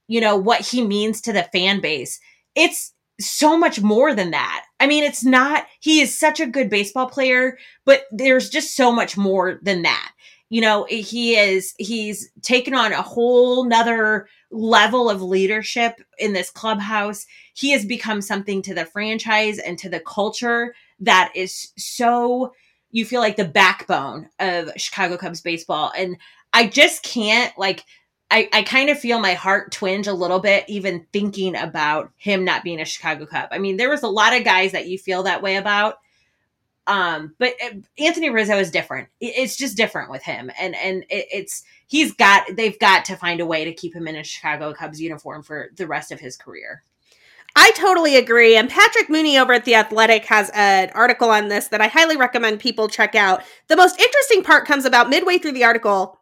you 0.08 0.20
know 0.20 0.36
what 0.36 0.60
he 0.60 0.86
means 0.86 1.20
to 1.22 1.32
the 1.32 1.48
fan 1.52 1.80
base. 1.80 2.20
It's 2.54 2.92
so 3.20 3.56
much 3.56 3.80
more 3.80 4.14
than 4.14 4.32
that. 4.32 4.64
I 4.80 4.86
mean, 4.86 5.04
it's 5.04 5.24
not, 5.24 5.66
he 5.80 6.00
is 6.00 6.18
such 6.18 6.40
a 6.40 6.46
good 6.46 6.70
baseball 6.70 7.06
player, 7.06 7.58
but 7.84 8.04
there's 8.10 8.48
just 8.48 8.74
so 8.74 8.90
much 8.90 9.16
more 9.16 9.60
than 9.62 9.82
that. 9.82 10.12
You 10.48 10.62
know, 10.62 10.86
he 10.88 11.36
is, 11.36 11.74
he's 11.78 12.30
taken 12.42 12.74
on 12.74 12.92
a 12.92 13.02
whole 13.02 13.64
nother 13.64 14.26
level 14.50 15.08
of 15.08 15.22
leadership 15.22 16.00
in 16.18 16.32
this 16.32 16.50
clubhouse. 16.50 17.26
He 17.54 17.70
has 17.70 17.84
become 17.84 18.20
something 18.20 18.62
to 18.62 18.74
the 18.74 18.86
franchise 18.86 19.58
and 19.58 19.78
to 19.78 19.88
the 19.88 20.00
culture 20.00 20.74
that 20.98 21.30
is 21.36 21.72
so, 21.76 22.52
you 22.90 23.04
feel 23.04 23.20
like 23.20 23.36
the 23.36 23.44
backbone 23.44 24.28
of 24.40 24.72
Chicago 24.76 25.16
Cubs 25.16 25.40
baseball. 25.40 25.92
And 25.96 26.16
I 26.52 26.66
just 26.66 27.02
can't 27.02 27.56
like, 27.58 27.84
I, 28.30 28.48
I 28.52 28.62
kind 28.62 28.90
of 28.90 28.98
feel 28.98 29.18
my 29.20 29.34
heart 29.34 29.72
twinge 29.72 30.06
a 30.06 30.12
little 30.12 30.38
bit 30.38 30.64
even 30.68 31.06
thinking 31.12 31.56
about 31.56 32.12
him 32.16 32.44
not 32.44 32.62
being 32.62 32.80
a 32.80 32.84
Chicago 32.84 33.26
Cub. 33.26 33.48
I 33.50 33.58
mean, 33.58 33.76
there 33.76 33.90
was 33.90 34.02
a 34.02 34.08
lot 34.08 34.36
of 34.36 34.44
guys 34.44 34.72
that 34.72 34.86
you 34.86 34.98
feel 34.98 35.24
that 35.24 35.42
way 35.42 35.56
about. 35.56 35.96
Um, 36.86 37.34
but 37.38 37.54
uh, 37.64 37.74
Anthony 37.98 38.30
Rizzo 38.30 38.56
is 38.58 38.70
different. 38.70 39.08
It's 39.20 39.56
just 39.56 39.76
different 39.76 40.10
with 40.10 40.22
him. 40.22 40.50
And, 40.60 40.74
and 40.76 41.04
it's, 41.08 41.62
he's 41.86 42.12
got, 42.12 42.44
they've 42.56 42.78
got 42.78 43.04
to 43.06 43.16
find 43.16 43.40
a 43.40 43.46
way 43.46 43.64
to 43.64 43.72
keep 43.72 43.94
him 43.94 44.08
in 44.08 44.16
a 44.16 44.24
Chicago 44.24 44.72
Cubs 44.72 45.00
uniform 45.00 45.42
for 45.42 45.70
the 45.76 45.86
rest 45.86 46.10
of 46.10 46.20
his 46.20 46.36
career. 46.36 46.82
I 47.56 47.72
totally 47.72 48.16
agree. 48.16 48.56
And 48.56 48.70
Patrick 48.70 49.10
Mooney 49.10 49.36
over 49.36 49.52
at 49.52 49.64
The 49.64 49.74
Athletic 49.74 50.24
has 50.26 50.50
an 50.54 50.90
article 50.94 51.30
on 51.30 51.48
this 51.48 51.66
that 51.68 51.80
I 51.80 51.88
highly 51.88 52.16
recommend 52.16 52.60
people 52.60 52.88
check 52.88 53.16
out. 53.16 53.42
The 53.66 53.76
most 53.76 54.00
interesting 54.00 54.44
part 54.44 54.68
comes 54.68 54.84
about 54.84 55.10
midway 55.10 55.38
through 55.38 55.52
the 55.52 55.64
article 55.64 56.19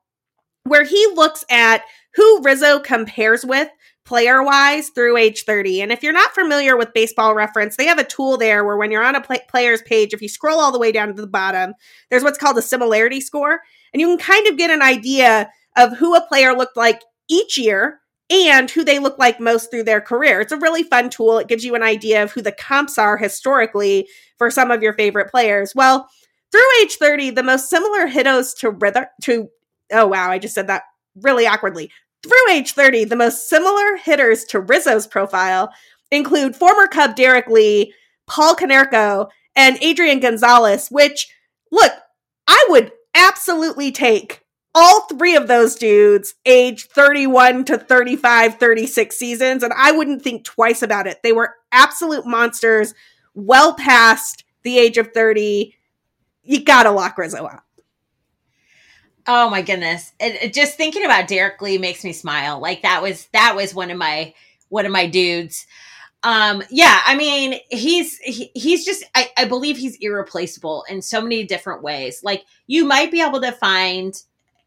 where 0.69 0.85
he 0.85 1.07
looks 1.15 1.45
at 1.51 1.83
who 2.15 2.43
Rizzo 2.43 2.81
compares 2.81 3.45
with 3.45 3.69
player 4.05 4.43
wise 4.43 4.89
through 4.89 5.19
age 5.19 5.45
30. 5.45 5.83
And 5.83 5.93
if 5.93 6.03
you're 6.03 6.15
not 6.15 6.33
familiar 6.33 6.77
with 6.77 6.95
baseball 6.95 7.35
reference, 7.35 7.77
they 7.77 7.87
have 7.87 7.99
a 7.99 8.05
tool 8.05 8.39
there 8.39 8.65
where 8.65 8.79
when 8.79 8.91
you're 8.91 9.05
on 9.05 9.15
a 9.15 9.21
play- 9.21 9.45
player's 9.49 9.83
page, 9.83 10.15
if 10.15 10.23
you 10.23 10.29
scroll 10.29 10.61
all 10.61 10.73
the 10.73 10.79
way 10.79 10.91
down 10.93 11.09
to 11.09 11.21
the 11.21 11.27
bottom, 11.27 11.75
there's 12.11 12.23
what's 12.23 12.39
called 12.39 12.57
a 12.57 12.63
similarity 12.63 13.21
score. 13.21 13.61
And 13.93 14.01
you 14.01 14.07
can 14.09 14.19
kind 14.19 14.47
of 14.47 14.57
get 14.57 14.71
an 14.71 14.81
idea 14.81 15.51
of 15.77 15.97
who 15.99 16.17
a 16.17 16.27
player 16.27 16.55
looked 16.55 16.77
like 16.77 17.03
each 17.29 17.59
year 17.59 18.01
and 18.31 18.71
who 18.71 18.83
they 18.83 18.99
look 18.99 19.19
like 19.19 19.41
most 19.41 19.71
through 19.71 19.85
their 19.85 20.01
career. 20.01 20.41
It's 20.41 20.53
a 20.53 20.59
really 20.59 20.83
fun 20.83 21.11
tool. 21.11 21.39
It 21.39 21.49
gives 21.49 21.65
you 21.65 21.75
an 21.75 21.83
idea 21.83 22.23
of 22.23 22.33
who 22.33 22.43
the 22.43 22.53
comps 22.53 22.99
are 22.99 23.17
historically 23.17 24.09
for 24.37 24.51
some 24.51 24.71
of 24.71 24.83
your 24.83 24.95
favorite 24.95 25.31
players. 25.31 25.73
Well, 25.75 26.09
through 26.51 26.61
age 26.83 26.97
30, 26.97 27.31
the 27.31 27.43
most 27.43 27.69
similar 27.69 28.07
hitters 28.07 28.55
to 28.55 28.71
Rither 28.71 29.09
to 29.25 29.49
oh 29.93 30.07
wow, 30.07 30.31
I 30.31 30.39
just 30.39 30.55
said 30.55 30.67
that 30.69 30.85
really 31.17 31.47
awkwardly. 31.47 31.91
Through 32.23 32.51
age 32.51 32.73
30, 32.73 33.05
the 33.05 33.17
most 33.17 33.49
similar 33.49 33.97
hitters 33.97 34.45
to 34.47 34.61
Rizzo's 34.61 35.07
profile 35.07 35.73
include 36.11 36.57
former 36.57 36.87
Cub 36.87 37.15
Derrek 37.15 37.49
Lee, 37.49 37.95
Paul 38.27 38.57
Konerko, 38.57 39.29
and 39.55 39.79
Adrian 39.81 40.21
Gonzalez, 40.21 40.89
which 40.89 41.29
look, 41.71 41.93
I 42.47 42.65
would 42.69 42.93
absolutely 43.15 43.93
take 43.93 44.45
all 44.75 45.03
three 45.07 45.35
of 45.35 45.49
those 45.49 45.75
dudes 45.75 46.35
age 46.47 46.87
31 46.87 47.65
to 47.65 47.79
35 47.79 48.59
36 48.59 49.17
seasons 49.17 49.63
and 49.63 49.73
i 49.73 49.91
wouldn't 49.91 50.23
think 50.23 50.45
twice 50.45 50.83
about 50.83 51.07
it. 51.07 51.19
They 51.23 51.33
were 51.33 51.55
absolute 51.73 52.27
monsters 52.27 52.95
well 53.35 53.75
past 53.75 54.45
the 54.63 54.79
age 54.79 54.99
of 54.99 55.13
30 55.13 55.75
you 56.43 56.65
gotta 56.65 56.91
lock 56.91 57.19
rizzo 57.19 57.47
out 57.47 57.63
oh 59.29 59.51
my 59.51 59.63
goodness. 59.63 60.13
It, 60.19 60.43
it, 60.43 60.55
just 60.55 60.77
thinking 60.77 61.05
about 61.05 61.29
Derrek 61.29 61.61
lee 61.63 61.79
makes 61.79 62.03
me 62.03 62.13
smile. 62.13 62.59
Like 62.61 62.83
that 62.83 63.03
was 63.03 63.27
that 63.33 63.55
was 63.55 63.75
one 63.75 63.91
of 63.91 63.99
my 63.99 64.35
one 64.71 64.87
of 64.87 64.93
my 64.93 65.07
dudes. 65.07 65.67
Um 66.25 66.65
yeah 66.69 66.99
i 67.07 67.15
mean 67.15 67.61
he's 67.71 68.19
he, 68.19 68.51
he's 68.53 68.85
just 68.85 69.05
I, 69.15 69.31
I 69.37 69.45
believe 69.45 69.77
he's 69.77 69.97
irreplaceable 70.01 70.85
in 70.89 71.01
so 71.01 71.21
many 71.21 71.45
different 71.45 71.85
ways. 71.85 72.25
Like 72.25 72.45
you 72.67 72.85
might 72.85 73.13
be 73.13 73.23
able 73.23 73.41
to 73.43 73.53
find 73.53 74.21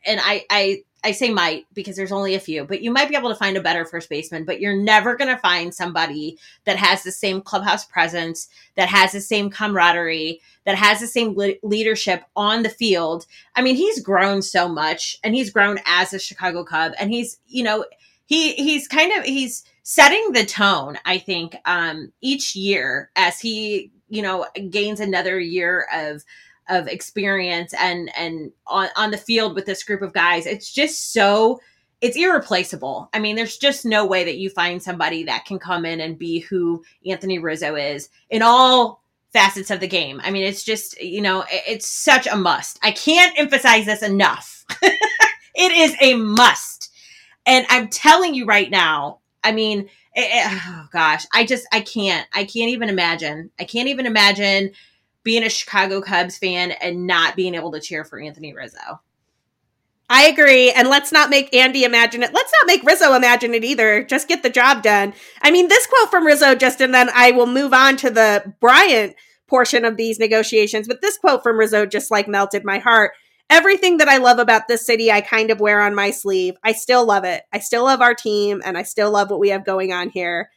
and 0.06 0.22
I, 0.24 0.46
I 0.50 0.84
I 1.04 1.12
say 1.14 1.30
might 1.30 1.66
because 1.74 1.96
there's 1.96 2.12
only 2.12 2.36
a 2.36 2.40
few, 2.40 2.64
but 2.64 2.82
you 2.82 2.92
might 2.92 3.10
be 3.10 3.16
able 3.16 3.30
to 3.30 3.36
find 3.36 3.58
a 3.58 3.62
better 3.62 3.86
first 3.86 4.10
baseman, 4.10 4.46
but 4.46 4.62
you're 4.62 4.78
never 4.78 5.16
going 5.16 5.34
to 5.34 5.42
find 5.42 5.74
somebody 5.74 6.38
that 6.66 6.78
has 6.78 7.04
the 7.04 7.12
same 7.12 7.42
clubhouse 7.42 7.86
presence, 7.86 8.50
that 8.76 8.88
has 8.88 9.12
the 9.12 9.22
same 9.22 9.50
camaraderie, 9.50 10.42
that 10.66 10.76
has 10.76 11.00
the 11.00 11.08
same 11.08 11.36
le- 11.36 11.54
leadership 11.64 12.24
on 12.36 12.62
the 12.62 12.70
field. 12.70 13.26
I 13.56 13.64
mean, 13.64 13.76
he's 13.76 14.02
grown 14.02 14.42
so 14.44 14.68
much 14.68 15.18
and 15.24 15.34
he's 15.34 15.50
grown 15.50 15.80
as 15.86 16.14
a 16.14 16.20
Chicago 16.20 16.64
Cub 16.64 16.94
and 17.00 17.10
he's, 17.12 17.40
you 17.48 17.64
know, 17.64 17.86
he 18.26 18.54
he's 18.54 18.88
kind 18.88 19.12
of 19.18 19.26
he's 19.26 19.64
setting 19.84 20.32
the 20.32 20.46
tone, 20.46 20.98
I 21.04 21.18
think, 21.18 21.56
um 21.66 22.14
each 22.22 22.56
year 22.56 23.10
as 23.16 23.40
he, 23.40 23.92
you 24.08 24.22
know, 24.22 24.46
gains 24.70 25.00
another 25.00 25.40
year 25.40 25.88
of 25.94 26.24
of 26.72 26.88
experience 26.88 27.74
and 27.80 28.10
and 28.18 28.52
on, 28.66 28.88
on 28.96 29.12
the 29.12 29.18
field 29.18 29.54
with 29.54 29.66
this 29.66 29.84
group 29.84 30.02
of 30.02 30.14
guys 30.14 30.46
it's 30.46 30.72
just 30.72 31.14
so 31.14 31.60
it's 32.02 32.18
irreplaceable. 32.18 33.10
I 33.14 33.20
mean 33.20 33.36
there's 33.36 33.58
just 33.58 33.86
no 33.86 34.08
way 34.08 34.24
that 34.24 34.38
you 34.38 34.50
find 34.50 34.82
somebody 34.82 35.24
that 35.26 35.46
can 35.46 35.60
come 35.60 35.86
in 35.86 36.02
and 36.02 36.18
be 36.18 36.40
who 36.40 36.84
anthony 37.06 37.38
rizzo 37.38 37.76
is 37.76 38.10
in 38.32 38.42
all 38.42 39.04
facets 39.34 39.70
of 39.70 39.80
the 39.80 39.88
game. 39.88 40.20
I 40.24 40.32
mean 40.32 40.44
it's 40.44 40.64
just 40.64 41.00
you 41.00 41.22
know 41.22 41.46
it's 41.50 41.88
such 41.88 42.26
a 42.26 42.36
must. 42.36 42.80
I 42.82 42.92
can't 42.92 43.38
emphasize 43.38 43.86
this 43.86 44.02
enough. 44.02 44.66
It 45.54 45.72
is 45.74 45.96
a 46.02 46.16
must. 46.16 46.92
And 47.46 47.66
i'm 47.70 47.88
telling 47.88 48.34
you 48.36 48.46
right 48.46 48.70
now 48.70 49.20
i 49.44 49.52
mean 49.52 49.90
it, 50.14 50.22
it, 50.22 50.62
oh 50.68 50.88
gosh 50.92 51.26
i 51.34 51.44
just 51.44 51.66
i 51.72 51.82
can't 51.82 52.28
i 52.34 52.44
can't 52.44 52.70
even 52.70 52.88
imagine 52.88 53.50
i 53.60 53.64
can't 53.64 53.90
even 53.90 54.06
imagine 54.06 54.72
being 55.24 55.44
a 55.44 55.50
Chicago 55.50 56.02
Cubs 56.02 56.38
fan 56.38 56.72
and 56.72 57.06
not 57.08 57.36
being 57.36 57.56
able 57.56 57.72
to 57.72 57.80
cheer 57.80 58.04
for 58.04 58.20
Anthony 58.20 58.54
Rizzo. 58.54 59.02
I 60.14 60.28
agree. 60.28 60.72
And 60.72 60.90
let's 60.90 61.14
not 61.14 61.30
make 61.30 61.56
Andy 61.56 61.86
imagine 61.86 62.22
it. 62.22 62.34
Let's 62.34 62.52
not 62.52 62.68
make 62.68 62.84
Rizzo 62.84 63.14
imagine 63.14 63.54
it 63.54 63.64
either. 63.64 64.04
Just 64.04 64.28
get 64.28 64.44
the 64.44 64.50
job 64.50 64.84
done. 64.84 65.14
I 65.42 65.52
mean, 65.52 65.70
this 65.70 65.88
quote 65.88 66.12
from 66.12 66.26
Rizzo, 66.26 66.54
just 66.54 66.82
and 66.82 66.94
then 66.94 67.10
I 67.14 67.32
will 67.32 67.48
move 67.48 67.74
on 67.74 67.96
to 67.98 68.10
the 68.10 68.54
Bryant 68.60 69.16
portion 69.48 69.86
of 69.86 69.96
these 69.96 70.20
negotiations. 70.20 70.86
But 70.86 71.02
this 71.02 71.18
quote 71.18 71.44
from 71.44 71.58
Rizzo 71.58 71.86
just 71.86 72.12
like 72.12 72.28
melted 72.28 72.66
my 72.66 72.80
heart. 72.80 73.14
Everything 73.50 73.98
that 73.98 74.10
I 74.10 74.18
love 74.18 74.38
about 74.38 74.68
this 74.68 74.86
city, 74.86 75.12
I 75.12 75.22
kind 75.22 75.50
of 75.50 75.62
wear 75.62 75.82
on 75.82 75.96
my 75.96 76.12
sleeve. 76.12 76.56
I 76.62 76.74
still 76.74 77.06
love 77.06 77.24
it. 77.24 77.44
I 77.54 77.60
still 77.60 77.86
love 77.86 78.02
our 78.02 78.14
team 78.14 78.62
and 78.66 78.78
I 78.78 78.84
still 78.84 79.12
love 79.12 79.30
what 79.30 79.40
we 79.40 79.50
have 79.50 79.66
going 79.66 79.94
on 79.94 80.10
here. 80.10 80.50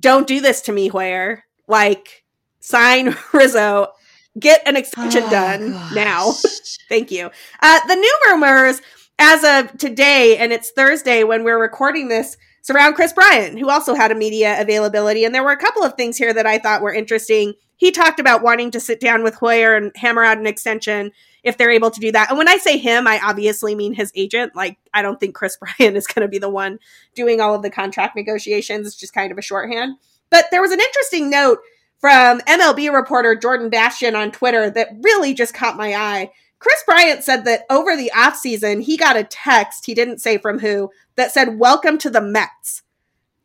Don't 0.00 0.26
do 0.26 0.40
this 0.40 0.62
to 0.62 0.72
me, 0.72 0.88
Hoyer. 0.88 1.44
Like, 1.68 2.23
sign 2.64 3.14
Rizzo, 3.32 3.92
get 4.38 4.62
an 4.66 4.76
extension 4.76 5.22
oh, 5.26 5.30
done 5.30 5.72
gosh. 5.72 5.94
now. 5.94 6.32
Thank 6.88 7.10
you. 7.10 7.30
Uh, 7.60 7.80
the 7.86 7.94
new 7.94 8.18
rumors 8.26 8.80
as 9.18 9.44
of 9.44 9.78
today, 9.78 10.36
and 10.38 10.52
it's 10.52 10.70
Thursday 10.70 11.22
when 11.22 11.44
we're 11.44 11.60
recording 11.60 12.08
this, 12.08 12.36
surround 12.62 12.96
Kris 12.96 13.12
Bryant, 13.12 13.58
who 13.58 13.70
also 13.70 13.94
had 13.94 14.10
a 14.10 14.14
media 14.14 14.60
availability. 14.60 15.24
And 15.24 15.34
there 15.34 15.44
were 15.44 15.52
a 15.52 15.56
couple 15.56 15.84
of 15.84 15.94
things 15.94 16.16
here 16.16 16.32
that 16.32 16.46
I 16.46 16.58
thought 16.58 16.82
were 16.82 16.92
interesting. 16.92 17.52
He 17.76 17.90
talked 17.90 18.18
about 18.18 18.42
wanting 18.42 18.70
to 18.72 18.80
sit 18.80 18.98
down 18.98 19.22
with 19.22 19.34
Hoyer 19.34 19.76
and 19.76 19.92
hammer 19.96 20.24
out 20.24 20.38
an 20.38 20.46
extension 20.46 21.12
if 21.42 21.58
they're 21.58 21.70
able 21.70 21.90
to 21.90 22.00
do 22.00 22.10
that. 22.12 22.30
And 22.30 22.38
when 22.38 22.48
I 22.48 22.56
say 22.56 22.78
him, 22.78 23.06
I 23.06 23.20
obviously 23.22 23.74
mean 23.74 23.92
his 23.92 24.10
agent. 24.16 24.56
Like, 24.56 24.78
I 24.94 25.02
don't 25.02 25.20
think 25.20 25.34
Kris 25.34 25.58
Bryant 25.78 25.96
is 25.96 26.06
going 26.06 26.26
to 26.26 26.30
be 26.30 26.38
the 26.38 26.48
one 26.48 26.78
doing 27.14 27.40
all 27.40 27.54
of 27.54 27.62
the 27.62 27.70
contract 27.70 28.16
negotiations. 28.16 28.86
It's 28.86 28.96
just 28.96 29.12
kind 29.12 29.30
of 29.30 29.38
a 29.38 29.42
shorthand. 29.42 29.98
But 30.30 30.46
there 30.50 30.62
was 30.62 30.72
an 30.72 30.80
interesting 30.80 31.28
note 31.30 31.58
from 32.04 32.40
MLB 32.40 32.92
reporter 32.92 33.34
Jordan 33.34 33.70
Bastian 33.70 34.14
on 34.14 34.30
Twitter 34.30 34.68
that 34.68 34.90
really 35.00 35.32
just 35.32 35.54
caught 35.54 35.78
my 35.78 35.94
eye. 35.94 36.30
Kris 36.58 36.84
Bryant 36.84 37.24
said 37.24 37.46
that 37.46 37.62
over 37.70 37.96
the 37.96 38.12
offseason, 38.14 38.82
he 38.82 38.98
got 38.98 39.16
a 39.16 39.24
text, 39.24 39.86
he 39.86 39.94
didn't 39.94 40.20
say 40.20 40.36
from 40.36 40.58
who, 40.58 40.90
that 41.16 41.32
said, 41.32 41.58
Welcome 41.58 41.96
to 41.96 42.10
the 42.10 42.20
Mets. 42.20 42.82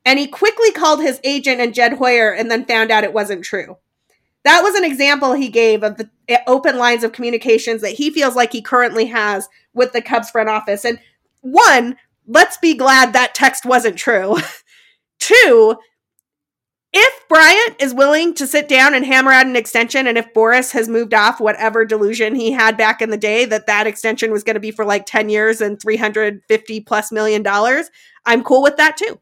And 0.03 0.19
he 0.19 0.27
quickly 0.27 0.71
called 0.71 0.99
his 0.99 1.21
agent 1.23 1.61
and 1.61 1.73
Jed 1.73 1.93
Hoyer 1.93 2.33
and 2.33 2.51
then 2.51 2.65
found 2.65 2.91
out 2.91 3.05
it 3.05 3.13
wasn't 3.13 3.45
true. 3.45 3.77
That 4.43 4.61
was 4.61 4.75
an 4.75 4.83
example 4.83 5.31
he 5.31 5.47
gave 5.47 5.81
of 5.81 5.95
the 5.95 6.09
eh, 6.27 6.39
open 6.45 6.77
lines 6.77 7.05
of 7.05 7.13
communications 7.13 7.81
that 7.81 7.93
he 7.93 8.09
feels 8.09 8.35
like 8.35 8.51
he 8.51 8.61
currently 8.61 9.05
has 9.05 9.47
with 9.73 9.93
the 9.93 10.01
Cubs 10.01 10.31
front 10.31 10.49
office. 10.49 10.83
And 10.83 10.99
one, 11.39 11.95
let's 12.27 12.57
be 12.57 12.73
glad 12.73 13.13
that 13.13 13.33
text 13.33 13.65
wasn't 13.65 13.95
true. 13.95 14.35
Two, 15.19 15.77
if 16.99 17.27
Bryant 17.27 17.75
is 17.79 17.93
willing 17.93 18.33
to 18.35 18.45
sit 18.45 18.67
down 18.67 18.93
and 18.93 19.05
hammer 19.05 19.31
out 19.31 19.45
an 19.45 19.55
extension, 19.55 20.07
and 20.07 20.17
if 20.17 20.33
Boras 20.33 20.71
has 20.73 20.89
moved 20.89 21.13
off 21.13 21.39
whatever 21.39 21.85
delusion 21.85 22.35
he 22.35 22.51
had 22.51 22.77
back 22.77 23.01
in 23.01 23.09
the 23.09 23.17
day 23.17 23.45
that 23.45 23.67
that 23.67 23.87
extension 23.87 24.31
was 24.31 24.43
going 24.43 24.55
to 24.55 24.59
be 24.59 24.71
for 24.71 24.85
like 24.85 25.05
10 25.05 25.29
years 25.29 25.61
and 25.61 25.81
350 25.81 26.81
plus 26.81 27.11
million 27.11 27.41
dollars, 27.41 27.89
I'm 28.25 28.43
cool 28.43 28.61
with 28.61 28.77
that 28.77 28.97
too. 28.97 29.19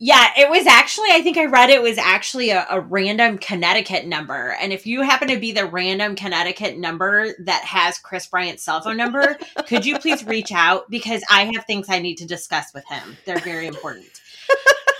Yeah, 0.00 0.28
it 0.36 0.48
was 0.48 0.64
actually, 0.68 1.08
I 1.10 1.22
think 1.22 1.36
I 1.36 1.46
read 1.46 1.70
it 1.70 1.82
was 1.82 1.98
actually 1.98 2.50
a, 2.50 2.64
a, 2.70 2.80
random 2.80 3.36
Connecticut 3.36 4.06
number. 4.06 4.56
And 4.60 4.72
if 4.72 4.86
you 4.86 5.02
happen 5.02 5.26
to 5.26 5.36
be 5.40 5.50
the 5.50 5.66
random 5.66 6.14
Connecticut 6.14 6.78
number 6.78 7.34
that 7.40 7.64
has 7.64 7.98
Kris 7.98 8.28
Bryant's 8.28 8.62
cell 8.62 8.80
phone 8.80 8.96
number, 8.96 9.36
could 9.66 9.84
you 9.84 9.98
please 9.98 10.24
reach 10.24 10.52
out? 10.52 10.88
Because 10.88 11.24
I 11.28 11.50
have 11.52 11.64
things 11.64 11.88
I 11.88 11.98
need 11.98 12.14
to 12.18 12.26
discuss 12.26 12.72
with 12.72 12.86
him. 12.86 13.16
They're 13.24 13.40
very 13.40 13.66
important 13.66 14.17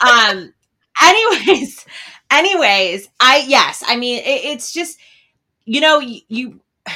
um 0.00 0.52
anyways 1.02 1.84
anyways 2.30 3.08
i 3.20 3.44
yes 3.46 3.82
i 3.87 3.96
mean 3.96 4.18
it, 4.18 4.44
it's 4.44 4.72
just 4.72 4.98
you 5.64 5.80
know 5.80 6.00
you, 6.00 6.20
you 6.28 6.61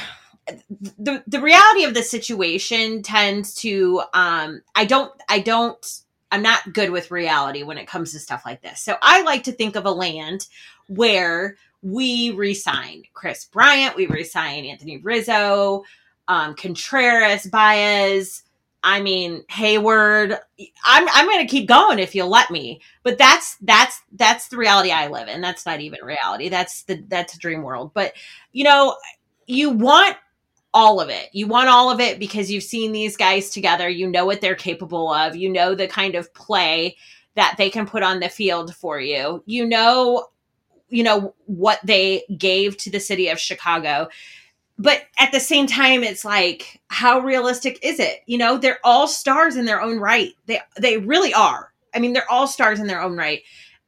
the 0.99 1.23
the 1.27 1.41
reality 1.41 1.85
of 1.85 1.93
the 1.93 2.03
situation 2.03 3.01
tends 3.01 3.53
to 3.53 4.01
um 4.13 4.61
i 4.75 4.85
don't 4.85 5.11
i 5.29 5.39
don't 5.39 6.01
i'm 6.31 6.41
not 6.41 6.73
good 6.73 6.89
with 6.89 7.11
reality 7.11 7.63
when 7.63 7.77
it 7.77 7.87
comes 7.87 8.11
to 8.11 8.19
stuff 8.19 8.43
like 8.45 8.61
this. 8.61 8.81
So 8.81 8.97
i 9.01 9.21
like 9.21 9.43
to 9.43 9.51
think 9.51 9.75
of 9.75 9.85
a 9.85 9.91
land 9.91 10.47
where 10.87 11.55
we 11.81 12.31
resign 12.31 13.03
Kris 13.13 13.45
bryant 13.45 13.95
we 13.95 14.07
resign 14.07 14.65
anthony 14.65 14.97
rizzo 14.97 15.83
um 16.27 16.55
contreras 16.55 17.45
baez 17.45 18.43
I 18.83 19.01
mean, 19.01 19.43
Heyward, 19.49 20.37
I'm 20.85 21.07
I'm 21.09 21.25
going 21.25 21.45
to 21.45 21.51
keep 21.51 21.67
going 21.67 21.99
if 21.99 22.13
you'll 22.13 22.29
let 22.29 22.51
me. 22.51 22.81
But 23.03 23.17
that's 23.17 23.57
that's 23.61 24.01
that's 24.11 24.49
the 24.49 24.57
reality 24.57 24.91
I 24.91 25.07
live 25.07 25.29
in. 25.29 25.41
That's 25.41 25.65
not 25.65 25.79
even 25.79 26.03
reality. 26.03 26.49
That's 26.49 26.83
the 26.83 27.03
that's 27.07 27.35
a 27.35 27.39
dream 27.39 27.63
world. 27.63 27.91
But 27.93 28.13
you 28.51 28.65
know, 28.65 28.97
you 29.47 29.69
want 29.69 30.17
all 30.73 30.99
of 30.99 31.09
it. 31.09 31.29
You 31.31 31.47
want 31.47 31.69
all 31.69 31.89
of 31.91 31.99
it 31.99 32.19
because 32.19 32.51
you've 32.51 32.63
seen 32.63 32.91
these 32.91 33.15
guys 33.15 33.51
together. 33.51 33.87
You 33.87 34.09
know 34.09 34.25
what 34.25 34.41
they're 34.41 34.55
capable 34.55 35.13
of. 35.13 35.35
You 35.35 35.49
know 35.49 35.75
the 35.75 35.87
kind 35.87 36.15
of 36.15 36.33
play 36.33 36.97
that 37.35 37.55
they 37.57 37.69
can 37.69 37.85
put 37.85 38.03
on 38.03 38.19
the 38.19 38.29
field 38.29 38.75
for 38.75 38.99
you. 38.99 39.43
You 39.45 39.65
know 39.65 40.27
you 40.89 41.03
know 41.03 41.33
what 41.45 41.79
they 41.83 42.23
gave 42.37 42.77
to 42.77 42.91
the 42.91 42.99
city 42.99 43.29
of 43.29 43.39
Chicago 43.39 44.09
but 44.77 45.03
at 45.19 45.31
the 45.31 45.39
same 45.39 45.67
time 45.67 46.03
it's 46.03 46.25
like 46.25 46.81
how 46.87 47.19
realistic 47.19 47.79
is 47.83 47.99
it? 47.99 48.21
You 48.25 48.37
know 48.37 48.57
they're 48.57 48.79
all 48.83 49.07
stars 49.07 49.55
in 49.55 49.65
their 49.65 49.81
own 49.81 49.99
right. 49.99 50.31
They 50.45 50.59
they 50.79 50.97
really 50.97 51.33
are. 51.33 51.73
I 51.93 51.99
mean 51.99 52.13
they're 52.13 52.31
all 52.31 52.47
stars 52.47 52.79
in 52.79 52.87
their 52.87 53.01
own 53.01 53.15
right 53.15 53.41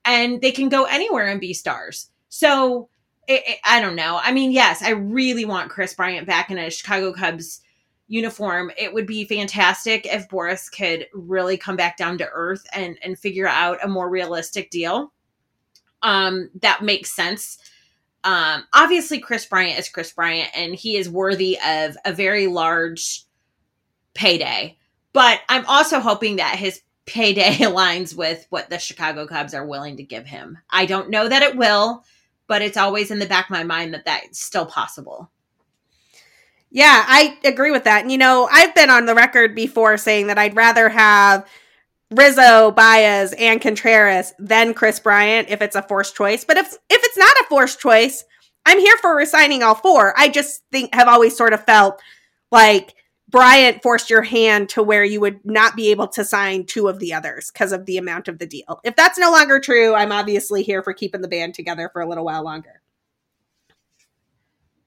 and 0.03 0.41
they 0.41 0.51
can 0.51 0.69
go 0.69 0.85
anywhere 0.85 1.27
and 1.27 1.41
be 1.41 1.53
stars. 1.53 2.09
So 2.29 2.89
it, 3.27 3.41
it, 3.47 3.59
i 3.65 3.81
don't 3.81 3.95
know. 3.95 4.19
I 4.21 4.31
mean 4.31 4.51
yes 4.51 4.83
i 4.83 4.91
really 4.91 5.45
want 5.45 5.71
kris 5.71 5.93
bryant 5.93 6.27
back 6.27 6.51
in 6.51 6.57
a 6.57 6.69
chicago 6.69 7.13
cubs 7.13 7.61
uniform, 8.07 8.71
it 8.77 8.93
would 8.93 9.07
be 9.07 9.25
fantastic 9.25 10.05
if 10.05 10.29
Boras 10.29 10.71
could 10.71 11.07
really 11.13 11.57
come 11.57 11.75
back 11.75 11.97
down 11.97 12.17
to 12.19 12.29
earth 12.31 12.65
and 12.73 12.97
and 13.01 13.17
figure 13.17 13.47
out 13.47 13.83
a 13.83 13.87
more 13.87 14.09
realistic 14.09 14.69
deal. 14.69 15.11
Um, 16.01 16.49
that 16.61 16.83
makes 16.83 17.15
sense. 17.15 17.57
Um, 18.25 18.63
obviously, 18.73 19.19
Kris 19.19 19.45
Bryant 19.45 19.79
is 19.79 19.87
Kris 19.87 20.11
Bryant, 20.11 20.49
and 20.57 20.73
he 20.73 20.97
is 20.97 21.07
worthy 21.07 21.57
of 21.65 21.95
a 22.03 22.11
very 22.11 22.47
large 22.47 23.23
payday. 24.15 24.77
But 25.13 25.41
I'm 25.47 25.65
also 25.67 25.99
hoping 25.99 26.37
that 26.37 26.57
his 26.57 26.81
payday 27.05 27.51
aligns 27.59 28.15
with 28.15 28.47
what 28.49 28.69
the 28.69 28.79
Chicago 28.79 29.27
Cubs 29.27 29.53
are 29.53 29.65
willing 29.65 29.97
to 29.97 30.03
give 30.03 30.25
him. 30.25 30.57
I 30.71 30.87
don't 30.87 31.11
know 31.11 31.29
that 31.29 31.43
it 31.43 31.55
will, 31.55 32.03
but 32.47 32.63
it's 32.63 32.77
always 32.77 33.11
in 33.11 33.19
the 33.19 33.27
back 33.27 33.45
of 33.45 33.51
my 33.51 33.63
mind 33.63 33.93
that 33.93 34.05
that's 34.05 34.41
still 34.41 34.65
possible. 34.65 35.29
Yeah, 36.71 37.05
I 37.07 37.37
agree 37.45 37.71
with 37.71 37.85
that. 37.85 38.01
And, 38.01 38.11
you 38.11 38.17
know, 38.17 38.49
I've 38.51 38.75
been 38.75 38.89
on 38.89 39.05
the 39.05 39.15
record 39.15 39.55
before 39.55 39.97
saying 39.97 40.27
that 40.27 40.39
I'd 40.39 40.55
rather 40.55 40.89
have 40.89 41.47
Rizzo, 42.11 42.71
Baez, 42.71 43.33
and 43.33 43.61
Contreras 43.61 44.33
then 44.37 44.73
Kris 44.73 44.99
Bryant 44.99 45.49
if 45.49 45.61
it's 45.61 45.75
a 45.75 45.81
forced 45.81 46.15
choice. 46.15 46.43
But 46.43 46.57
if 46.57 46.67
if 46.67 47.01
it's 47.03 47.17
not 47.17 47.37
a 47.37 47.45
forced 47.49 47.79
choice, 47.79 48.23
I'm 48.65 48.79
here 48.79 48.97
for 48.97 49.15
resigning 49.15 49.63
all 49.63 49.75
four. 49.75 50.13
I 50.17 50.29
just 50.29 50.63
think 50.71 50.93
have 50.93 51.07
always 51.07 51.35
sort 51.35 51.53
of 51.53 51.65
felt 51.65 52.01
like 52.51 52.95
Bryant 53.27 53.81
forced 53.81 54.09
your 54.09 54.21
hand 54.21 54.69
to 54.69 54.83
where 54.83 55.03
you 55.03 55.19
would 55.19 55.39
not 55.43 55.75
be 55.75 55.89
able 55.91 56.07
to 56.09 56.23
sign 56.23 56.65
two 56.65 56.87
of 56.87 56.99
the 56.99 57.13
others 57.13 57.51
because 57.51 57.71
of 57.71 57.85
the 57.85 57.97
amount 57.97 58.27
of 58.27 58.37
the 58.37 58.45
deal. 58.45 58.79
If 58.83 58.95
that's 58.95 59.17
no 59.17 59.31
longer 59.31 59.59
true, 59.59 59.95
I'm 59.95 60.11
obviously 60.11 60.61
here 60.63 60.83
for 60.83 60.93
keeping 60.93 61.21
the 61.21 61.27
band 61.27 61.55
together 61.55 61.89
for 61.91 62.01
a 62.01 62.07
little 62.07 62.25
while 62.25 62.43
longer. 62.43 62.81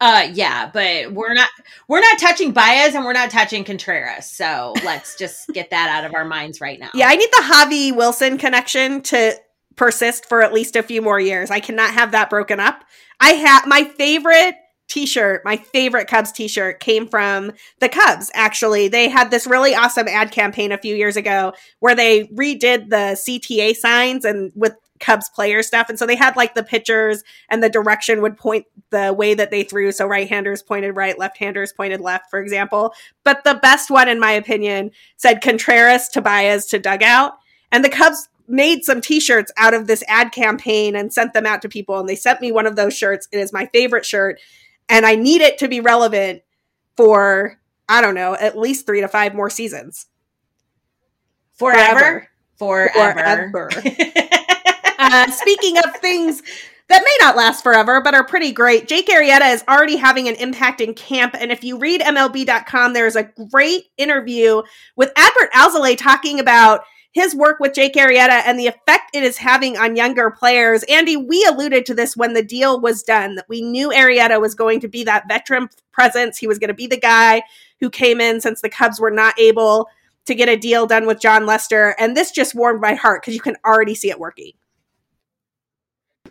Uh 0.01 0.29
yeah, 0.33 0.71
but 0.73 1.13
we're 1.13 1.35
not 1.35 1.49
we're 1.89 2.01
not 2.01 2.19
touching 2.19 2.53
Baez 2.53 2.95
and 2.95 3.05
we're 3.05 3.13
not 3.13 3.31
touching 3.31 3.65
Contreras. 3.65 4.27
So 4.27 4.75
let's 4.85 5.17
just 5.17 5.49
get 5.49 5.71
that 5.71 5.89
out 5.91 6.05
of 6.05 6.15
our 6.15 6.25
minds 6.25 6.61
right 6.61 6.79
now. 6.79 6.91
Yeah, 6.95 7.09
I 7.09 7.17
need 7.17 7.31
the 7.33 7.43
Javy 7.43 7.93
Willson 7.93 8.39
connection 8.39 9.03
to 9.03 9.35
persist 9.77 10.27
for 10.29 10.43
at 10.43 10.53
least 10.53 10.77
a 10.77 10.83
few 10.83 11.03
more 11.03 11.19
years. 11.19 11.51
I 11.51 11.61
cannot 11.61 11.93
have 11.93 12.13
that 12.13 12.31
broken 12.31 12.61
up. 12.61 12.85
I 13.21 13.31
have 13.31 13.67
my 13.67 13.85
favorite 13.85 14.55
t-shirt, 14.89 15.45
my 15.45 15.57
favorite 15.57 16.09
Cubs 16.09 16.33
t-shirt 16.33 16.81
came 16.81 17.07
from 17.07 17.53
the 17.81 17.89
Cubs 17.89 18.31
actually. 18.35 18.89
They 18.89 19.09
had 19.09 19.31
this 19.31 19.47
really 19.47 19.75
awesome 19.75 20.09
ad 20.09 20.31
campaign 20.31 20.73
a 20.73 20.79
few 20.79 20.95
years 20.95 21.17
ago 21.17 21.53
where 21.81 21.95
they 21.95 22.25
redid 22.29 22.89
the 22.89 23.17
CTA 23.17 23.77
signs 23.77 24.25
and 24.25 24.51
with 24.55 24.75
Cubs 25.01 25.29
player 25.29 25.63
stuff. 25.63 25.89
And 25.89 25.99
so 25.99 26.07
they 26.07 26.17
had 26.17 26.37
like 26.37 26.55
the 26.55 26.63
pitchers 26.63 27.25
and 27.49 27.63
the 27.63 27.69
direction 27.69 28.23
would 28.23 28.37
point 28.37 28.67
the 28.91 29.13
way 29.13 29.35
that 29.35 29.51
they 29.51 29.63
threw. 29.63 29.93
So 29.93 30.07
right 30.07 30.29
handers 30.29 30.63
pointed 30.63 30.97
right, 30.97 31.19
left 31.19 31.39
handers 31.39 31.73
pointed 31.73 32.01
left, 32.01 32.31
for 32.31 32.41
example. 32.41 32.93
But 33.25 33.45
the 33.45 33.55
best 33.55 33.91
one, 33.91 34.09
in 34.09 34.21
my 34.21 34.33
opinion, 34.33 34.91
said 35.17 35.43
Contreras 35.43 36.09
to 36.11 36.21
Baez 36.21 36.67
to 36.67 36.79
dugout. 36.79 37.33
And 37.71 37.85
the 37.85 37.91
Cubs 37.91 38.29
made 38.47 38.85
some 38.85 39.01
t-shirts 39.01 39.53
out 39.57 39.75
of 39.75 39.87
this 39.87 40.03
ad 40.09 40.33
campaign 40.33 40.97
and 40.97 41.13
sent 41.13 41.35
them 41.35 41.47
out 41.47 41.61
to 41.63 41.69
people. 41.69 41.99
And 41.99 42.09
they 42.09 42.17
sent 42.17 42.41
me 42.41 42.51
one 42.51 42.67
of 42.67 42.77
those 42.77 42.97
shirts. 42.97 43.29
It 43.31 43.39
is 43.39 43.53
my 43.53 43.67
favorite 43.67 44.07
shirt 44.07 44.41
and 44.89 45.07
I 45.07 45.15
need 45.15 45.41
it 45.41 45.59
to 45.59 45.69
be 45.69 45.81
relevant 45.81 46.43
for 46.97 47.59
I 47.89 48.03
don't 48.03 48.15
know, 48.15 48.35
at 48.35 48.59
least 48.59 48.87
three 48.87 49.01
to 49.01 49.09
five 49.09 49.35
more 49.35 49.49
seasons. 49.49 50.07
Forever. 51.55 52.29
Forever. 52.59 53.51
Forever. 53.51 53.71
uh, 55.09 55.31
speaking 55.31 55.79
of 55.79 55.97
things 55.97 56.43
that 56.89 57.03
may 57.05 57.17
not 57.21 57.37
last 57.37 57.63
forever, 57.63 58.01
but 58.01 58.15
are 58.15 58.25
pretty 58.25 58.53
great. 58.53 58.89
Jake 58.89 59.09
Arrieta 59.09 59.53
is 59.53 59.65
already 59.69 59.97
having 59.97 60.29
an 60.29 60.35
impact 60.37 60.81
in 60.81 60.95
camp. 60.95 61.35
And 61.39 61.53
if 61.53 61.63
you 61.63 61.79
read 61.79 62.01
MLB.com, 62.01 62.93
there's 62.95 63.17
a 63.17 63.31
great 63.51 63.85
interview 63.99 64.63
with 64.97 65.13
Adbert 65.17 65.51
Alzolay 65.55 65.97
talking 65.97 66.41
about 66.41 66.81
his 67.13 67.35
work 67.35 67.59
with 67.59 67.75
Jake 67.75 67.95
Arrieta 67.95 68.43
and 68.47 68.59
the 68.59 68.67
effect 68.67 69.11
it 69.15 69.23
is 69.23 69.39
having 69.39 69.77
on 69.77 69.97
younger 69.97 70.31
players. 70.31 70.83
Andy, 70.85 71.17
we 71.17 71.45
alluded 71.45 71.85
to 71.87 71.95
this 71.95 72.17
when 72.17 72.33
the 72.33 72.43
deal 72.43 72.81
was 72.81 73.03
done 73.03 73.35
that 73.35 73.49
we 73.49 73.61
knew 73.61 73.91
Arrieta 73.91 74.41
was 74.41 74.55
going 74.55 74.81
to 74.81 74.89
be 74.89 75.05
that 75.05 75.29
veteran 75.29 75.69
presence. 75.93 76.39
He 76.39 76.47
was 76.47 76.59
going 76.59 76.69
to 76.69 76.75
be 76.75 76.87
the 76.87 77.01
guy 77.01 77.43
who 77.81 77.91
came 77.91 78.21
in 78.21 78.41
since 78.41 78.61
the 78.61 78.71
Cubs 78.71 79.01
were 79.01 79.11
not 79.11 79.39
able 79.39 79.89
to 80.27 80.35
get 80.35 80.49
a 80.49 80.57
deal 80.57 80.87
done 80.87 81.07
with 81.07 81.21
Jon 81.21 81.47
Lester. 81.47 81.97
And 81.99 82.17
this 82.17 82.31
just 82.31 82.55
warmed 82.55 82.81
my 82.81 82.95
heart 82.95 83.23
because 83.23 83.35
you 83.35 83.41
can 83.41 83.57
already 83.65 83.95
see 83.95 84.11
it 84.11 84.21
working. 84.21 84.53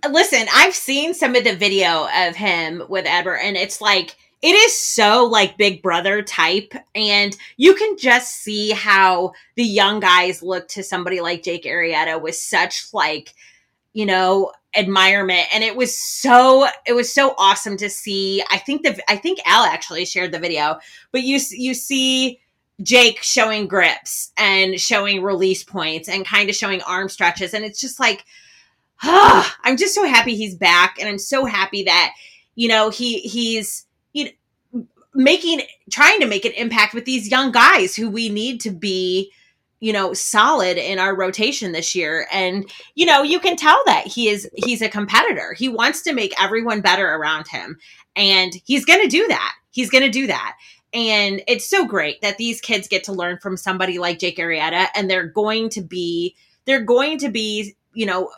Listen, 0.10 0.48
I've 0.54 0.76
seen 0.76 1.14
some 1.14 1.36
of 1.36 1.44
the 1.44 1.56
video 1.56 2.08
of 2.16 2.36
him 2.36 2.84
with 2.90 3.06
Adbert, 3.06 3.40
and 3.42 3.58
it's 3.58 3.82
like 3.82 4.16
it 4.42 4.54
is 4.54 4.78
so 4.80 5.26
like 5.26 5.58
big 5.58 5.82
brother 5.82 6.22
type 6.22 6.74
and 6.94 7.36
you 7.58 7.74
can 7.74 7.98
just 7.98 8.36
see 8.36 8.70
how 8.70 9.34
the 9.56 9.64
young 9.64 10.00
guys 10.00 10.44
look 10.44 10.68
to 10.68 10.84
somebody 10.84 11.22
like 11.22 11.42
jake 11.42 11.64
arrieta 11.64 12.22
with 12.22 12.36
such 12.36 12.94
like 12.94 13.34
you 13.94 14.06
know 14.06 14.52
admirement 14.76 15.48
and 15.54 15.64
it 15.64 15.76
was 15.76 15.98
so 15.98 16.68
it 16.86 16.94
was 16.94 17.12
so 17.12 17.34
awesome 17.40 17.78
to 17.78 17.90
see. 17.90 18.44
I 18.52 18.58
think 18.58 18.84
the 18.84 19.12
i 19.12 19.16
think 19.16 19.40
al 19.46 19.64
actually 19.64 20.06
shared 20.06 20.32
the 20.32 20.40
video 20.40 20.78
but 21.12 21.24
you 21.24 21.40
you 21.52 21.74
see 21.74 22.40
jake 22.84 23.24
showing 23.24 23.68
grips 23.68 24.32
and 24.38 24.80
showing 24.80 25.24
release 25.24 25.64
points 25.64 26.08
and 26.08 26.28
kind 26.28 26.48
of 26.48 26.56
showing 26.56 26.82
arm 26.84 27.10
stretches 27.10 27.56
and 27.56 27.66
it's 27.66 27.82
just 27.82 28.00
like 28.00 28.24
i'm 29.64 29.78
just 29.78 29.96
so 29.96 30.06
happy 30.06 30.36
he's 30.36 30.56
back 30.56 30.98
and 31.00 31.08
i'm 31.08 31.20
so 31.20 31.46
happy 31.46 31.84
that 31.84 32.14
you 32.56 32.68
know 32.68 32.90
he 32.90 33.20
he's 33.20 33.86
you 34.14 34.26
know, 34.74 34.86
making 35.14 35.62
trying 35.92 36.20
to 36.20 36.28
make 36.28 36.46
an 36.46 36.52
impact 36.54 36.94
with 36.94 37.06
these 37.06 37.30
young 37.30 37.52
guys 37.52 37.96
who 37.96 38.10
we 38.10 38.30
need 38.30 38.62
to 38.62 38.72
be 38.72 39.32
you 39.80 39.94
know 39.94 40.14
solid 40.14 40.78
in 40.78 41.00
our 41.00 41.16
rotation 41.16 41.72
this 41.72 41.96
year. 41.96 42.28
And 42.32 42.70
you 42.96 43.06
know 43.06 43.24
you 43.24 43.40
can 43.40 43.56
tell 43.56 43.82
that 43.86 44.08
he 44.08 44.30
is 44.30 44.50
he's 44.56 44.82
a 44.82 44.90
competitor. 44.90 45.54
He 45.54 45.70
wants 45.70 46.02
to 46.04 46.14
make 46.14 46.34
everyone 46.42 46.82
better 46.82 47.08
around 47.08 47.48
him 47.48 47.78
and 48.16 48.54
he's 48.66 48.86
going 48.86 49.02
to 49.02 49.08
do 49.08 49.28
that. 49.28 49.54
He's 49.72 49.90
going 49.90 50.04
to 50.04 50.10
do 50.10 50.28
that. 50.28 50.58
And 50.94 51.42
it's 51.48 51.70
so 51.70 51.86
great 51.86 52.22
that 52.22 52.38
these 52.38 52.62
kids 52.62 52.88
get 52.88 53.04
to 53.04 53.14
learn 53.14 53.38
from 53.40 53.58
somebody 53.58 54.00
like 54.00 54.20
Jake 54.20 54.38
Arrieta 54.38 54.88
and 54.96 55.10
they're 55.10 55.28
going 55.28 55.70
to 55.70 55.82
be 55.82 56.36
they're 56.66 56.82
going 56.82 57.20
to 57.20 57.30
be 57.30 57.76
you 57.94 58.06
know 58.06 58.32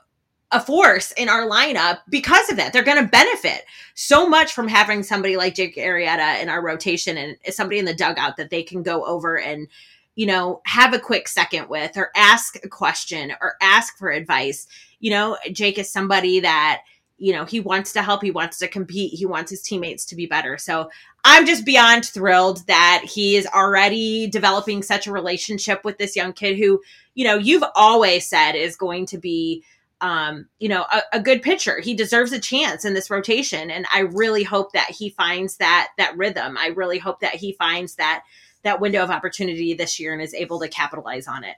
a 0.51 0.59
force 0.59 1.11
in 1.11 1.29
our 1.29 1.47
lineup 1.47 1.99
because 2.09 2.49
of 2.49 2.57
that. 2.57 2.73
They're 2.73 2.83
going 2.83 3.03
to 3.03 3.09
benefit 3.09 3.65
so 3.93 4.27
much 4.27 4.53
from 4.53 4.67
having 4.67 5.03
somebody 5.03 5.37
like 5.37 5.55
Jake 5.55 5.75
Arrieta 5.75 6.41
in 6.41 6.49
our 6.49 6.63
rotation 6.63 7.17
and 7.17 7.37
somebody 7.53 7.77
in 7.77 7.85
the 7.85 7.93
dugout 7.93 8.37
that 8.37 8.49
they 8.49 8.63
can 8.63 8.81
go 8.81 9.05
over 9.05 9.37
and, 9.37 9.67
you 10.15 10.25
know, 10.25 10.61
have 10.65 10.93
a 10.93 10.99
quick 10.99 11.27
second 11.27 11.69
with 11.69 11.97
or 11.97 12.11
ask 12.15 12.55
a 12.63 12.67
question 12.67 13.31
or 13.41 13.55
ask 13.61 13.97
for 13.97 14.09
advice. 14.09 14.67
You 14.99 15.11
know, 15.11 15.37
Jake 15.51 15.77
is 15.77 15.91
somebody 15.91 16.39
that, 16.39 16.81
you 17.19 17.31
know, 17.31 17.45
he 17.45 17.59
wants 17.59 17.93
to 17.93 18.01
help, 18.01 18.23
he 18.23 18.31
wants 18.31 18.57
to 18.59 18.67
compete, 18.67 19.13
he 19.13 19.27
wants 19.27 19.51
his 19.51 19.61
teammates 19.61 20.05
to 20.05 20.15
be 20.15 20.25
better. 20.25 20.57
So 20.57 20.89
I'm 21.25 21.45
just 21.45 21.65
beyond 21.65 22.05
thrilled 22.05 22.65
that 22.65 23.03
he 23.03 23.35
is 23.35 23.45
already 23.47 24.27
developing 24.27 24.81
such 24.81 25.05
a 25.05 25.11
relationship 25.11 25.83
with 25.83 25.97
this 25.99 26.15
young 26.15 26.33
kid 26.33 26.57
who, 26.57 26.81
you 27.13 27.25
know, 27.25 27.35
you've 27.35 27.63
always 27.75 28.27
said 28.27 28.53
is 28.53 28.75
going 28.75 29.05
to 29.07 29.17
be 29.17 29.63
um, 30.01 30.47
you 30.59 30.69
know, 30.69 30.85
a, 30.91 31.01
a, 31.13 31.19
good 31.19 31.41
pitcher. 31.41 31.79
He 31.81 31.93
deserves 31.93 32.31
a 32.31 32.39
chance 32.39 32.85
in 32.85 32.93
this 32.93 33.09
rotation, 33.09 33.69
and 33.69 33.85
I 33.91 34.01
really 34.01 34.43
hope 34.43 34.71
that 34.71 34.89
he 34.91 35.09
finds 35.09 35.57
that 35.57 35.89
that 35.97 36.17
rhythm. 36.17 36.57
I 36.57 36.67
really 36.67 36.99
hope 36.99 37.19
that 37.19 37.35
he 37.35 37.53
finds 37.53 37.95
that 37.95 38.23
that 38.63 38.79
window 38.79 39.03
of 39.03 39.11
opportunity 39.11 39.73
this 39.73 39.99
year 39.99 40.13
and 40.13 40.21
is 40.21 40.33
able 40.33 40.59
to 40.59 40.67
capitalize 40.67 41.27
on 41.27 41.43
it. 41.43 41.55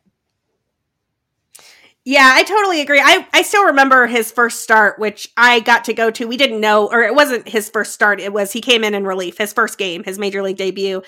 Yeah, 2.03 2.31
I 2.33 2.41
totally 2.41 2.81
agree. 2.81 2.99
I, 2.99 3.27
I 3.31 3.43
still 3.43 3.65
remember 3.65 4.07
his 4.07 4.31
first 4.31 4.61
start, 4.61 4.97
which 4.97 5.29
I 5.37 5.59
got 5.59 5.83
to 5.85 5.93
go 5.93 6.09
to. 6.09 6.27
We 6.27 6.37
didn't 6.37 6.59
know, 6.59 6.87
or 6.87 7.03
it 7.03 7.13
wasn't 7.13 7.47
his 7.47 7.69
first 7.69 7.93
start. 7.93 8.19
It 8.19 8.33
was 8.33 8.51
he 8.51 8.61
came 8.61 8.83
in 8.83 8.95
in 8.95 9.05
relief, 9.05 9.37
his 9.37 9.53
first 9.53 9.77
game, 9.77 10.03
his 10.03 10.17
major 10.17 10.41
league 10.41 10.57
debut. 10.57 11.03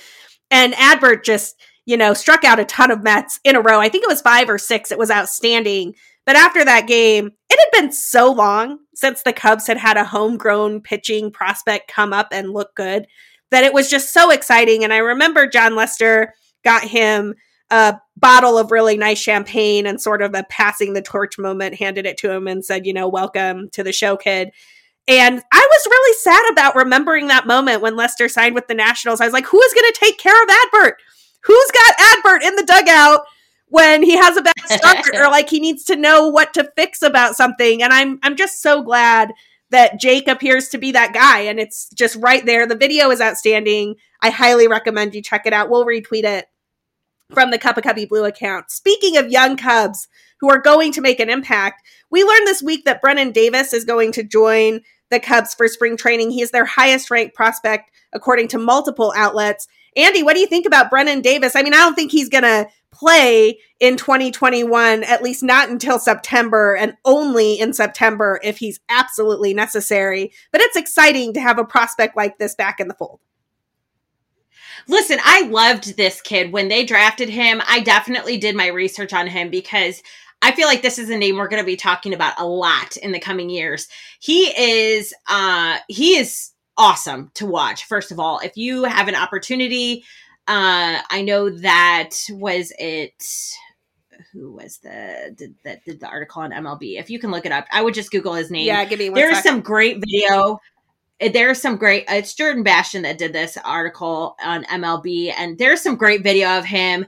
And 0.52 0.74
Adbert 0.76 1.24
just, 1.24 1.60
you 1.86 1.98
know, 1.98 2.14
struck 2.14 2.44
out 2.44 2.60
a 2.60 2.66
ton 2.66 2.92
of 2.92 3.02
Mets 3.02 3.40
in 3.44 3.56
a 3.56 3.62
row. 3.62 3.80
I 3.80 3.90
think 3.90 4.04
it 4.04 4.10
was 4.10 4.22
five 4.22 4.50
or 4.50 4.60
six. 4.60 4.92
It 4.92 5.00
was 5.00 5.10
outstanding. 5.10 5.96
But 6.26 6.36
after 6.36 6.64
that 6.64 6.88
game, 6.88 7.32
it 7.50 7.60
had 7.60 7.82
been 7.82 7.92
so 7.92 8.32
long 8.32 8.80
since 8.96 9.24
the 9.24 9.34
Cubs 9.34 9.68
had 9.68 9.78
had 9.78 9.98
a 9.98 10.06
homegrown 10.06 10.82
pitching 10.82 11.32
prospect 11.32 11.92
come 11.92 12.14
up 12.14 12.30
and 12.32 12.54
look 12.54 12.76
good 12.76 13.08
that 13.52 13.64
it 13.64 13.74
was 13.74 13.90
just 13.90 14.14
so 14.14 14.32
exciting. 14.32 14.84
And 14.84 14.94
I 14.94 14.98
remember 14.98 15.48
Jon 15.48 15.76
Lester 15.76 16.34
got 16.64 16.84
him 16.84 17.36
a 17.70 18.00
bottle 18.18 18.58
of 18.58 18.72
really 18.72 18.98
nice 18.98 19.20
champagne 19.20 19.86
and 19.86 20.00
sort 20.00 20.22
of 20.22 20.34
a 20.34 20.44
passing 20.44 20.94
the 20.94 21.02
torch 21.02 21.38
moment, 21.38 21.76
handed 21.76 22.06
it 22.06 22.18
to 22.18 22.32
him 22.32 22.48
and 22.48 22.64
said, 22.64 22.86
you 22.86 22.94
know, 22.94 23.08
welcome 23.08 23.70
to 23.72 23.84
the 23.84 23.92
show, 23.92 24.16
kid. 24.16 24.52
And 25.08 25.42
I 25.52 25.68
was 25.70 25.88
really 25.88 26.18
sad 26.20 26.52
about 26.52 26.76
remembering 26.76 27.28
that 27.28 27.48
moment 27.48 27.82
when 27.82 27.96
Lester 27.96 28.30
signed 28.30 28.56
with 28.56 28.68
the 28.68 28.74
Nationals. 28.74 29.20
I 29.20 29.26
was 29.26 29.34
like, 29.34 29.46
who 29.46 29.62
is 29.62 29.74
going 29.74 29.92
to 29.92 30.00
take 30.00 30.18
care 30.18 30.42
of 30.42 30.50
Adbert? 30.50 30.94
Who's 31.44 31.72
got 31.72 31.98
Adbert 31.98 32.44
in 32.44 32.56
the 32.56 32.64
dugout 32.64 33.22
when 33.74 34.04
he 34.04 34.16
has 34.16 34.38
a 34.38 34.42
bad 34.44 34.54
start 34.68 35.04
or 35.16 35.32
like 35.32 35.50
he 35.50 35.60
needs 35.60 35.84
to 35.84 35.96
know 35.96 36.28
what 36.28 36.54
to 36.54 36.72
fix 36.76 37.02
about 37.02 37.36
something. 37.36 37.82
And 37.82 37.92
I'm 37.92 38.20
I'm 38.22 38.36
just 38.36 38.62
so 38.62 38.84
glad 38.84 39.34
that 39.72 40.00
Jake 40.00 40.28
appears 40.28 40.70
to 40.70 40.78
be 40.78 40.92
that 40.92 41.12
guy. 41.12 41.40
And 41.40 41.60
it's 41.60 41.90
just 41.90 42.16
right 42.18 42.46
there. 42.46 42.68
The 42.68 42.78
video 42.78 43.10
is 43.10 43.20
outstanding. 43.20 43.96
I 44.22 44.30
highly 44.30 44.68
recommend 44.68 45.16
you 45.16 45.24
check 45.24 45.48
it 45.48 45.54
out. 45.54 45.72
We'll 45.72 45.88
retweet 45.88 46.24
it 46.24 46.46
from 47.32 47.50
the 47.50 47.58
Cup 47.58 47.78
of 47.78 47.84
Cubby 47.84 48.06
Blue 48.06 48.26
account. 48.26 48.70
Speaking 48.70 49.18
of 49.18 49.32
young 49.32 49.58
Cubs 49.58 50.08
who 50.40 50.52
are 50.52 50.62
going 50.62 50.92
to 50.92 51.02
make 51.02 51.20
an 51.20 51.32
impact, 51.32 51.82
we 52.12 52.24
learned 52.24 52.46
this 52.46 52.62
week 52.62 52.86
that 52.86 53.02
Brennen 53.02 53.32
Davis 53.32 53.74
is 53.74 53.86
going 53.86 54.12
to 54.12 54.24
join 54.24 54.82
the 55.10 55.20
Cubs 55.20 55.56
for 55.56 55.68
spring 55.68 55.98
training. 55.98 56.30
He 56.30 56.44
is 56.44 56.52
their 56.52 56.66
highest 56.66 57.10
ranked 57.10 57.34
prospect, 57.34 57.90
according 58.14 58.50
to 58.50 58.60
multiple 58.60 59.12
outlets. 59.18 59.68
Andy, 59.96 60.22
what 60.22 60.36
do 60.36 60.42
you 60.42 60.48
think 60.48 60.68
about 60.68 60.92
Brennen 60.92 61.24
Davis? 61.24 61.56
I 61.56 61.64
mean, 61.64 61.74
I 61.74 61.78
don't 61.78 61.96
think 61.96 62.12
he's 62.12 62.30
going 62.30 62.44
to 62.44 62.68
play 62.94 63.60
in 63.80 63.98
2021, 63.98 65.04
at 65.04 65.24
least 65.24 65.44
not 65.44 65.70
until 65.70 66.00
September, 66.00 66.76
and 66.76 66.96
only 67.06 67.60
in 67.60 67.74
September 67.74 68.40
if 68.44 68.58
he's 68.58 68.80
absolutely 68.90 69.54
necessary. 69.54 70.32
But 70.52 70.62
it's 70.62 70.78
exciting 70.78 71.34
to 71.34 71.42
have 71.42 71.60
a 71.60 71.66
prospect 71.66 72.16
like 72.16 72.38
this 72.38 72.56
back 72.56 72.80
in 72.80 72.88
the 72.88 72.94
fold. 72.94 73.20
Listen, 74.88 75.20
I 75.24 75.44
loved 75.44 75.96
this 75.96 76.22
kid 76.22 76.52
when 76.52 76.68
they 76.68 76.86
drafted 76.86 77.30
him. 77.30 77.62
I 77.68 77.80
definitely 77.80 78.38
did 78.38 78.56
my 78.56 78.68
research 78.68 79.14
on 79.14 79.28
him 79.28 79.50
because 79.50 80.02
I 80.42 80.52
feel 80.52 80.68
like 80.68 80.82
this 80.82 81.00
is 81.00 81.10
a 81.10 81.18
name 81.18 81.38
we're 81.38 81.48
going 81.48 81.62
to 81.62 81.66
be 81.66 81.78
talking 81.78 82.14
about 82.14 82.40
a 82.40 82.46
lot 82.46 82.98
in 82.98 83.14
the 83.14 83.20
coming 83.20 83.50
years. 83.50 83.88
He 84.20 84.48
is 84.58 85.14
uh 85.30 85.78
he 85.88 86.18
is 86.18 86.52
awesome 86.78 87.32
to 87.36 87.46
watch. 87.46 87.86
First 87.86 88.12
of 88.12 88.20
all, 88.20 88.40
if 88.40 88.58
you 88.58 88.84
have 88.84 89.08
an 89.08 89.16
opportunity, 89.16 90.04
uh 90.48 91.02
I 91.10 91.22
know 91.24 91.50
that 91.50 92.12
was 92.30 92.74
it 92.78 93.24
who 94.32 94.52
was 94.54 94.78
the 94.80 95.34
did 95.38 95.56
that 95.64 95.84
did 95.86 96.00
the 96.00 96.08
article 96.08 96.42
on 96.42 96.52
MLB. 96.52 97.00
If 97.00 97.10
you 97.10 97.20
can 97.20 97.32
look 97.32 97.46
it 97.46 97.52
up, 97.52 97.66
I 97.72 97.82
would 97.82 97.94
just 97.94 98.12
Google 98.12 98.34
his 98.34 98.52
name. 98.52 98.66
Yeah, 98.66 98.86
give 98.86 99.00
me 99.00 99.10
one 99.10 99.20
There's 99.20 99.44
some 99.44 99.62
great 99.62 100.00
video 100.00 100.60
there's 101.32 101.62
some 101.62 101.78
great 101.78 102.06
it's 102.10 102.34
jordan 102.34 102.64
bastian 102.64 103.04
that 103.04 103.18
did 103.18 103.34
this 103.34 103.58
article 103.64 104.36
on 104.44 104.64
mlb 104.66 105.34
and 105.38 105.58
there's 105.58 105.82
some 105.82 105.96
great 105.96 106.24
video 106.24 106.58
of 106.58 106.66
him 106.66 107.06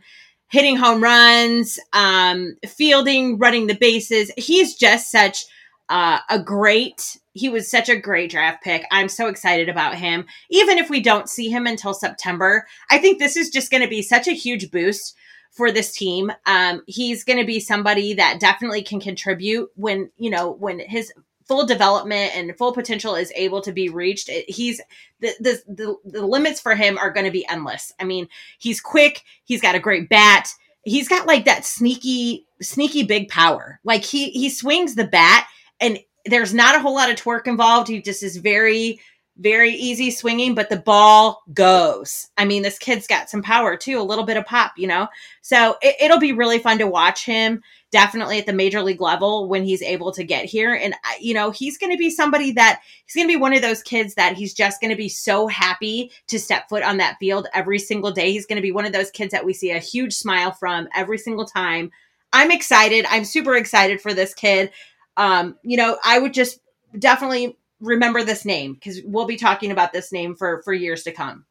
hitting 0.47 0.75
home 0.75 1.01
runs 1.01 1.79
um 1.93 2.55
fielding 2.65 3.38
running 3.38 3.67
the 3.67 3.75
bases 3.75 4.31
he's 4.38 4.75
just 4.75 5.11
such 5.11 5.45
uh, 5.89 6.19
a 6.29 6.39
great 6.39 7.17
he 7.33 7.49
was 7.49 7.69
such 7.69 7.89
a 7.89 7.99
great 7.99 8.31
draft 8.31 8.63
pick. 8.63 8.86
I'm 8.91 9.09
so 9.09 9.27
excited 9.27 9.67
about 9.67 9.95
him. 9.95 10.25
Even 10.49 10.77
if 10.77 10.89
we 10.89 11.01
don't 11.01 11.29
see 11.29 11.49
him 11.49 11.67
until 11.67 11.93
september 11.93 12.65
i 12.89 12.97
think 12.97 13.19
this 13.19 13.38
is 13.38 13.49
just 13.49 13.71
going 13.71 13.83
to 13.83 13.89
be 13.89 14.01
such 14.01 14.27
a 14.27 14.31
huge 14.31 14.71
boost 14.71 15.15
for 15.51 15.71
this 15.71 15.91
team. 15.93 16.31
Um 16.45 16.81
he's 16.88 17.23
going 17.23 17.39
to 17.39 17.45
be 17.45 17.59
somebody 17.59 18.13
that 18.15 18.39
definitely 18.39 18.83
can 18.83 18.99
contribute 18.99 19.69
when 19.75 20.09
you 20.17 20.29
know 20.29 20.51
when 20.51 20.79
his 20.79 21.11
full 21.47 21.65
development 21.65 22.36
and 22.36 22.57
full 22.57 22.73
potential 22.73 23.15
is 23.15 23.31
able 23.36 23.61
to 23.61 23.71
be 23.71 23.88
reached. 23.88 24.29
He's 24.47 24.81
the, 25.19 25.33
the 25.39 25.61
the 25.67 25.95
the 26.05 26.25
limits 26.25 26.59
for 26.59 26.75
him 26.75 26.97
are 26.97 27.11
going 27.11 27.25
to 27.25 27.31
be 27.31 27.47
endless. 27.47 27.93
I 27.99 28.03
mean 28.03 28.27
he's 28.57 28.81
quick 28.81 29.23
he's 29.43 29.61
got 29.61 29.75
a 29.75 29.79
great 29.79 30.09
bat 30.09 30.49
he's 30.86 31.07
got 31.07 31.27
like 31.27 31.45
that 31.45 31.65
sneaky 31.65 32.47
sneaky 32.61 33.03
big 33.03 33.27
power. 33.27 33.79
Like 33.83 34.05
he 34.05 34.29
he 34.29 34.49
swings 34.49 34.95
the 34.95 35.07
bat 35.07 35.47
and 35.80 35.99
there's 36.26 36.53
not 36.53 36.76
a 36.76 36.80
whole 36.80 36.95
lot 36.95 37.09
of 37.09 37.15
torque 37.15 37.47
involved 37.47 37.88
he 37.88 38.01
just 38.01 38.23
is 38.23 38.38
very 38.38 38.99
very 39.38 39.71
easy 39.71 40.09
swinging 40.09 40.55
but 40.55 40.69
the 40.69 40.78
ball 40.78 41.43
goes 41.53 42.30
i 42.38 42.45
mean 42.45 42.63
this 42.63 42.80
kid's 42.80 43.07
got 43.07 43.30
some 43.30 43.41
power 43.41 43.76
too 43.76 43.99
a 43.99 44.01
little 44.01 44.23
bit 44.23 44.38
of 44.38 44.45
pop 44.45 44.71
you 44.78 44.88
know 44.88 45.07
so 45.41 45.76
it, 45.82 45.95
it'll 45.99 46.19
be 46.19 46.32
really 46.32 46.59
fun 46.59 46.78
to 46.78 46.88
watch 46.88 47.26
him 47.26 47.61
definitely 47.95 48.38
at 48.38 48.45
the 48.45 48.51
major 48.51 48.82
league 48.82 48.99
level 48.99 49.47
when 49.47 49.63
he's 49.63 49.82
able 49.82 50.11
to 50.11 50.26
get 50.26 50.43
here. 50.43 50.73
And, 50.73 50.93
you 51.21 51.34
know, 51.34 51.49
he's 51.49 51.78
going 51.78 51.93
to 51.93 51.97
be 51.97 52.09
somebody 52.09 52.51
that 52.51 52.82
he's 53.05 53.15
going 53.15 53.26
to 53.26 53.34
be 53.34 53.39
one 53.39 53.53
of 53.53 53.61
those 53.61 53.82
kids 53.82 54.15
that 54.15 54.36
he's 54.36 54.53
just 54.53 54.82
going 54.82 54.91
to 54.91 54.97
be 54.97 55.07
so 55.07 55.47
happy 55.47 56.11
to 56.28 56.38
step 56.38 56.67
foot 56.67 56.84
on 56.84 56.97
that 56.97 57.15
field 57.21 57.47
every 57.53 57.80
single 57.80 58.11
day. 58.11 58.34
He's 58.34 58.45
going 58.45 58.57
to 58.57 58.61
be 58.61 58.73
one 58.73 58.86
of 58.86 58.91
those 58.91 59.11
kids 59.11 59.32
that 59.32 59.45
we 59.45 59.53
see 59.53 59.71
a 59.71 59.80
huge 59.80 60.11
smile 60.11 60.51
from 60.51 60.89
every 60.93 61.17
single 61.17 61.45
time. 61.45 61.89
I'm 62.34 62.51
excited. 62.51 63.05
I'm 63.07 63.23
super 63.23 63.55
excited 63.55 64.01
for 64.01 64.13
this 64.13 64.34
kid. 64.34 64.71
Um, 65.18 65.57
you 65.63 65.78
know, 65.78 65.97
I 66.03 66.20
would 66.20 66.34
just 66.34 66.59
definitely 66.97 67.57
remember 67.80 68.24
this 68.24 68.45
name 68.45 68.74
because 68.74 69.01
we'll 69.05 69.26
be 69.26 69.38
talking 69.38 69.72
about 69.72 69.93
this 69.93 70.11
name 70.11 70.36
for 70.36 70.61
for 70.63 70.74
years 70.74 71.03
to 71.03 71.11
come. 71.11 71.45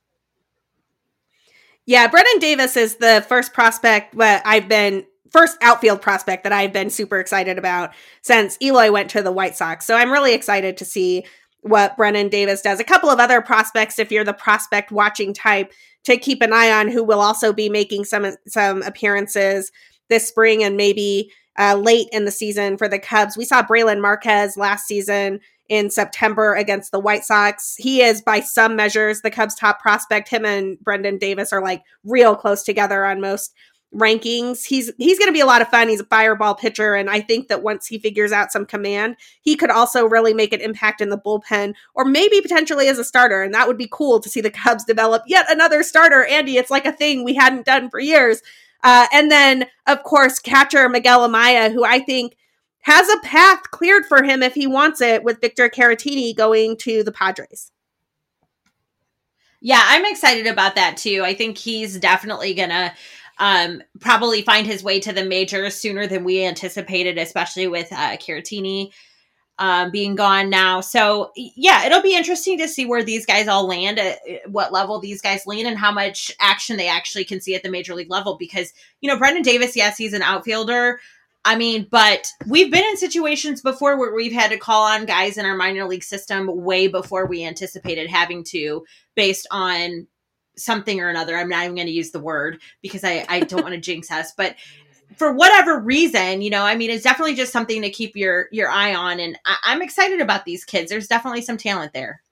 Yeah, 1.87 2.09
Brennen 2.09 2.39
Davis 2.39 2.77
is 2.77 2.97
the 2.97 3.25
first 3.29 3.53
prospect 3.53 4.17
that 4.17 4.43
I've 4.47 4.69
been 4.69 5.05
first 5.31 5.59
outfield 5.61 6.01
prospect 6.01 6.45
that 6.45 6.53
I've 6.53 6.73
been 6.73 6.91
super 6.91 7.19
excited 7.19 7.59
about 7.59 7.93
since 8.23 8.57
Eloy 8.62 8.93
went 8.93 9.11
to 9.11 9.23
the 9.23 9.33
White 9.33 9.57
Sox. 9.57 9.85
So 9.85 9.97
I'm 9.97 10.12
really 10.12 10.33
excited 10.33 10.77
to 10.77 10.85
see 10.85 11.25
what 11.62 11.97
Brennen 11.97 12.29
Davis 12.29 12.62
does. 12.62 12.79
A 12.79 12.85
couple 12.85 13.11
of 13.11 13.19
other 13.19 13.41
prospects, 13.41 13.99
if 13.99 14.12
you're 14.12 14.25
the 14.25 14.33
prospect 14.33 14.93
watching 14.93 15.35
type, 15.35 15.73
to 16.05 16.17
keep 16.17 16.41
an 16.41 16.53
eye 16.53 16.71
on 16.71 16.89
who 16.89 17.03
will 17.03 17.21
also 17.21 17.53
be 17.53 17.69
making 17.69 18.05
some 18.05 18.27
some 18.47 18.83
appearances 18.83 19.73
this 20.09 20.29
spring 20.29 20.62
and 20.62 20.77
maybe 20.77 21.33
uh, 21.59 21.76
late 21.76 22.09
in 22.12 22.24
the 22.24 22.30
season 22.30 22.76
for 22.76 22.88
the 22.88 22.98
Cubs. 22.98 23.36
We 23.36 23.44
saw 23.44 23.62
Brailyn 23.62 24.00
Marquez 24.00 24.57
last 24.57 24.86
season 24.86 25.40
in 25.68 25.90
September 25.90 26.55
against 26.55 26.92
the 26.92 27.00
White 27.00 27.24
Sox. 27.24 27.74
He 27.76 28.02
is, 28.02 28.20
by 28.20 28.40
some 28.40 28.76
measures, 28.76 29.22
the 29.22 29.30
Cubs' 29.30 29.55
top 29.55 29.80
prospect. 29.80 30.28
Him 30.28 30.44
and 30.44 30.78
Brennen 30.80 31.18
Davis 31.18 31.52
are 31.52 31.62
like 31.62 31.82
real 32.05 32.36
close 32.36 32.62
together 32.62 33.05
on 33.05 33.20
most 33.20 33.55
rankings. 33.94 34.64
He's 34.64 34.92
he's 34.98 35.18
going 35.18 35.28
to 35.28 35.32
be 35.32 35.40
a 35.40 35.46
lot 35.46 35.62
of 35.62 35.68
fun. 35.68 35.88
He's 35.88 36.00
a 36.00 36.07
fireball 36.07 36.55
pitcher, 36.55 36.94
and 36.94 37.09
I 37.09 37.20
think 37.20 37.48
that 37.48 37.62
once 37.62 37.86
he 37.86 37.98
figures 37.98 38.32
out 38.32 38.52
some 38.52 38.66
command, 38.66 39.16
he 39.40 39.57
could 39.57 39.70
also 39.70 40.05
really 40.05 40.34
make 40.34 40.52
an 40.52 40.61
impact 40.61 41.00
in 41.00 41.11
the 41.11 41.18
bullpen, 41.18 41.74
or 41.94 42.05
maybe 42.05 42.40
potentially 42.40 42.88
as 42.88 42.98
a 42.98 43.05
starter. 43.05 43.42
And 43.42 43.55
that 43.55 43.68
would 43.68 43.78
be 43.78 43.88
cool 43.90 44.20
to 44.20 44.28
see 44.28 44.40
the 44.40 44.50
Cubs 44.50 44.84
develop 44.84 45.22
yet 45.26 45.50
another 45.50 45.82
starter. 45.82 46.24
Andy, 46.24 46.57
it's 46.57 46.70
like 46.70 46.86
a 46.86 46.92
thing 46.92 47.24
we 47.24 47.34
hadn't 47.34 47.66
done 47.66 47.88
for 47.88 48.00
years. 48.00 48.42
Uh, 48.85 49.07
and 49.12 49.30
then, 49.30 49.66
of 49.87 50.03
course, 50.05 50.39
catcher 50.39 50.89
Miguel 50.89 51.26
Amaya, 51.26 51.72
who 51.72 51.85
I 51.85 52.01
think 52.01 52.37
has 52.80 53.09
a 53.09 53.18
path 53.20 53.62
cleared 53.70 54.05
for 54.05 54.22
him 54.22 54.43
if 54.43 54.55
he 54.55 54.66
wants 54.66 55.01
it, 55.01 55.24
with 55.24 55.41
Victor 55.41 55.70
Caratini 55.70 56.37
going 56.37 56.76
to 56.76 57.03
the 57.03 57.11
Padres. 57.11 57.72
Yeah, 59.62 59.80
I'm 59.82 60.05
excited 60.05 60.47
about 60.47 60.74
that 60.74 60.99
too. 60.99 61.22
I 61.24 61.32
think 61.32 61.57
he's 61.57 61.99
definitely 61.99 62.53
gonna 62.53 62.93
um, 63.39 63.82
probably 64.01 64.43
find 64.43 64.66
his 64.66 64.85
way 64.85 65.01
to 65.01 65.12
the 65.12 65.24
majors 65.24 65.74
sooner 65.74 66.07
than 66.07 66.22
we 66.22 66.45
anticipated, 66.45 67.16
especially 67.16 67.66
with 67.66 67.91
uh, 67.91 68.18
Caratini 68.18 68.93
um, 69.59 69.90
being 69.90 70.14
gone 70.14 70.50
now. 70.50 70.80
So 70.80 71.32
yeah, 71.36 71.86
it'll 71.86 72.02
be 72.02 72.16
interesting 72.16 72.59
to 72.59 72.68
see 72.68 72.86
where 72.86 73.05
these 73.05 73.24
guys 73.24 73.46
all 73.46 73.66
land, 73.66 73.98
at 73.98 74.18
what 74.46 74.72
level 74.72 74.98
these 74.98 75.22
guys 75.22 75.46
land, 75.46 75.68
and 75.68 75.78
how 75.78 75.92
much 75.92 76.32
action 76.40 76.76
they 76.76 76.88
actually 76.88 77.24
can 77.24 77.40
see 77.40 77.55
at 77.55 77.62
the 77.62 77.70
major 77.70 77.94
league 77.94 78.11
level. 78.11 78.36
Because 78.36 78.72
you 79.00 79.09
know, 79.09 79.18
Brennen 79.18 79.42
Davis, 79.42 79.76
yes, 79.76 79.96
he's 79.96 80.12
an 80.12 80.22
outfielder. 80.22 81.00
I 81.44 81.57
mean, 81.57 81.86
but 81.90 82.26
we've 82.46 82.72
been 82.72 82.84
in 82.84 82.96
situations 82.96 83.61
before 83.61 83.98
where 83.98 84.14
we've 84.14 84.32
had 84.32 84.50
to 84.50 84.57
call 84.57 84.84
on 84.84 85.05
guys 85.05 85.36
in 85.36 85.44
our 85.44 85.57
minor 85.57 85.84
league 85.84 86.02
system 86.02 86.48
way 86.64 86.86
before 86.88 87.26
we 87.26 87.44
anticipated 87.44 88.09
having 88.09 88.44
to, 88.44 88.84
based 89.14 89.46
on 89.50 90.07
something 90.57 91.00
or 91.00 91.11
another. 91.11 91.36
I'm 91.36 91.48
not 91.48 91.64
even 91.64 91.74
going 91.74 91.86
to 91.86 91.92
use 91.92 92.12
the 92.12 92.20
word 92.20 92.61
because 92.80 93.05
I, 93.05 93.26
I 93.28 93.40
don't 93.40 93.62
want 93.62 93.74
to 93.74 93.80
jinx 93.92 94.11
us, 94.11 94.32
but 94.36 94.57
for 95.16 95.32
whatever 95.32 95.78
reason, 95.78 96.42
you 96.42 96.50
know, 96.50 96.62
I 96.62 96.76
mean, 96.76 96.90
it's 96.90 97.05
definitely 97.05 97.34
just 97.34 97.52
something 97.52 97.82
to 97.82 97.90
keep 97.90 98.16
your 98.16 98.48
your 98.52 98.68
eye 98.68 98.94
on, 98.94 99.20
and 99.20 99.38
I, 99.44 99.57
I'm 99.64 99.82
excited 99.82 100.20
about 100.20 100.44
these 100.44 100.64
kids. 100.64 100.90
There's 100.90 101.09
definitely 101.09 101.42
some 101.42 101.57
talent 101.57 101.92
there. 101.92 102.22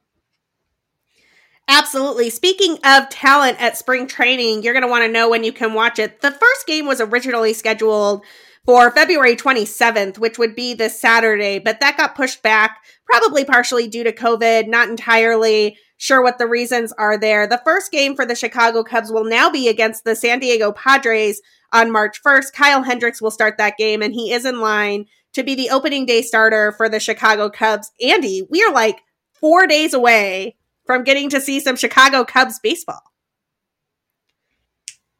Absolutely. 1.68 2.28
Speaking 2.28 2.78
of 2.84 3.08
talent 3.08 3.60
at 3.60 3.78
spring 3.78 4.06
training, 4.06 4.62
you're 4.62 4.74
going 4.74 4.82
to 4.82 4.90
want 4.90 5.04
to 5.04 5.12
know 5.12 5.30
when 5.30 5.44
you 5.44 5.52
can 5.52 5.74
watch 5.74 5.98
it. 5.98 6.20
The 6.20 6.32
first 6.32 6.66
game 6.66 6.86
was 6.86 7.00
originally 7.00 7.54
scheduled 7.54 8.24
for 8.64 8.90
February 8.90 9.36
27th, 9.36 10.18
which 10.18 10.38
would 10.38 10.54
be 10.54 10.74
this 10.74 10.98
Saturday, 10.98 11.58
but 11.58 11.80
that 11.80 11.96
got 11.96 12.14
pushed 12.14 12.42
back, 12.42 12.78
probably 13.06 13.44
partially 13.44 13.88
due 13.88 14.04
to 14.04 14.12
COVID, 14.12 14.68
not 14.68 14.88
entirely 14.88 15.76
sure 16.02 16.20
what 16.20 16.38
the 16.38 16.48
reasons 16.48 16.92
are 16.98 17.16
there. 17.16 17.46
The 17.46 17.62
first 17.64 17.92
game 17.92 18.16
for 18.16 18.26
the 18.26 18.34
Chicago 18.34 18.82
Cubs 18.82 19.12
will 19.12 19.24
now 19.24 19.48
be 19.48 19.68
against 19.68 20.02
the 20.02 20.16
San 20.16 20.40
Diego 20.40 20.72
Padres 20.72 21.40
on 21.72 21.92
March 21.92 22.20
1st. 22.24 22.52
Kyle 22.52 22.82
Hendricks 22.82 23.22
will 23.22 23.30
start 23.30 23.56
that 23.58 23.76
game, 23.76 24.02
and 24.02 24.12
he 24.12 24.32
is 24.32 24.44
in 24.44 24.60
line 24.60 25.06
to 25.32 25.44
be 25.44 25.54
the 25.54 25.70
opening 25.70 26.04
day 26.04 26.20
starter 26.20 26.72
for 26.72 26.88
the 26.88 26.98
Chicago 26.98 27.48
Cubs. 27.48 27.92
Andy, 28.04 28.42
we 28.50 28.64
are 28.64 28.72
like 28.72 28.98
four 29.32 29.68
days 29.68 29.94
away 29.94 30.56
from 30.86 31.04
getting 31.04 31.30
to 31.30 31.40
see 31.40 31.60
some 31.60 31.76
Chicago 31.76 32.24
Cubs 32.24 32.58
baseball. 32.58 33.02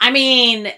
I 0.01 0.11
mean, 0.11 0.73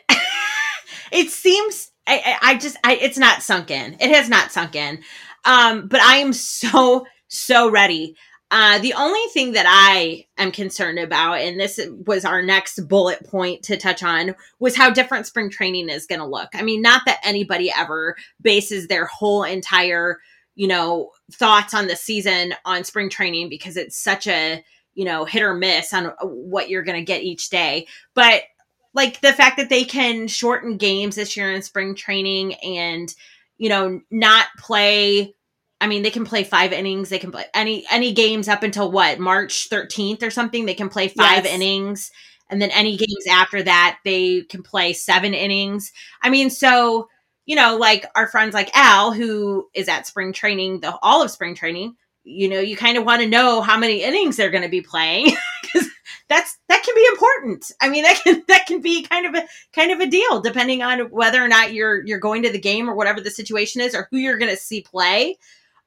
it 1.13 1.31
seems 1.31 1.93
I, 2.07 2.37
I 2.43 2.55
just 2.59 2.77
I, 2.85 2.97
it's 2.97 3.17
not 3.17 3.43
sunk 3.43 3.71
in. 3.71 3.95
It 3.95 4.15
has 4.15 4.29
not 4.29 4.53
sunk 4.53 4.77
in. 4.77 5.03
Um, 5.47 5.89
but 5.89 6.03
I 6.03 6.17
am 6.17 6.35
so 6.35 7.07
so 7.29 7.71
ready. 7.71 8.17
Uh, 8.57 8.79
the 8.79 8.95
only 8.95 9.21
thing 9.33 9.51
that 9.53 9.67
I 9.69 10.27
am 10.39 10.53
concerned 10.53 11.01
about, 11.01 11.41
and 11.41 11.59
this 11.59 11.81
was 12.07 12.25
our 12.25 12.41
next 12.41 12.87
bullet 12.87 13.27
point 13.27 13.65
to 13.65 13.77
touch 13.77 14.05
on, 14.05 14.37
was 14.61 14.77
how 14.77 14.91
different 14.91 15.27
spring 15.27 15.51
training 15.51 15.89
is 15.89 16.07
going 16.07 16.21
to 16.21 16.27
look. 16.27 16.51
I 16.55 16.63
mean, 16.63 16.81
not 16.81 17.03
that 17.07 17.19
anybody 17.25 17.73
ever 17.77 18.15
bases 18.41 18.87
their 18.87 19.07
whole 19.07 19.43
entire 19.43 20.21
you 20.55 20.69
know, 20.69 21.11
thoughts 21.33 21.75
on 21.75 21.87
the 21.87 21.97
season 21.97 22.55
on 22.65 22.85
spring 22.85 23.11
training 23.11 23.49
because 23.49 23.77
it's 23.77 24.01
such 24.01 24.27
a, 24.27 24.65
you 24.95 25.05
know, 25.05 25.25
hit 25.25 25.43
or 25.43 25.55
miss 25.55 25.93
on 25.93 26.13
what 26.23 26.69
you're 26.69 26.85
going 26.85 26.99
to 26.99 27.05
get 27.05 27.23
each 27.23 27.51
day. 27.51 27.87
But 28.15 28.43
like 28.93 29.21
the 29.21 29.33
fact 29.33 29.57
that 29.57 29.69
they 29.69 29.85
can 29.85 30.29
shorten 30.29 30.77
games 30.77 31.17
this 31.17 31.37
year 31.37 31.53
in 31.53 31.63
spring 31.63 31.95
training 31.95 32.55
and, 32.55 33.13
you 33.59 33.69
know, 33.69 34.01
not 34.11 34.47
play 34.59 35.35
I 35.81 35.87
mean, 35.87 36.03
they 36.03 36.11
can 36.11 36.25
play 36.25 36.45
five 36.45 36.73
innings. 36.73 37.09
They 37.09 37.19
can 37.19 37.31
play 37.33 37.45
any 37.55 37.85
any 37.91 38.13
games 38.13 38.49
up 38.49 38.63
until 38.63 38.91
what 38.91 39.19
March 39.19 39.69
13th 39.71 40.23
or 40.23 40.31
something. 40.31 40.67
They 40.67 40.75
can 40.75 40.89
play 40.89 41.09
five 41.09 41.45
yes. 41.45 41.55
innings, 41.55 42.11
and 42.49 42.61
then 42.63 42.71
any 42.71 42.97
games 42.97 43.27
after 43.29 43.63
that, 43.63 43.99
they 44.05 44.43
can 44.43 44.63
play 44.63 44.93
seven 44.93 45.35
innings. 45.35 45.93
I 46.23 46.31
mean, 46.31 46.51
so 46.51 47.09
you 47.47 47.57
know, 47.57 47.77
like 47.77 48.07
our 48.15 48.27
friends 48.27 48.55
like 48.55 48.71
Al, 48.75 49.13
who 49.13 49.69
is 49.75 49.89
at 49.89 50.07
spring 50.07 50.33
training, 50.33 50.81
the 50.81 50.97
all 51.03 51.23
of 51.23 51.31
spring 51.31 51.55
training, 51.55 51.97
you 52.25 52.49
know, 52.49 52.61
you 52.61 52.77
kind 52.77 52.97
of 52.97 53.05
want 53.05 53.23
to 53.23 53.29
know 53.29 53.61
how 53.61 53.77
many 53.77 54.03
innings 54.03 54.37
they're 54.37 54.51
going 54.51 54.63
to 54.63 54.69
be 54.69 54.81
playing 54.81 55.27
because 55.63 55.89
that's 56.29 56.57
that 56.69 56.83
can 56.83 56.95
be 56.95 57.07
important. 57.13 57.71
I 57.81 57.89
mean, 57.91 58.05
that 58.05 58.21
can 58.23 58.43
that 58.49 58.67
can 58.67 58.81
be 58.81 59.03
kind 59.03 59.27
of 59.27 59.35
a 59.35 59.47
kind 59.75 59.93
of 59.93 60.01
a 60.01 60.07
deal 60.07 60.41
depending 60.41 60.83
on 60.83 61.11
whether 61.11 61.45
or 61.45 61.49
not 61.49 61.75
you're 61.75 62.05
you're 62.05 62.19
going 62.19 62.43
to 62.45 62.53
the 62.53 62.59
game 62.59 62.89
or 62.89 62.95
whatever 62.95 63.21
the 63.21 63.31
situation 63.31 63.83
is 63.83 63.95
or 63.95 64.09
who 64.11 64.17
you're 64.17 64.39
going 64.39 64.51
to 64.51 64.57
see 64.57 64.81
play. 64.81 65.37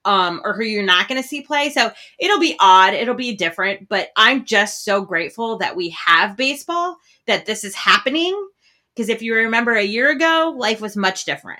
Um, 0.07 0.41
or 0.45 0.53
who 0.53 0.63
you're 0.63 0.83
not 0.83 1.09
going 1.09 1.21
to 1.21 1.27
see 1.27 1.41
play. 1.41 1.69
So 1.69 1.91
it'll 2.17 2.39
be 2.39 2.55
odd. 2.61 2.93
It'll 2.93 3.13
be 3.13 3.35
different, 3.35 3.89
but 3.89 4.07
I'm 4.15 4.45
just 4.45 4.85
so 4.85 5.01
grateful 5.01 5.57
that 5.57 5.75
we 5.75 5.89
have 5.89 6.37
baseball, 6.37 6.95
that 7.25 7.45
this 7.45 7.65
is 7.65 7.75
happening, 7.75 8.33
because 8.95 9.09
if 9.09 9.21
you 9.21 9.35
remember 9.35 9.73
a 9.73 9.83
year 9.83 10.09
ago, 10.09 10.55
life 10.57 10.79
was 10.79 10.95
much 10.95 11.25
different. 11.25 11.59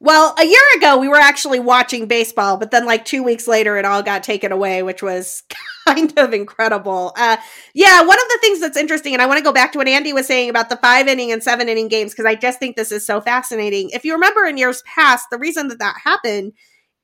Well, 0.00 0.36
a 0.38 0.44
year 0.44 0.62
ago, 0.76 0.96
we 0.96 1.08
were 1.08 1.16
actually 1.16 1.58
watching 1.58 2.06
baseball, 2.06 2.56
but 2.56 2.70
then 2.70 2.86
like 2.86 3.04
two 3.04 3.24
weeks 3.24 3.48
later, 3.48 3.76
it 3.76 3.84
all 3.84 4.02
got 4.02 4.22
taken 4.22 4.52
away, 4.52 4.84
which 4.84 5.02
was 5.02 5.42
kind 5.88 6.16
of 6.16 6.32
incredible. 6.32 7.12
Uh, 7.16 7.36
yeah, 7.74 8.02
one 8.02 8.18
of 8.18 8.28
the 8.28 8.38
things 8.40 8.60
that's 8.60 8.76
interesting, 8.76 9.12
and 9.12 9.20
I 9.20 9.26
want 9.26 9.38
to 9.38 9.44
go 9.44 9.52
back 9.52 9.72
to 9.72 9.78
what 9.78 9.88
Andy 9.88 10.12
was 10.12 10.28
saying 10.28 10.50
about 10.50 10.68
the 10.68 10.76
five 10.76 11.08
inning 11.08 11.32
and 11.32 11.42
seven 11.42 11.68
inning 11.68 11.88
games, 11.88 12.12
because 12.12 12.26
I 12.26 12.36
just 12.36 12.60
think 12.60 12.76
this 12.76 12.92
is 12.92 13.04
so 13.04 13.20
fascinating. 13.20 13.90
If 13.90 14.04
you 14.04 14.12
remember 14.12 14.44
in 14.44 14.56
years 14.56 14.82
past, 14.82 15.26
the 15.32 15.38
reason 15.38 15.66
that 15.66 15.80
that 15.80 15.96
happened, 16.04 16.52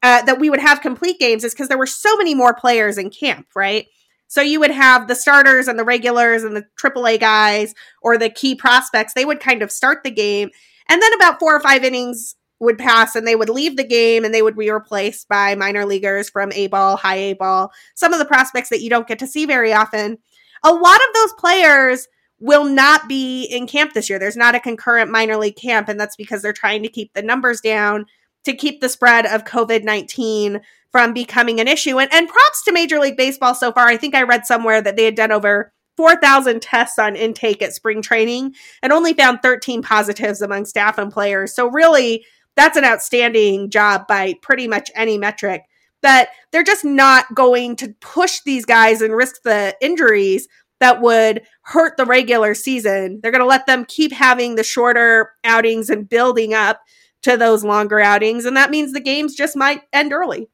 uh, 0.05 0.21
that 0.23 0.39
we 0.39 0.51
would 0.51 0.61
have 0.61 0.83
complete 0.83 1.19
games, 1.19 1.45
is 1.45 1.55
because 1.55 1.69
there 1.69 1.79
were 1.79 1.87
so 1.87 2.15
many 2.19 2.35
more 2.35 2.53
players 2.53 2.99
in 2.99 3.09
camp, 3.09 3.47
right? 3.57 3.87
So 4.29 4.43
you 4.43 4.61
would 4.61 4.71
have 4.71 5.09
the 5.09 5.15
starters 5.15 5.67
and 5.67 5.79
the 5.79 5.85
regulars 5.85 6.45
and 6.45 6.55
the 6.55 6.67
AAA 6.79 7.19
guys 7.19 7.75
or 8.03 8.19
the 8.19 8.29
key 8.29 8.55
prospects. 8.55 9.15
They 9.15 9.25
would 9.25 9.41
kind 9.41 9.63
of 9.63 9.73
start 9.73 10.05
the 10.05 10.11
game. 10.11 10.51
And 10.91 11.01
then 11.01 11.15
about 11.15 11.41
four 11.41 11.57
or 11.57 11.61
five 11.61 11.85
innings 11.85 12.37
would 12.61 12.77
pass 12.77 13.17
and 13.17 13.27
they 13.27 13.35
would 13.35 13.49
leave 13.49 13.79
the 13.79 13.87
game 13.87 14.27
and 14.27 14.35
they 14.35 14.43
would 14.43 14.59
be 14.59 14.71
replaced 14.71 15.27
by 15.27 15.55
minor 15.55 15.87
leaguers 15.87 16.29
from 16.29 16.53
A 16.53 16.67
ball, 16.67 16.97
high 16.97 17.17
A 17.17 17.33
ball, 17.33 17.73
some 17.95 18.13
of 18.13 18.19
the 18.19 18.27
prospects 18.27 18.69
that 18.69 18.83
you 18.83 18.91
don't 18.91 19.09
get 19.09 19.19
to 19.21 19.27
see 19.27 19.47
very 19.47 19.73
often. 19.73 20.19
A 20.65 20.73
lot 20.73 20.97
of 20.97 21.15
those 21.15 21.33
players 21.39 22.09
will 22.41 22.65
not 22.65 23.09
be 23.09 23.45
in 23.45 23.67
camp 23.67 23.95
this 23.95 24.11
year. 24.11 24.19
There's 24.19 24.37
not 24.37 24.55
a 24.55 24.61
concurrent 24.61 25.11
minor 25.11 25.39
league 25.39 25.57
camp, 25.57 25.89
and 25.89 25.99
that's 25.99 26.17
because 26.17 26.43
they're 26.43 26.53
trying 26.53 26.83
to 26.83 26.91
keep 26.91 27.15
the 27.15 27.23
numbers 27.23 27.63
down 27.63 28.05
to 28.45 28.55
keep 28.55 28.80
the 28.80 28.88
spread 28.88 29.26
of 29.26 29.45
COVID 29.45 29.84
19 29.84 30.61
from 30.92 31.12
becoming 31.12 31.59
an 31.59 31.66
issue. 31.66 31.99
And, 31.99 32.12
and 32.12 32.28
props 32.28 32.62
to 32.64 32.72
Major 32.72 33.01
League 33.01 33.16
Baseball 33.16 33.55
so 33.55 33.72
far. 33.72 33.88
I 33.88 33.97
think 33.97 34.14
I 34.14 34.22
read 34.22 34.47
somewhere 34.47 34.80
that 34.80 34.97
they 34.97 35.05
had 35.05 35.16
done 35.16 35.32
over 35.32 35.72
4,000 35.97 36.62
tests 36.62 36.99
on 36.99 37.16
intake 37.16 37.62
at 37.62 37.72
spring 37.72 38.03
training 38.03 38.55
and 38.82 38.92
only 38.92 39.12
found 39.12 39.40
13 39.42 39.82
positives 39.82 40.40
among 40.40 40.66
staff 40.66 40.99
and 40.99 41.12
players. 41.12 41.55
So, 41.55 41.68
really, 41.68 42.24
that's 42.57 42.76
an 42.76 42.84
outstanding 42.84 43.70
job 43.70 44.07
by 44.07 44.34
pretty 44.42 44.68
much 44.68 44.90
any 44.95 45.18
metric. 45.18 45.62
That 46.03 46.28
they're 46.53 46.62
just 46.62 46.84
not 46.84 47.34
going 47.34 47.76
to 47.76 47.95
push 48.01 48.40
these 48.45 48.66
guys 48.66 49.01
and 49.01 49.16
risk 49.16 49.42
the 49.42 49.74
injuries 49.80 50.47
that 50.80 51.01
would 51.01 51.42
hurt 51.62 51.97
the 51.97 52.05
regular 52.05 52.55
season. 52.55 53.20
They're 53.22 53.32
going 53.32 53.40
to 53.40 53.47
let 53.47 53.66
them 53.66 53.86
keep 53.86 54.12
having 54.12 54.55
the 54.55 54.62
shorter 54.62 55.32
outings 55.42 55.88
and 55.88 56.09
building 56.09 56.53
up 56.53 56.82
to 57.25 57.37
those 57.37 57.64
longer 57.64 58.01
outings. 58.01 58.45
And 58.45 58.57
that 58.57 58.70
means 58.70 58.93
the 58.93 59.01
games 59.01 59.35
just 59.35 59.57
might 59.57 59.83
end 59.93 60.12
early. 60.12 60.49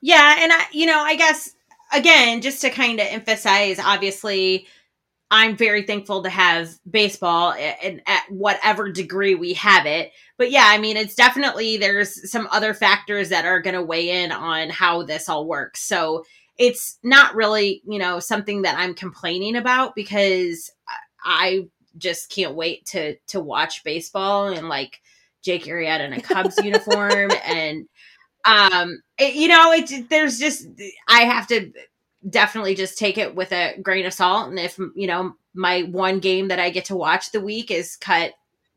Yeah, 0.00 0.36
and 0.38 0.52
I, 0.52 0.66
you 0.72 0.86
know, 0.86 0.98
I 1.00 1.16
guess 1.16 1.54
again, 1.92 2.42
just 2.42 2.60
to 2.60 2.70
kind 2.70 3.00
of 3.00 3.06
emphasize, 3.08 3.78
obviously, 3.78 4.66
I'm 5.30 5.56
very 5.56 5.82
thankful 5.82 6.22
to 6.22 6.28
have 6.28 6.70
baseball 6.88 7.52
and 7.52 8.00
at 8.06 8.24
whatever 8.30 8.92
degree 8.92 9.34
we 9.34 9.54
have 9.54 9.86
it. 9.86 10.12
But 10.38 10.50
yeah, 10.50 10.66
I 10.66 10.78
mean, 10.78 10.96
it's 10.96 11.16
definitely 11.16 11.76
there's 11.76 12.30
some 12.30 12.48
other 12.52 12.74
factors 12.74 13.30
that 13.30 13.44
are 13.44 13.60
going 13.60 13.74
to 13.74 13.82
weigh 13.82 14.22
in 14.22 14.30
on 14.30 14.70
how 14.70 15.02
this 15.02 15.28
all 15.28 15.46
works. 15.46 15.82
So 15.82 16.24
it's 16.58 16.98
not 17.02 17.34
really, 17.34 17.82
you 17.88 17.98
know, 17.98 18.20
something 18.20 18.62
that 18.62 18.78
I'm 18.78 18.94
complaining 18.94 19.56
about 19.56 19.94
because 19.96 20.70
I 21.24 21.66
just 21.98 22.30
can't 22.30 22.54
wait 22.54 22.86
to 22.86 23.16
to 23.28 23.40
watch 23.40 23.84
baseball 23.84 24.48
and 24.48 24.68
like 24.68 25.00
Jake 25.42 25.64
Arrieta 25.64 26.00
in 26.00 26.12
a 26.12 26.20
Cubs 26.22 26.58
uniform 26.62 27.30
and 27.44 27.86
um 28.46 29.02
it, 29.18 29.34
you 29.34 29.48
know 29.48 29.72
it 29.72 30.08
there's 30.08 30.38
just 30.38 30.68
i 31.08 31.22
have 31.22 31.46
to 31.48 31.72
definitely 32.28 32.74
just 32.74 32.98
take 32.98 33.18
it 33.18 33.34
with 33.34 33.52
a 33.52 33.78
grain 33.80 34.06
of 34.06 34.12
salt. 34.12 34.48
And 34.48 34.58
if 34.58 34.78
you 34.94 35.06
know 35.06 35.34
my 35.54 35.82
one 35.82 36.20
game 36.20 36.48
that 36.48 36.58
i 36.58 36.70
get 36.70 36.86
to 36.86 36.96
watch 36.96 37.32
the 37.32 37.40
week 37.40 37.70
is 37.70 37.96
cut 37.96 38.32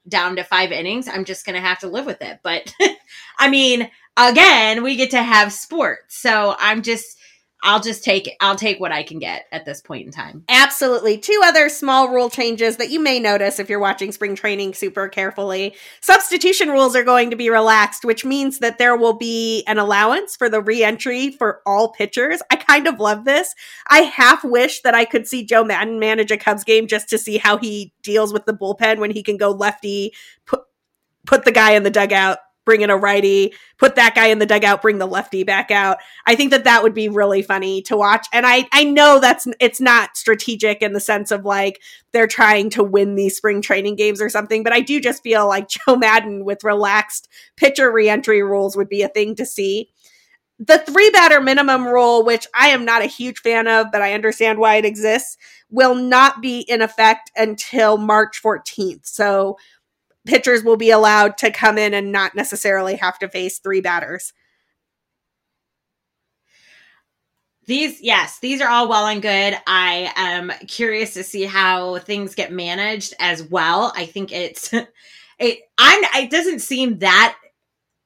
down 0.08 0.36
to 0.36 0.44
five 0.44 0.72
innings 0.72 1.08
i'm 1.08 1.26
just 1.26 1.46
gonna 1.46 1.60
have 1.60 1.80
to 1.80 1.88
live 1.88 2.06
with 2.06 2.22
it. 2.22 2.40
But 2.44 2.74
i 3.40 3.50
mean 3.50 3.90
again 4.18 4.84
we 4.84 4.96
get 4.96 5.12
to 5.12 5.24
have 5.24 5.54
sports. 5.54 6.18
So 6.18 6.56
i'm 6.60 6.82
just 6.82 7.18
I'll 7.62 7.82
just 7.82 8.04
take 8.04 8.28
it. 8.28 8.36
I'll 8.40 8.56
take 8.56 8.80
what 8.80 8.94
I 8.94 9.04
can 9.04 9.20
get 9.20 9.46
at 9.52 9.66
this 9.66 9.82
point 9.82 10.06
in 10.06 10.12
time. 10.12 10.44
Absolutely. 10.48 11.18
Two 11.18 11.42
other 11.44 11.68
small 11.68 12.10
rule 12.10 12.30
changes 12.30 12.78
that 12.78 12.90
you 12.90 13.02
may 13.02 13.20
notice 13.20 13.60
if 13.60 13.70
you're 13.70 13.80
watching 13.80 14.12
spring 14.14 14.36
training 14.36 14.74
super 14.74 15.10
carefully. 15.10 15.76
Substitution 16.00 16.70
rules 16.70 16.96
are 16.96 17.04
going 17.04 17.30
to 17.32 17.36
be 17.36 17.50
relaxed, 17.50 18.06
which 18.06 18.24
means 18.24 18.60
that 18.60 18.78
there 18.78 18.96
will 18.96 19.14
be 19.14 19.64
an 19.68 19.78
allowance 19.78 20.38
for 20.38 20.50
the 20.50 20.62
reentry 20.62 21.32
for 21.32 21.62
all 21.66 21.92
pitchers. 21.92 22.42
I 22.50 22.56
kind 22.56 22.88
of 22.88 23.00
love 23.00 23.26
this. 23.26 23.54
I 23.88 24.02
half 24.02 24.44
wish 24.44 24.82
that 24.82 24.96
I 24.96 25.04
could 25.04 25.28
see 25.28 25.46
Joe 25.46 25.66
Maddon 25.66 26.00
manage 26.00 26.32
a 26.32 26.38
Cubs 26.38 26.64
game 26.64 26.88
just 26.88 27.10
to 27.10 27.18
see 27.18 27.38
how 27.38 27.58
he 27.58 27.94
deals 28.04 28.32
with 28.32 28.46
the 28.46 28.54
bullpen 28.54 29.00
when 29.00 29.12
he 29.12 29.22
can 29.22 29.36
go 29.36 29.52
lefty, 29.52 30.14
put 30.46 30.62
put 31.26 31.44
the 31.46 31.52
guy 31.52 31.74
in 31.74 31.84
the 31.84 31.92
dugout 31.92 32.40
bring 32.70 32.82
in 32.82 32.92
a 32.92 32.98
righty, 32.98 33.52
put 33.80 33.96
that 33.96 34.14
guy 34.14 34.28
in 34.28 34.38
the 34.38 34.46
dugout, 34.46 34.84
bring 34.84 35.00
the 35.00 35.08
lefty 35.08 35.42
back 35.42 35.72
out. 35.72 35.98
I 36.28 36.36
think 36.36 36.52
that 36.52 36.66
that 36.66 36.84
would 36.84 36.94
be 36.94 37.10
really 37.10 37.42
funny 37.42 37.82
to 37.84 37.98
watch. 37.98 38.28
And 38.32 38.46
I 38.46 38.68
I 38.72 38.84
know 38.84 39.20
that's 39.20 39.48
it's 39.60 39.82
not 39.82 40.16
strategic 40.16 40.84
in 40.84 40.94
the 40.94 41.00
sense 41.00 41.32
of 41.32 41.46
like 41.46 41.82
they're 42.12 42.28
trying 42.28 42.70
to 42.72 42.84
win 42.84 43.16
these 43.16 43.36
spring 43.36 43.64
training 43.64 43.96
games 43.96 44.22
or 44.22 44.30
something, 44.30 44.62
but 44.62 44.72
I 44.72 44.82
do 44.82 45.02
just 45.02 45.24
feel 45.24 45.48
like 45.48 45.68
Joe 45.88 45.96
Maddon 45.96 46.46
with 46.46 46.64
relaxed 46.64 47.28
pitcher 47.58 47.92
reentry 47.92 48.44
rules 48.44 48.78
would 48.78 48.88
be 48.88 49.02
a 49.02 49.10
thing 49.10 49.34
to 49.38 49.48
see. 49.48 49.90
The 50.60 50.78
three 50.78 51.10
batter 51.10 51.42
minimum 51.42 51.88
rule, 51.88 52.24
which 52.24 52.46
I 52.54 52.68
am 52.68 52.86
not 52.86 53.02
a 53.02 53.08
huge 53.08 53.40
fan 53.40 53.68
of, 53.68 53.88
but 53.92 54.04
I 54.04 54.14
understand 54.14 54.60
why 54.60 54.76
it 54.76 54.86
exists, 54.86 55.38
will 55.72 55.96
not 55.96 56.40
be 56.40 56.60
in 56.60 56.84
effect 56.84 57.32
until 57.36 57.98
March 57.98 58.40
14th. 58.44 59.08
So 59.08 59.58
pitchers 60.30 60.64
will 60.64 60.78
be 60.78 60.92
allowed 60.92 61.38
to 61.40 61.52
come 61.52 61.78
in 61.78 61.94
and 61.94 62.12
not 62.12 62.36
necessarily 62.36 62.96
have 62.96 63.18
to 63.20 63.28
face 63.28 63.60
three 63.60 63.82
batters. 63.82 64.32
These, 67.66 68.02
yes, 68.02 68.40
these 68.40 68.62
are 68.62 68.70
all 68.70 68.88
well 68.90 69.06
and 69.06 69.22
good. 69.22 69.56
I 69.68 70.12
am 70.16 70.52
curious 70.68 71.14
to 71.14 71.24
see 71.24 71.44
how 71.44 72.00
things 72.00 72.34
get 72.34 72.52
managed 72.52 73.14
as 73.20 73.44
well. 73.44 73.94
I 73.96 74.06
think 74.06 74.32
it's 74.32 74.74
it. 75.40 75.60
I'm. 75.78 76.04
It 76.16 76.32
doesn't 76.32 76.60
seem 76.60 77.00
that 77.00 77.36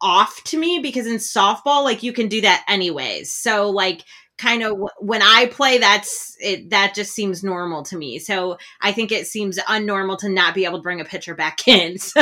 off 0.02 0.44
to 0.44 0.58
me 0.58 0.80
because 0.80 1.08
in 1.08 1.16
softball, 1.16 1.84
like 1.84 2.04
you 2.04 2.12
can 2.12 2.28
do 2.28 2.42
that 2.42 2.66
anyways. 2.68 3.32
So 3.32 3.70
like 3.70 4.04
kind 4.38 4.64
of 4.64 4.78
when 5.00 5.22
I 5.22 5.48
play, 5.48 5.78
that's 5.78 6.36
it. 6.40 6.70
That 6.70 6.94
just 6.96 7.14
seems 7.14 7.44
normal 7.44 7.84
to 7.84 7.98
me. 7.98 8.20
So 8.20 8.58
I 8.82 8.92
think 8.92 9.12
it 9.12 9.28
seems 9.28 9.60
unnormal 9.60 10.18
to 10.20 10.30
not 10.30 10.56
be 10.56 10.66
able 10.66 10.80
to 10.80 10.84
bring 10.84 11.02
a 11.02 11.06
pitcher 11.06 11.36
back 11.36 11.68
in. 11.68 11.98
So, 12.00 12.22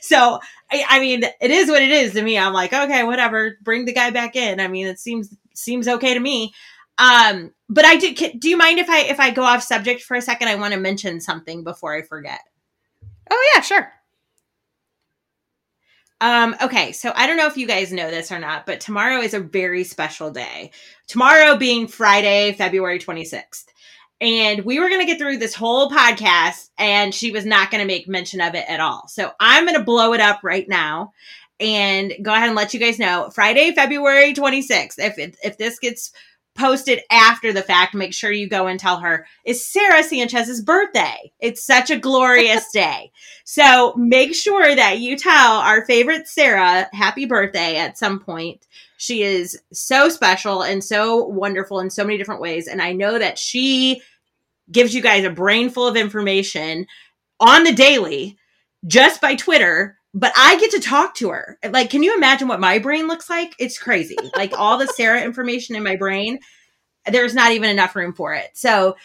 so 0.00 0.38
I, 0.70 0.84
I, 0.88 1.00
mean, 1.00 1.24
it 1.40 1.50
is 1.50 1.68
what 1.68 1.82
it 1.82 1.90
is 1.90 2.12
to 2.14 2.22
me. 2.22 2.38
I'm 2.38 2.52
like, 2.52 2.72
okay, 2.72 3.04
whatever, 3.04 3.56
bring 3.62 3.84
the 3.84 3.92
guy 3.92 4.10
back 4.10 4.36
in. 4.36 4.60
I 4.60 4.68
mean, 4.68 4.86
it 4.86 4.98
seems 4.98 5.34
seems 5.54 5.86
okay 5.86 6.14
to 6.14 6.20
me. 6.20 6.52
Um, 6.98 7.52
but 7.68 7.84
I 7.84 7.96
do. 7.96 8.14
Do 8.14 8.48
you 8.48 8.56
mind 8.56 8.78
if 8.78 8.88
I 8.88 9.00
if 9.02 9.18
I 9.18 9.30
go 9.30 9.42
off 9.42 9.62
subject 9.62 10.02
for 10.02 10.16
a 10.16 10.22
second? 10.22 10.48
I 10.48 10.56
want 10.56 10.74
to 10.74 10.80
mention 10.80 11.20
something 11.20 11.64
before 11.64 11.96
I 11.96 12.02
forget. 12.02 12.40
Oh 13.30 13.52
yeah, 13.54 13.60
sure. 13.62 13.92
Um, 16.22 16.54
okay, 16.62 16.92
so 16.92 17.12
I 17.16 17.26
don't 17.26 17.36
know 17.36 17.48
if 17.48 17.56
you 17.56 17.66
guys 17.66 17.92
know 17.92 18.08
this 18.08 18.30
or 18.30 18.38
not, 18.38 18.64
but 18.64 18.80
tomorrow 18.80 19.20
is 19.20 19.34
a 19.34 19.40
very 19.40 19.82
special 19.82 20.30
day. 20.30 20.70
Tomorrow 21.08 21.56
being 21.56 21.88
Friday, 21.88 22.52
February 22.52 23.00
26th. 23.00 23.64
And 24.20 24.64
we 24.64 24.78
were 24.78 24.88
going 24.88 25.00
to 25.00 25.06
get 25.06 25.18
through 25.18 25.38
this 25.38 25.54
whole 25.54 25.90
podcast, 25.90 26.70
and 26.78 27.12
she 27.12 27.32
was 27.32 27.44
not 27.44 27.72
going 27.72 27.80
to 27.80 27.92
make 27.92 28.06
mention 28.06 28.40
of 28.40 28.54
it 28.54 28.64
at 28.68 28.78
all. 28.78 29.08
So 29.08 29.32
I'm 29.40 29.64
going 29.66 29.76
to 29.76 29.84
blow 29.84 30.12
it 30.12 30.20
up 30.20 30.40
right 30.44 30.68
now. 30.68 31.12
and 31.60 32.12
go 32.22 32.32
ahead 32.32 32.48
and 32.48 32.56
let 32.56 32.74
you 32.74 32.80
guys 32.80 32.98
know. 32.98 33.30
Friday, 33.34 33.72
February 33.72 34.34
26th. 34.34 34.98
If 34.98 35.18
it, 35.18 35.36
if 35.44 35.58
this 35.58 35.78
gets 35.78 36.12
posted 36.54 37.00
after 37.10 37.52
the 37.52 37.62
fact, 37.62 37.94
make 37.94 38.12
sure 38.12 38.30
you 38.30 38.48
go 38.48 38.66
and 38.66 38.78
tell 38.78 38.98
her 39.00 39.26
it's 39.44 39.66
Sarah 39.66 40.02
Sanchez's 40.02 40.62
birthday. 40.62 41.32
It's 41.40 41.64
such 41.64 41.90
a 41.90 41.98
glorious 41.98 42.70
day. 42.72 43.10
So 43.44 43.94
make 43.96 44.34
sure 44.34 44.74
that 44.74 44.98
you 44.98 45.16
tell 45.16 45.58
our 45.58 45.84
favorite 45.86 46.28
Sarah 46.28 46.88
happy 46.92 47.24
birthday 47.24 47.76
at 47.76 47.98
some 47.98 48.20
point. 48.20 48.66
She 48.96 49.22
is 49.22 49.60
so 49.72 50.08
special 50.08 50.62
and 50.62 50.84
so 50.84 51.24
wonderful 51.24 51.80
in 51.80 51.90
so 51.90 52.04
many 52.04 52.18
different 52.18 52.40
ways. 52.40 52.68
And 52.68 52.80
I 52.80 52.92
know 52.92 53.18
that 53.18 53.38
she 53.38 54.02
gives 54.70 54.94
you 54.94 55.02
guys 55.02 55.24
a 55.24 55.30
brain 55.30 55.70
full 55.70 55.88
of 55.88 55.96
information 55.96 56.86
on 57.40 57.64
the 57.64 57.72
daily 57.72 58.38
just 58.86 59.20
by 59.20 59.34
Twitter. 59.34 59.98
But 60.14 60.32
I 60.36 60.58
get 60.58 60.70
to 60.72 60.80
talk 60.80 61.14
to 61.16 61.30
her. 61.30 61.58
Like, 61.70 61.88
can 61.90 62.02
you 62.02 62.14
imagine 62.14 62.46
what 62.46 62.60
my 62.60 62.78
brain 62.78 63.08
looks 63.08 63.30
like? 63.30 63.54
It's 63.58 63.78
crazy. 63.78 64.16
Like 64.36 64.52
all 64.58 64.76
the 64.76 64.86
Sarah 64.88 65.22
information 65.22 65.74
in 65.74 65.82
my 65.82 65.96
brain, 65.96 66.38
there's 67.06 67.34
not 67.34 67.52
even 67.52 67.70
enough 67.70 67.96
room 67.96 68.12
for 68.12 68.34
it. 68.34 68.50
So 68.52 68.96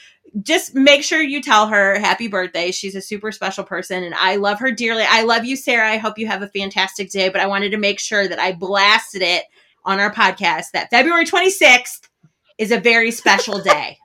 just 0.42 0.76
make 0.76 1.04
sure 1.04 1.22
you 1.22 1.42
tell 1.42 1.68
her 1.68 1.98
happy 1.98 2.28
birthday. 2.28 2.72
She's 2.72 2.96
a 2.96 3.02
super 3.02 3.32
special 3.32 3.64
person 3.64 4.04
and 4.04 4.14
I 4.16 4.36
love 4.36 4.60
her 4.60 4.72
dearly. 4.72 5.06
I 5.08 5.24
love 5.24 5.46
you, 5.46 5.56
Sarah. 5.56 5.90
I 5.90 5.98
hope 5.98 6.18
you 6.18 6.28
have 6.28 6.42
a 6.42 6.50
fantastic 6.50 7.10
day. 7.10 7.30
But 7.30 7.42
I 7.42 7.48
wanted 7.48 7.72
to 7.72 7.78
make 7.78 8.00
sure 8.00 8.28
that 8.28 8.40
I 8.40 8.52
blasted 8.52 9.22
it 9.22 9.46
on 9.86 10.00
our 10.00 10.14
podcast 10.14 10.72
that 10.74 10.90
February 10.90 11.26
26th 11.26 12.10
is 12.58 12.72
a 12.72 12.80
very 12.80 13.12
special 13.12 13.62
day. 13.62 13.98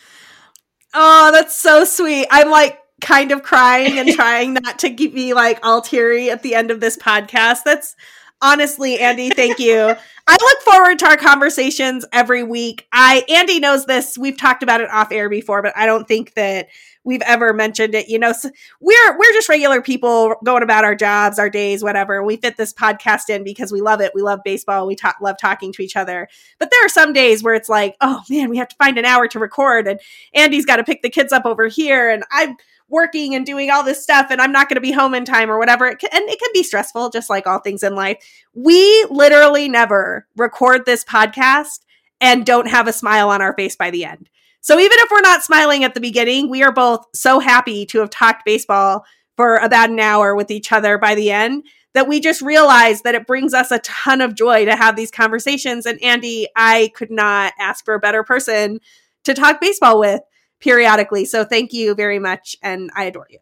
oh, 0.94 1.30
that's 1.32 1.56
so 1.56 1.84
sweet. 1.84 2.26
I'm 2.30 2.50
like 2.50 2.78
kind 3.00 3.32
of 3.32 3.42
crying 3.42 3.98
and 3.98 4.08
trying 4.14 4.54
not 4.54 4.78
to 4.80 4.94
be 4.94 5.34
like 5.34 5.58
all 5.62 5.80
teary 5.80 6.30
at 6.30 6.42
the 6.42 6.54
end 6.54 6.70
of 6.70 6.80
this 6.80 6.96
podcast. 6.96 7.58
That's 7.64 7.96
honestly, 8.40 8.98
Andy, 8.98 9.30
thank 9.30 9.58
you. 9.58 9.94
I 10.26 10.36
look 10.40 10.60
forward 10.62 10.98
to 11.00 11.06
our 11.06 11.16
conversations 11.16 12.04
every 12.12 12.42
week. 12.42 12.86
I 12.92 13.24
Andy 13.28 13.60
knows 13.60 13.86
this. 13.86 14.18
We've 14.18 14.36
talked 14.36 14.62
about 14.62 14.80
it 14.80 14.90
off 14.90 15.10
air 15.10 15.28
before, 15.28 15.62
but 15.62 15.72
I 15.76 15.86
don't 15.86 16.06
think 16.06 16.34
that 16.34 16.68
we've 17.04 17.22
ever 17.22 17.54
mentioned 17.54 17.94
it. 17.94 18.08
You 18.08 18.18
know, 18.18 18.32
so 18.32 18.50
we're 18.80 19.18
we're 19.18 19.32
just 19.32 19.48
regular 19.48 19.80
people 19.80 20.36
going 20.44 20.62
about 20.62 20.84
our 20.84 20.94
jobs, 20.94 21.38
our 21.38 21.48
days, 21.48 21.82
whatever. 21.82 22.22
We 22.22 22.36
fit 22.36 22.58
this 22.58 22.74
podcast 22.74 23.30
in 23.30 23.42
because 23.42 23.72
we 23.72 23.80
love 23.80 24.00
it. 24.00 24.12
We 24.14 24.20
love 24.20 24.40
baseball. 24.44 24.86
We 24.86 24.96
talk, 24.96 25.16
love 25.22 25.36
talking 25.40 25.72
to 25.72 25.82
each 25.82 25.96
other. 25.96 26.28
But 26.58 26.70
there 26.70 26.84
are 26.84 26.90
some 26.90 27.12
days 27.14 27.42
where 27.42 27.54
it's 27.54 27.68
like, 27.70 27.96
oh 28.00 28.22
man, 28.28 28.50
we 28.50 28.58
have 28.58 28.68
to 28.68 28.76
find 28.76 28.98
an 28.98 29.06
hour 29.06 29.28
to 29.28 29.38
record, 29.38 29.88
and 29.88 29.98
Andy's 30.34 30.66
got 30.66 30.76
to 30.76 30.84
pick 30.84 31.02
the 31.02 31.10
kids 31.10 31.32
up 31.32 31.46
over 31.46 31.68
here, 31.68 32.10
and 32.10 32.22
I'm 32.30 32.56
working 32.88 33.34
and 33.34 33.44
doing 33.44 33.70
all 33.70 33.82
this 33.82 34.02
stuff 34.02 34.28
and 34.30 34.40
I'm 34.40 34.52
not 34.52 34.68
going 34.68 34.76
to 34.76 34.80
be 34.80 34.92
home 34.92 35.14
in 35.14 35.24
time 35.24 35.50
or 35.50 35.58
whatever. 35.58 35.86
It 35.86 35.98
can, 35.98 36.10
and 36.12 36.28
it 36.28 36.38
can 36.38 36.50
be 36.54 36.62
stressful, 36.62 37.10
just 37.10 37.30
like 37.30 37.46
all 37.46 37.60
things 37.60 37.82
in 37.82 37.94
life. 37.94 38.18
We 38.54 39.06
literally 39.10 39.68
never 39.68 40.26
record 40.36 40.86
this 40.86 41.04
podcast 41.04 41.80
and 42.20 42.46
don't 42.46 42.68
have 42.68 42.88
a 42.88 42.92
smile 42.92 43.30
on 43.30 43.42
our 43.42 43.54
face 43.54 43.76
by 43.76 43.90
the 43.90 44.04
end. 44.04 44.28
So 44.60 44.78
even 44.78 44.98
if 44.98 45.10
we're 45.10 45.20
not 45.20 45.42
smiling 45.42 45.84
at 45.84 45.94
the 45.94 46.00
beginning, 46.00 46.50
we 46.50 46.62
are 46.62 46.72
both 46.72 47.06
so 47.14 47.38
happy 47.38 47.86
to 47.86 48.00
have 48.00 48.10
talked 48.10 48.44
baseball 48.44 49.04
for 49.36 49.56
about 49.56 49.90
an 49.90 50.00
hour 50.00 50.34
with 50.34 50.50
each 50.50 50.72
other 50.72 50.98
by 50.98 51.14
the 51.14 51.30
end 51.30 51.64
that 51.94 52.08
we 52.08 52.20
just 52.20 52.42
realize 52.42 53.02
that 53.02 53.14
it 53.14 53.26
brings 53.26 53.54
us 53.54 53.70
a 53.70 53.78
ton 53.80 54.20
of 54.20 54.34
joy 54.34 54.64
to 54.64 54.76
have 54.76 54.96
these 54.96 55.10
conversations. 55.10 55.86
And 55.86 56.02
Andy, 56.02 56.48
I 56.54 56.90
could 56.94 57.10
not 57.10 57.54
ask 57.58 57.84
for 57.84 57.94
a 57.94 58.00
better 58.00 58.22
person 58.22 58.80
to 59.24 59.34
talk 59.34 59.60
baseball 59.60 59.98
with 59.98 60.20
periodically. 60.60 61.24
So 61.24 61.44
thank 61.44 61.72
you 61.72 61.94
very 61.94 62.18
much. 62.18 62.56
And 62.62 62.90
I 62.94 63.04
adore 63.04 63.26
you. 63.30 63.38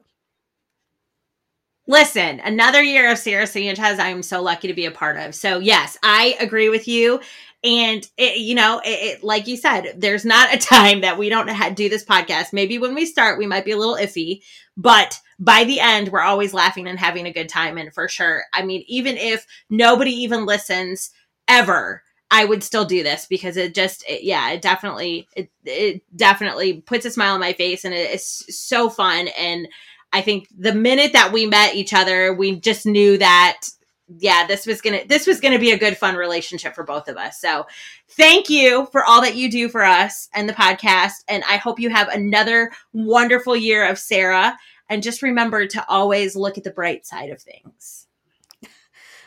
Listen, 1.88 2.40
another 2.40 2.82
year 2.82 3.12
of 3.12 3.18
Sarah 3.18 3.46
Sanchez, 3.46 4.00
I 4.00 4.08
am 4.08 4.22
so 4.22 4.42
lucky 4.42 4.66
to 4.66 4.74
be 4.74 4.86
a 4.86 4.90
part 4.90 5.16
of. 5.16 5.36
So, 5.36 5.60
yes, 5.60 5.96
I 6.02 6.36
agree 6.40 6.68
with 6.68 6.88
you. 6.88 7.20
And, 7.62 8.04
it, 8.16 8.38
you 8.38 8.56
know, 8.56 8.80
it, 8.84 8.88
it, 9.18 9.24
like 9.24 9.46
you 9.46 9.56
said, 9.56 9.94
there's 9.96 10.24
not 10.24 10.52
a 10.52 10.58
time 10.58 11.02
that 11.02 11.16
we 11.16 11.28
don't 11.28 11.76
do 11.76 11.88
this 11.88 12.04
podcast. 12.04 12.52
Maybe 12.52 12.78
when 12.78 12.94
we 12.94 13.06
start, 13.06 13.38
we 13.38 13.46
might 13.46 13.64
be 13.64 13.70
a 13.70 13.76
little 13.76 13.94
iffy, 13.94 14.42
but 14.76 15.20
by 15.38 15.62
the 15.62 15.78
end, 15.78 16.08
we're 16.08 16.20
always 16.22 16.52
laughing 16.52 16.88
and 16.88 16.98
having 16.98 17.26
a 17.26 17.32
good 17.32 17.48
time. 17.48 17.78
And 17.78 17.94
for 17.94 18.08
sure, 18.08 18.42
I 18.52 18.64
mean, 18.64 18.84
even 18.88 19.16
if 19.16 19.46
nobody 19.70 20.10
even 20.10 20.44
listens 20.44 21.10
ever, 21.46 22.02
I 22.30 22.44
would 22.44 22.62
still 22.62 22.84
do 22.84 23.02
this 23.02 23.26
because 23.26 23.56
it 23.56 23.74
just, 23.74 24.04
it, 24.08 24.24
yeah, 24.24 24.50
it 24.50 24.60
definitely, 24.62 25.28
it, 25.36 25.50
it 25.64 26.02
definitely 26.16 26.80
puts 26.80 27.04
a 27.04 27.10
smile 27.10 27.34
on 27.34 27.40
my 27.40 27.52
face 27.52 27.84
and 27.84 27.94
it 27.94 28.10
is 28.10 28.26
so 28.26 28.90
fun. 28.90 29.28
And 29.38 29.68
I 30.12 30.22
think 30.22 30.48
the 30.56 30.74
minute 30.74 31.12
that 31.12 31.32
we 31.32 31.46
met 31.46 31.76
each 31.76 31.92
other, 31.92 32.34
we 32.34 32.58
just 32.58 32.84
knew 32.84 33.16
that, 33.18 33.68
yeah, 34.18 34.46
this 34.46 34.66
was 34.66 34.80
gonna, 34.80 35.04
this 35.06 35.26
was 35.26 35.40
gonna 35.40 35.58
be 35.58 35.70
a 35.70 35.78
good, 35.78 35.96
fun 35.96 36.16
relationship 36.16 36.74
for 36.74 36.84
both 36.84 37.08
of 37.08 37.16
us. 37.16 37.40
So 37.40 37.66
thank 38.10 38.50
you 38.50 38.86
for 38.90 39.04
all 39.04 39.20
that 39.22 39.36
you 39.36 39.50
do 39.50 39.68
for 39.68 39.82
us 39.82 40.28
and 40.34 40.48
the 40.48 40.52
podcast. 40.52 41.22
And 41.28 41.44
I 41.44 41.56
hope 41.58 41.78
you 41.78 41.90
have 41.90 42.08
another 42.08 42.72
wonderful 42.92 43.56
year 43.56 43.88
of 43.88 43.98
Sarah. 43.98 44.56
And 44.88 45.02
just 45.02 45.22
remember 45.22 45.66
to 45.66 45.84
always 45.88 46.36
look 46.36 46.58
at 46.58 46.64
the 46.64 46.70
bright 46.70 47.06
side 47.06 47.30
of 47.30 47.40
things. 47.42 48.05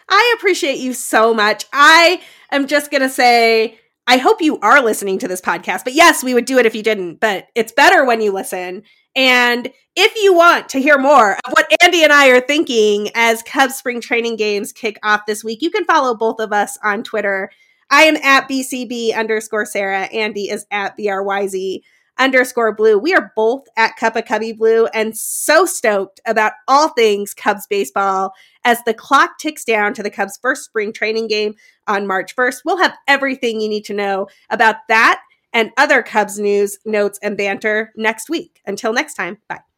I 0.10 0.36
appreciate 0.38 0.80
you 0.80 0.94
so 0.94 1.34
much. 1.34 1.66
I 1.72 2.22
am 2.52 2.68
just 2.68 2.92
going 2.92 3.02
to 3.02 3.10
say, 3.10 3.80
I 4.08 4.18
hope 4.18 4.42
you 4.42 4.60
are 4.60 4.82
listening 4.82 5.20
to 5.20 5.28
this 5.28 5.42
podcast. 5.42 5.84
But 5.84 5.94
yes, 5.94 6.24
we 6.24 6.34
would 6.34 6.46
do 6.46 6.58
it 6.58 6.66
if 6.66 6.74
you 6.74 6.82
didn't, 6.82 7.20
but 7.20 7.48
it's 7.54 7.72
better 7.72 8.04
when 8.04 8.22
you 8.22 8.32
listen. 8.32 8.82
And 9.16 9.72
if 9.96 10.16
you 10.16 10.34
want 10.34 10.70
to 10.70 10.82
hear 10.82 10.98
more 10.98 11.34
of 11.34 11.54
what 11.54 11.72
Andy 11.84 12.04
and 12.04 12.12
I 12.12 12.30
are 12.30 12.42
thinking 12.42 13.10
as 13.14 13.44
Cubs 13.44 13.76
spring 13.76 14.02
training 14.02 14.36
games 14.36 14.72
kick 14.72 14.98
off 15.04 15.28
this 15.28 15.44
week, 15.44 15.62
you 15.62 15.70
can 15.70 15.86
follow 15.86 16.16
both 16.16 16.40
of 16.40 16.52
us 16.52 16.78
on 16.84 17.04
Twitter. 17.04 17.52
I 17.92 18.04
am 18.04 18.16
at 18.18 18.50
BCB 18.50 19.16
underscore 19.16 19.66
Sarah. 19.66 20.04
Andy 20.06 20.50
is 20.50 20.66
at 20.72 20.98
BRYZ 20.98 21.82
underscore 22.20 22.76
blue. 22.76 23.00
We 23.00 23.14
are 23.16 23.32
both 23.36 23.64
at 23.78 23.96
Cup 23.96 24.16
of 24.16 24.26
Cubby 24.26 24.52
Blue 24.52 24.86
and 24.88 25.18
so 25.18 25.66
stoked 25.66 26.20
about 26.28 26.54
all 26.68 26.90
things 26.90 27.34
Cubs 27.34 27.66
baseball 27.68 28.34
as 28.66 28.84
the 28.84 28.94
clock 28.94 29.40
ticks 29.40 29.64
down 29.64 29.94
to 29.96 30.04
the 30.04 30.12
Cubs' 30.12 30.38
first 30.42 30.66
spring 30.66 30.94
training 30.94 31.28
game 31.28 31.56
on 31.88 32.06
March 32.06 32.36
1st. 32.36 32.62
We'll 32.66 32.78
have 32.78 32.98
everything 33.08 33.62
you 33.62 33.70
need 33.70 33.86
to 33.86 33.94
know 33.94 34.28
about 34.50 34.76
that 34.90 35.22
and 35.54 35.72
other 35.78 36.04
Cubs 36.04 36.38
news, 36.38 36.78
notes, 36.86 37.18
and 37.24 37.38
banter 37.38 37.92
next 37.96 38.30
week. 38.30 38.62
Until 38.66 38.94
next 38.94 39.16
time, 39.16 39.38
bye. 39.48 39.69